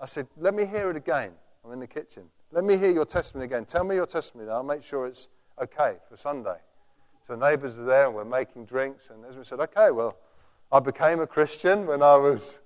I 0.00 0.06
said, 0.06 0.26
Let 0.36 0.54
me 0.54 0.64
hear 0.64 0.90
it 0.90 0.96
again. 0.96 1.32
I'm 1.64 1.72
in 1.72 1.80
the 1.80 1.86
kitchen. 1.86 2.24
Let 2.50 2.64
me 2.64 2.76
hear 2.76 2.90
your 2.90 3.04
testimony 3.04 3.46
again. 3.46 3.64
Tell 3.64 3.84
me 3.84 3.96
your 3.96 4.06
testimony. 4.06 4.48
And 4.48 4.54
I'll 4.54 4.62
make 4.62 4.82
sure 4.82 5.06
it's 5.06 5.28
okay 5.60 5.96
for 6.08 6.16
Sunday. 6.16 6.58
So 7.26 7.34
neighbors 7.34 7.78
are 7.78 7.84
there 7.84 8.06
and 8.06 8.14
we're 8.14 8.24
making 8.24 8.66
drinks. 8.66 9.10
And 9.10 9.24
as 9.24 9.36
we 9.36 9.44
said, 9.44 9.60
okay, 9.60 9.90
well, 9.90 10.16
I 10.70 10.80
became 10.80 11.20
a 11.20 11.26
Christian 11.26 11.86
when 11.86 12.02
I 12.02 12.16
was, 12.16 12.58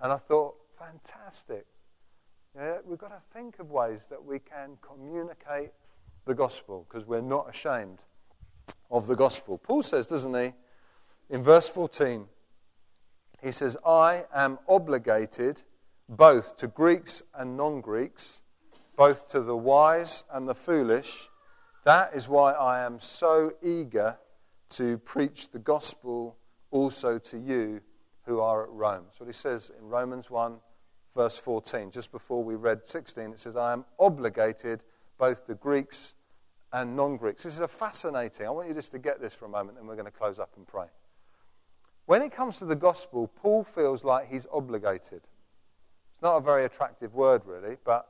and 0.00 0.12
I 0.12 0.16
thought, 0.16 0.56
fantastic. 0.78 1.66
Yeah, 2.56 2.78
we've 2.84 2.98
got 2.98 3.08
to 3.08 3.20
think 3.32 3.58
of 3.58 3.70
ways 3.70 4.06
that 4.10 4.24
we 4.24 4.38
can 4.38 4.76
communicate 4.80 5.70
the 6.24 6.34
gospel 6.34 6.86
because 6.88 7.06
we're 7.06 7.20
not 7.20 7.48
ashamed 7.48 8.00
of 8.90 9.06
the 9.06 9.16
gospel. 9.16 9.58
Paul 9.58 9.82
says, 9.82 10.06
doesn't 10.06 10.34
he, 10.34 10.52
in 11.30 11.42
verse 11.42 11.68
14, 11.68 12.26
he 13.42 13.52
says, 13.52 13.76
I 13.86 14.24
am 14.34 14.58
obligated 14.68 15.62
both 16.08 16.56
to 16.58 16.66
Greeks 16.66 17.22
and 17.34 17.56
non 17.56 17.80
Greeks, 17.80 18.42
both 18.96 19.28
to 19.28 19.40
the 19.40 19.56
wise 19.56 20.24
and 20.32 20.48
the 20.48 20.54
foolish. 20.54 21.28
That 21.84 22.14
is 22.14 22.28
why 22.28 22.52
I 22.52 22.80
am 22.80 22.98
so 22.98 23.52
eager 23.62 24.18
to 24.70 24.98
preach 24.98 25.50
the 25.50 25.58
gospel 25.58 26.38
also 26.70 27.18
to 27.18 27.38
you 27.38 27.82
who 28.24 28.40
are 28.40 28.64
at 28.64 28.70
Rome. 28.70 29.04
That's 29.04 29.20
what 29.20 29.26
he 29.26 29.34
says 29.34 29.70
in 29.78 29.86
Romans 29.88 30.30
1, 30.30 30.56
verse 31.14 31.38
14. 31.38 31.90
Just 31.90 32.10
before 32.10 32.42
we 32.42 32.54
read 32.54 32.86
16, 32.86 33.32
it 33.32 33.38
says, 33.38 33.54
I 33.54 33.74
am 33.74 33.84
obligated 33.98 34.82
both 35.18 35.44
to 35.46 35.54
Greeks 35.54 36.14
and 36.72 36.96
non 36.96 37.18
Greeks. 37.18 37.42
This 37.42 37.54
is 37.54 37.60
a 37.60 37.68
fascinating. 37.68 38.46
I 38.46 38.50
want 38.50 38.68
you 38.68 38.74
just 38.74 38.92
to 38.92 38.98
get 38.98 39.20
this 39.20 39.34
for 39.34 39.44
a 39.44 39.50
moment, 39.50 39.78
and 39.78 39.86
we're 39.86 39.94
going 39.94 40.06
to 40.06 40.10
close 40.10 40.38
up 40.38 40.52
and 40.56 40.66
pray. 40.66 40.86
When 42.06 42.22
it 42.22 42.32
comes 42.32 42.58
to 42.58 42.64
the 42.64 42.76
gospel, 42.76 43.28
Paul 43.28 43.62
feels 43.62 44.04
like 44.04 44.28
he's 44.28 44.46
obligated. 44.52 45.20
It's 46.10 46.22
not 46.22 46.36
a 46.36 46.40
very 46.40 46.64
attractive 46.64 47.14
word, 47.14 47.42
really, 47.44 47.76
but 47.84 48.08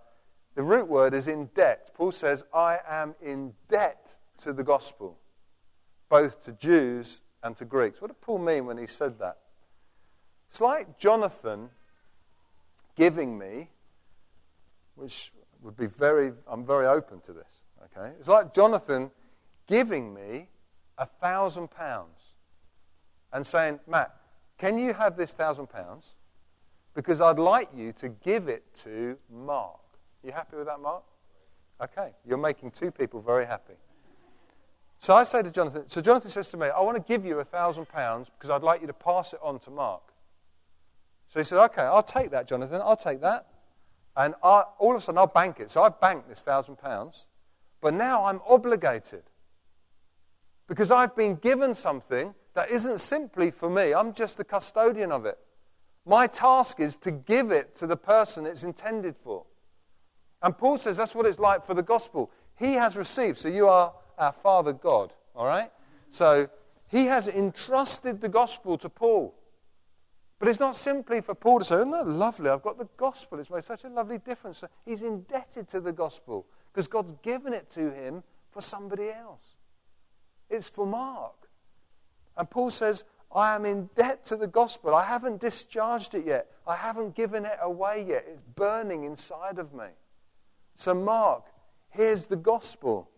the 0.55 0.63
root 0.63 0.89
word 0.89 1.15
is 1.15 1.29
in 1.29 1.47
debt. 1.55 1.91
Paul 1.95 2.13
says, 2.13 2.45
I 2.53 2.79
am 2.89 3.15
in 3.21 3.55
debt 3.69 4.17
to 4.43 4.53
the 4.53 4.65
gospel, 4.65 5.19
both 6.09 6.45
to 6.45 6.53
Jews 6.53 7.23
and 7.43 7.57
to 7.57 7.65
Greeks. 7.65 8.01
What 8.01 8.09
did 8.09 8.21
Paul 8.21 8.39
mean 8.39 8.67
when 8.67 8.79
he 8.79 8.87
said 8.87 9.19
that? 9.19 9.39
It's 10.49 10.61
like 10.61 10.99
Jonathan 10.99 11.71
giving 12.95 13.37
me, 13.37 13.71
which 14.95 15.33
would 15.63 15.77
be 15.77 15.87
very, 15.87 16.33
I'm 16.47 16.65
very 16.65 16.87
open 16.87 17.21
to 17.23 17.33
this, 17.33 17.63
okay? 17.85 18.13
It's 18.19 18.29
like 18.29 18.55
Jonathan 18.55 19.11
giving 19.67 20.15
me 20.15 20.49
a 20.99 21.07
thousand 21.07 21.71
pounds 21.71 22.35
and 23.33 23.45
saying, 23.45 23.81
Matt, 23.89 24.15
can 24.59 24.79
you 24.79 24.95
have 24.95 25.17
this 25.17 25.33
thousand 25.33 25.69
pounds? 25.69 26.15
Because 26.95 27.21
I'd 27.21 27.41
like 27.41 27.71
you 27.75 27.93
to 27.95 28.09
give 28.09 28.47
it 28.49 28.63
to 28.77 29.19
Mark. 29.29 29.81
You 30.25 30.33
happy 30.33 30.57
with 30.57 30.67
that, 30.67 30.81
Mark? 30.81 31.03
Okay, 31.83 32.13
you're 32.27 32.39
making 32.39 32.71
two 32.71 32.91
people 32.91 33.21
very 33.21 33.45
happy. 33.45 33.75
So 34.99 35.15
I 35.15 35.25
say 35.25 35.43
to 35.43 35.51
Jonathan, 35.51 35.85
so 35.87 36.01
Jonathan 36.01 36.31
says 36.31 36.49
to 36.49 36.57
me, 36.57 36.69
I 36.69 36.81
want 36.81 36.97
to 36.97 37.03
give 37.03 37.27
you 37.27 37.41
a 37.41 37.45
thousand 37.45 37.89
pounds 37.89 38.31
because 38.31 38.49
I'd 38.49 38.63
like 38.63 38.81
you 38.81 38.87
to 38.87 38.95
pass 38.95 39.35
it 39.35 39.41
on 39.43 39.59
to 39.61 39.71
Mark. 39.71 40.01
So 41.29 41.41
he 41.41 41.45
said, 41.45 41.63
okay, 41.65 41.83
I'll 41.83 42.03
take 42.03 42.31
that, 42.31 42.49
Jonathan, 42.49 42.81
I'll 42.83 42.97
take 42.97 43.21
that. 43.21 43.49
And 44.17 44.35
I, 44.43 44.63
all 44.79 44.93
of 44.93 44.99
a 44.99 45.01
sudden 45.01 45.19
I'll 45.19 45.27
bank 45.27 45.61
it. 45.61 45.71
So 45.71 45.83
I've 45.83 46.01
banked 46.01 46.29
this 46.29 46.41
thousand 46.41 46.77
pounds, 46.77 47.27
but 47.83 47.93
now 47.93 48.25
I'm 48.25 48.41
obligated 48.49 49.25
because 50.69 50.91
I've 50.91 51.15
been 51.15 51.35
given 51.35 51.75
something 51.75 52.35
that 52.55 52.71
isn't 52.71 52.99
simply 52.99 53.51
for 53.51 53.69
me. 53.69 53.93
I'm 53.93 54.15
just 54.15 54.39
the 54.39 54.45
custodian 54.45 55.13
of 55.13 55.27
it. 55.27 55.39
My 56.07 56.27
task 56.27 56.81
is 56.81 56.97
to 56.99 57.11
give 57.11 57.51
it 57.51 57.75
to 57.77 57.87
the 57.87 57.97
person 57.97 58.47
it's 58.47 58.65
intended 58.65 59.17
for. 59.17 59.45
And 60.45 60.57
Paul 60.57 60.77
says 60.77 60.99
that's 60.99 61.15
what 61.15 61.25
it's 61.25 61.39
like 61.39 61.65
for 61.65 61.73
the 61.73 61.83
gospel. 61.83 62.31
He 62.57 62.75
has 62.75 62.99
received, 62.99 63.39
so 63.39 63.49
you 63.49 63.67
are 63.67 63.95
our 64.19 64.31
Father 64.31 64.75
God, 64.75 65.15
all 65.35 65.47
right? 65.47 65.71
So 66.11 66.49
he 66.87 67.07
has 67.07 67.29
entrusted 67.29 68.21
the 68.21 68.29
gospel 68.29 68.77
to 68.79 68.91
Paul. 68.91 69.35
But 70.39 70.49
it's 70.49 70.61
not 70.61 70.77
simply 70.77 71.23
for 71.23 71.35
Paul 71.35 71.61
to 71.61 71.65
say, 71.65 71.77
Isn't 71.77 71.93
that 71.93 72.07
lovely? 72.07 72.51
I've 72.51 72.61
got 72.61 72.77
the 72.77 72.89
gospel. 72.99 73.41
It's 73.41 73.49
made 73.49 73.65
such 73.65 73.85
a 73.85 73.89
lovely 73.89 74.19
difference. 74.19 74.63
He's 74.85 75.01
indebted 75.01 75.67
to 75.69 75.81
the 75.81 75.95
gospel 75.95 76.47
because 76.71 76.89
God's 76.89 77.15
given 77.23 77.55
it 77.55 77.71
to 77.71 77.91
him 77.91 78.23
for 78.51 78.61
somebody 78.61 79.09
else. 79.09 79.57
It's 80.51 80.69
for 80.69 80.85
Mark. 80.85 81.49
And 82.37 82.51
Paul 82.51 82.71
says, 82.71 83.05
I 83.35 83.55
am 83.55 83.65
in 83.65 83.89
debt 83.95 84.27
to 84.27 84.37
the 84.37 84.47
gospel. 84.47 84.95
I 84.95 85.05
haven't 85.05 85.41
discharged 85.41 86.15
it 86.15 86.27
yet. 86.27 86.51
I 86.67 86.77
haven't 86.77 87.15
given 87.15 87.47
it 87.47 87.57
away 87.63 88.05
yet. 88.07 88.27
It's 88.29 88.43
burning 88.55 89.05
inside 89.05 89.59
of 89.59 89.73
me. 89.73 89.87
So, 90.75 90.95
Mark, 90.95 91.45
here's 91.91 92.27
the 92.27 92.37
gospel 92.37 93.11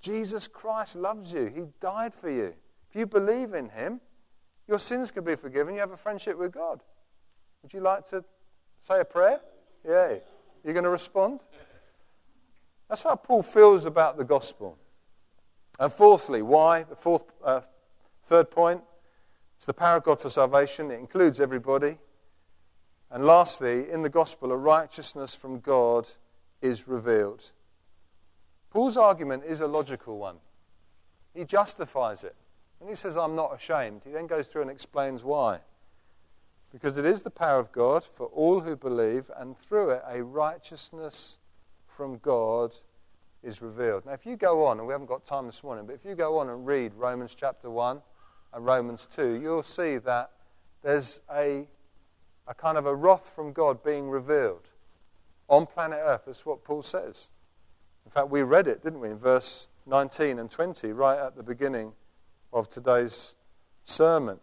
Jesus 0.00 0.46
Christ 0.46 0.96
loves 0.96 1.32
you, 1.32 1.46
He 1.46 1.62
died 1.80 2.14
for 2.14 2.30
you. 2.30 2.54
If 2.88 2.96
you 2.96 3.06
believe 3.06 3.54
in 3.54 3.70
Him, 3.70 4.00
your 4.68 4.78
sins 4.78 5.10
can 5.10 5.24
be 5.24 5.36
forgiven. 5.36 5.74
You 5.74 5.80
have 5.80 5.92
a 5.92 5.96
friendship 5.96 6.38
with 6.38 6.52
God. 6.52 6.80
Would 7.62 7.72
you 7.72 7.80
like 7.80 8.06
to 8.08 8.24
say 8.80 9.00
a 9.00 9.04
prayer? 9.04 9.40
Yeah. 9.84 10.16
You're 10.64 10.74
going 10.74 10.84
to 10.84 10.90
respond? 10.90 11.40
That's 12.88 13.02
how 13.02 13.16
Paul 13.16 13.42
feels 13.42 13.84
about 13.84 14.16
the 14.16 14.24
gospel. 14.24 14.78
And 15.78 15.92
fourthly, 15.92 16.42
why? 16.42 16.84
The 16.84 16.96
fourth, 16.96 17.24
uh, 17.44 17.60
third 18.22 18.50
point, 18.50 18.82
it's 19.56 19.66
the 19.66 19.74
power 19.74 19.96
of 19.96 20.04
God 20.04 20.20
for 20.20 20.30
salvation. 20.30 20.90
It 20.90 20.98
includes 20.98 21.40
everybody. 21.40 21.98
And 23.10 23.24
lastly, 23.24 23.90
in 23.90 24.02
the 24.02 24.08
gospel, 24.08 24.52
a 24.52 24.56
righteousness 24.56 25.34
from 25.34 25.60
God 25.60 26.08
is 26.60 26.88
revealed. 26.88 27.52
Paul's 28.70 28.96
argument 28.96 29.44
is 29.46 29.60
a 29.60 29.66
logical 29.66 30.18
one. 30.18 30.36
He 31.34 31.44
justifies 31.44 32.24
it. 32.24 32.34
When 32.78 32.90
he 32.90 32.94
says, 32.94 33.16
I'm 33.16 33.34
not 33.34 33.54
ashamed, 33.54 34.02
he 34.04 34.10
then 34.10 34.26
goes 34.26 34.48
through 34.48 34.62
and 34.62 34.70
explains 34.70 35.24
why. 35.24 35.60
Because 36.72 36.98
it 36.98 37.06
is 37.06 37.22
the 37.22 37.30
power 37.30 37.58
of 37.58 37.72
God 37.72 38.04
for 38.04 38.26
all 38.26 38.60
who 38.60 38.76
believe, 38.76 39.30
and 39.36 39.56
through 39.56 39.90
it, 39.90 40.02
a 40.06 40.22
righteousness 40.22 41.38
from 41.86 42.18
God 42.18 42.76
is 43.42 43.62
revealed. 43.62 44.04
Now, 44.04 44.12
if 44.12 44.26
you 44.26 44.36
go 44.36 44.66
on, 44.66 44.78
and 44.78 44.86
we 44.86 44.92
haven't 44.92 45.06
got 45.06 45.24
time 45.24 45.46
this 45.46 45.62
morning, 45.62 45.86
but 45.86 45.94
if 45.94 46.04
you 46.04 46.14
go 46.14 46.38
on 46.38 46.50
and 46.50 46.66
read 46.66 46.92
Romans 46.94 47.34
chapter 47.34 47.70
1 47.70 48.02
and 48.52 48.66
Romans 48.66 49.06
2, 49.14 49.40
you'll 49.40 49.62
see 49.62 49.96
that 49.98 50.32
there's 50.82 51.22
a, 51.34 51.66
a 52.46 52.54
kind 52.54 52.76
of 52.76 52.84
a 52.84 52.94
wrath 52.94 53.32
from 53.34 53.52
God 53.52 53.82
being 53.82 54.10
revealed 54.10 54.68
on 55.48 55.66
planet 55.66 56.00
Earth. 56.02 56.22
That's 56.26 56.46
what 56.46 56.64
Paul 56.64 56.82
says. 56.82 57.30
In 58.04 58.10
fact, 58.10 58.30
we 58.30 58.42
read 58.42 58.68
it, 58.68 58.82
didn't 58.82 59.00
we, 59.00 59.10
in 59.10 59.18
verse 59.18 59.68
19 59.86 60.38
and 60.38 60.50
20, 60.50 60.92
right 60.92 61.18
at 61.18 61.36
the 61.36 61.42
beginning 61.42 61.92
of 62.52 62.68
today's 62.68 63.36
sermon, 63.84 64.38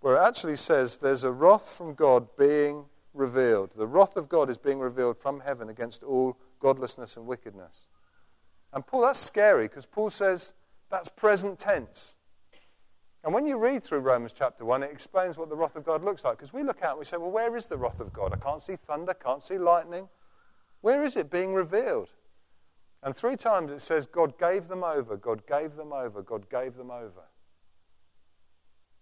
where 0.00 0.16
it 0.16 0.20
actually 0.20 0.56
says 0.56 0.96
there's 0.98 1.24
a 1.24 1.32
wrath 1.32 1.72
from 1.72 1.94
God 1.94 2.28
being 2.36 2.86
revealed. 3.12 3.72
The 3.76 3.86
wrath 3.86 4.16
of 4.16 4.28
God 4.28 4.50
is 4.50 4.58
being 4.58 4.78
revealed 4.78 5.18
from 5.18 5.40
heaven 5.40 5.68
against 5.68 6.02
all 6.02 6.36
godlessness 6.58 7.16
and 7.16 7.26
wickedness. 7.26 7.86
And 8.72 8.86
Paul, 8.86 9.02
that's 9.02 9.18
scary 9.18 9.68
because 9.68 9.86
Paul 9.86 10.10
says 10.10 10.54
that's 10.90 11.08
present 11.08 11.58
tense. 11.58 12.16
And 13.22 13.34
when 13.34 13.46
you 13.46 13.58
read 13.58 13.82
through 13.82 14.00
Romans 14.00 14.32
chapter 14.32 14.64
1, 14.64 14.82
it 14.82 14.90
explains 14.90 15.36
what 15.36 15.50
the 15.50 15.56
wrath 15.56 15.76
of 15.76 15.84
God 15.84 16.02
looks 16.02 16.24
like. 16.24 16.38
Because 16.38 16.52
we 16.52 16.62
look 16.62 16.82
out 16.82 16.92
and 16.92 16.98
we 17.00 17.04
say, 17.04 17.18
well, 17.18 17.30
where 17.30 17.54
is 17.54 17.66
the 17.66 17.76
wrath 17.76 18.00
of 18.00 18.12
God? 18.12 18.32
I 18.32 18.36
can't 18.36 18.62
see 18.62 18.76
thunder, 18.76 19.12
can't 19.12 19.42
see 19.42 19.58
lightning. 19.58 20.08
Where 20.80 21.04
is 21.04 21.16
it 21.16 21.30
being 21.30 21.52
revealed? 21.52 22.08
And 23.02 23.14
three 23.14 23.36
times 23.36 23.70
it 23.70 23.80
says, 23.80 24.06
God 24.06 24.38
gave 24.38 24.68
them 24.68 24.84
over, 24.84 25.16
God 25.16 25.46
gave 25.46 25.76
them 25.76 25.92
over, 25.92 26.22
God 26.22 26.48
gave 26.50 26.76
them 26.76 26.90
over. 26.90 27.24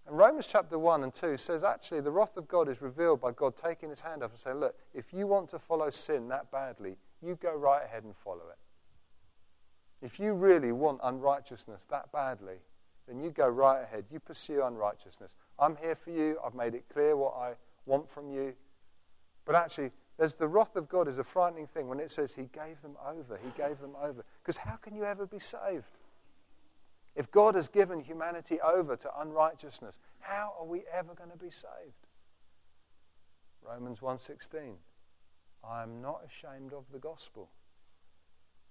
And 0.06 0.16
Romans 0.16 0.48
chapter 0.50 0.78
1 0.78 1.02
and 1.02 1.12
2 1.12 1.36
says 1.36 1.62
actually 1.62 2.00
the 2.00 2.10
wrath 2.10 2.36
of 2.36 2.48
God 2.48 2.68
is 2.68 2.80
revealed 2.80 3.20
by 3.20 3.32
God 3.32 3.56
taking 3.56 3.90
his 3.90 4.00
hand 4.00 4.22
off 4.22 4.30
and 4.30 4.38
saying, 4.38 4.58
Look, 4.58 4.74
if 4.94 5.12
you 5.12 5.26
want 5.26 5.50
to 5.50 5.58
follow 5.58 5.90
sin 5.90 6.28
that 6.28 6.50
badly, 6.50 6.96
you 7.20 7.36
go 7.36 7.54
right 7.54 7.84
ahead 7.84 8.04
and 8.04 8.16
follow 8.16 8.48
it. 8.50 8.58
If 10.00 10.18
you 10.18 10.32
really 10.32 10.72
want 10.72 11.00
unrighteousness 11.02 11.84
that 11.90 12.10
badly, 12.10 12.58
then 13.08 13.20
you 13.20 13.30
go 13.30 13.48
right 13.48 13.82
ahead. 13.82 14.04
You 14.10 14.20
pursue 14.20 14.62
unrighteousness. 14.62 15.36
I'm 15.58 15.76
here 15.76 15.94
for 15.94 16.10
you. 16.10 16.38
I've 16.44 16.54
made 16.54 16.74
it 16.74 16.84
clear 16.92 17.16
what 17.16 17.34
I 17.34 17.54
want 17.86 18.08
from 18.08 18.30
you. 18.30 18.54
But 19.46 19.54
actually, 19.54 19.92
there's 20.18 20.34
the 20.34 20.48
wrath 20.48 20.76
of 20.76 20.88
God 20.88 21.08
is 21.08 21.18
a 21.18 21.24
frightening 21.24 21.66
thing 21.66 21.88
when 21.88 22.00
it 22.00 22.10
says 22.10 22.34
he 22.34 22.50
gave 22.52 22.82
them 22.82 22.96
over. 23.06 23.38
He 23.42 23.50
gave 23.56 23.78
them 23.78 23.96
over. 24.00 24.24
Because 24.42 24.58
how 24.58 24.76
can 24.76 24.94
you 24.94 25.04
ever 25.04 25.26
be 25.26 25.38
saved? 25.38 25.96
If 27.16 27.30
God 27.30 27.54
has 27.54 27.68
given 27.68 28.00
humanity 28.00 28.60
over 28.60 28.94
to 28.96 29.20
unrighteousness, 29.20 29.98
how 30.20 30.52
are 30.60 30.66
we 30.66 30.84
ever 30.92 31.14
going 31.14 31.30
to 31.30 31.36
be 31.36 31.50
saved? 31.50 32.06
Romans 33.62 34.00
1:16 34.00 34.76
I 35.64 35.82
am 35.82 36.00
not 36.00 36.20
ashamed 36.24 36.72
of 36.72 36.84
the 36.92 36.98
gospel 36.98 37.50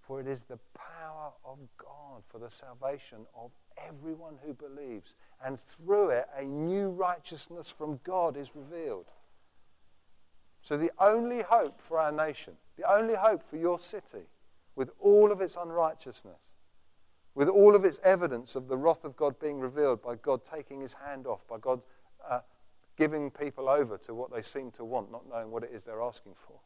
for 0.07 0.19
it 0.21 0.27
is 0.27 0.43
the 0.43 0.59
power 0.73 1.31
of 1.45 1.59
God 1.77 2.23
for 2.25 2.39
the 2.39 2.49
salvation 2.49 3.19
of 3.35 3.51
everyone 3.87 4.35
who 4.43 4.53
believes 4.53 5.15
and 5.43 5.59
through 5.59 6.09
it 6.09 6.27
a 6.35 6.43
new 6.43 6.89
righteousness 6.89 7.69
from 7.69 7.99
God 8.03 8.37
is 8.37 8.55
revealed 8.55 9.05
so, 10.67 10.75
the 10.75 10.91
only 10.99 11.43
hope 11.43 11.81
for 11.81 11.97
our 11.97 12.11
nation, 12.11 12.55
the 12.75 12.91
only 12.91 13.15
hope 13.15 13.41
for 13.41 13.55
your 13.55 13.79
city, 13.79 14.27
with 14.75 14.91
all 14.99 15.31
of 15.31 15.39
its 15.39 15.55
unrighteousness, 15.55 16.41
with 17.35 17.47
all 17.47 17.73
of 17.73 17.85
its 17.85 18.01
evidence 18.03 18.53
of 18.53 18.67
the 18.67 18.75
wrath 18.75 19.05
of 19.05 19.15
God 19.15 19.39
being 19.39 19.61
revealed 19.61 20.01
by 20.01 20.15
God 20.15 20.43
taking 20.43 20.81
his 20.81 20.93
hand 20.93 21.25
off, 21.25 21.47
by 21.47 21.57
God 21.57 21.81
uh, 22.29 22.41
giving 22.97 23.31
people 23.31 23.69
over 23.69 23.97
to 23.99 24.13
what 24.13 24.29
they 24.29 24.41
seem 24.41 24.71
to 24.71 24.83
want, 24.83 25.09
not 25.09 25.29
knowing 25.29 25.51
what 25.51 25.63
it 25.63 25.71
is 25.73 25.85
they're 25.85 26.01
asking 26.01 26.33
for. 26.35 26.59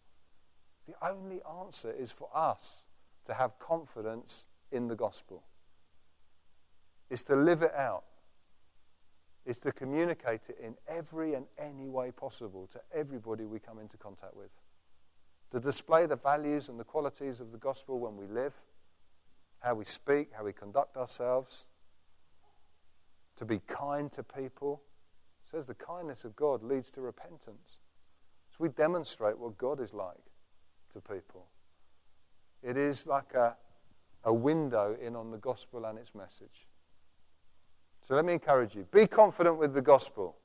The 0.87 0.95
only 1.07 1.41
answer 1.61 1.91
is 1.91 2.11
for 2.11 2.29
us 2.33 2.81
to 3.25 3.33
have 3.33 3.57
confidence 3.59 4.47
in 4.71 4.87
the 4.87 4.95
gospel, 4.95 5.43
is 7.09 7.21
to 7.23 7.35
live 7.35 7.61
it 7.61 7.73
out 7.73 8.03
is 9.45 9.59
to 9.59 9.71
communicate 9.71 10.49
it 10.49 10.57
in 10.61 10.75
every 10.87 11.33
and 11.33 11.45
any 11.57 11.89
way 11.89 12.11
possible 12.11 12.67
to 12.67 12.79
everybody 12.93 13.45
we 13.45 13.59
come 13.59 13.79
into 13.79 13.97
contact 13.97 14.35
with. 14.35 14.51
To 15.51 15.59
display 15.59 16.05
the 16.05 16.15
values 16.15 16.69
and 16.69 16.79
the 16.79 16.83
qualities 16.83 17.41
of 17.41 17.51
the 17.51 17.57
gospel 17.57 17.99
when 17.99 18.15
we 18.15 18.27
live, 18.27 18.55
how 19.59 19.75
we 19.75 19.85
speak, 19.85 20.29
how 20.37 20.45
we 20.45 20.53
conduct 20.53 20.95
ourselves, 20.95 21.65
to 23.35 23.45
be 23.45 23.59
kind 23.67 24.11
to 24.11 24.23
people. 24.23 24.81
It 25.43 25.49
says 25.49 25.65
the 25.65 25.73
kindness 25.73 26.23
of 26.23 26.35
God 26.35 26.63
leads 26.63 26.91
to 26.91 27.01
repentance. 27.01 27.79
So 28.51 28.57
we 28.59 28.69
demonstrate 28.69 29.37
what 29.37 29.57
God 29.57 29.79
is 29.79 29.93
like 29.93 30.31
to 30.93 31.01
people. 31.01 31.47
It 32.63 32.77
is 32.77 33.07
like 33.07 33.33
a, 33.33 33.55
a 34.23 34.33
window 34.33 34.95
in 35.01 35.15
on 35.15 35.31
the 35.31 35.37
gospel 35.37 35.85
and 35.85 35.97
its 35.97 36.13
message. 36.13 36.67
So 38.01 38.15
let 38.15 38.25
me 38.25 38.33
encourage 38.33 38.75
you 38.75 38.87
be 38.91 39.07
confident 39.07 39.57
with 39.57 39.73
the 39.73 39.81
gospel. 39.81 40.35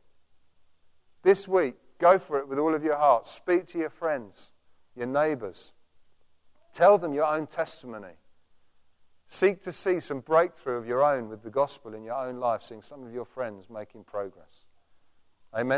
This 1.23 1.49
week, 1.49 1.75
go 1.99 2.19
for 2.19 2.39
it 2.39 2.49
with 2.49 2.59
all 2.59 2.75
of 2.75 2.85
your 2.85 2.97
heart. 2.97 3.27
Speak 3.27 3.67
to 3.69 3.79
your 3.79 3.91
friends, 3.91 4.53
your 4.95 5.07
neighbors. 5.07 5.73
Tell 6.73 6.99
them 6.99 7.15
your 7.15 7.25
own 7.25 7.47
testimony. 7.47 8.15
Seek 9.27 9.61
to 9.63 9.73
see 9.73 9.99
some 9.99 10.21
breakthrough 10.21 10.77
of 10.77 10.87
your 10.87 11.03
own 11.03 11.29
with 11.29 11.43
the 11.43 11.51
gospel 11.51 11.95
in 11.95 12.05
your 12.05 12.15
own 12.15 12.39
life, 12.39 12.63
seeing 12.63 12.83
some 12.83 13.05
of 13.05 13.13
your 13.13 13.25
friends 13.25 13.69
making 13.69 14.05
progress. 14.05 14.65
Amen. 15.53 15.75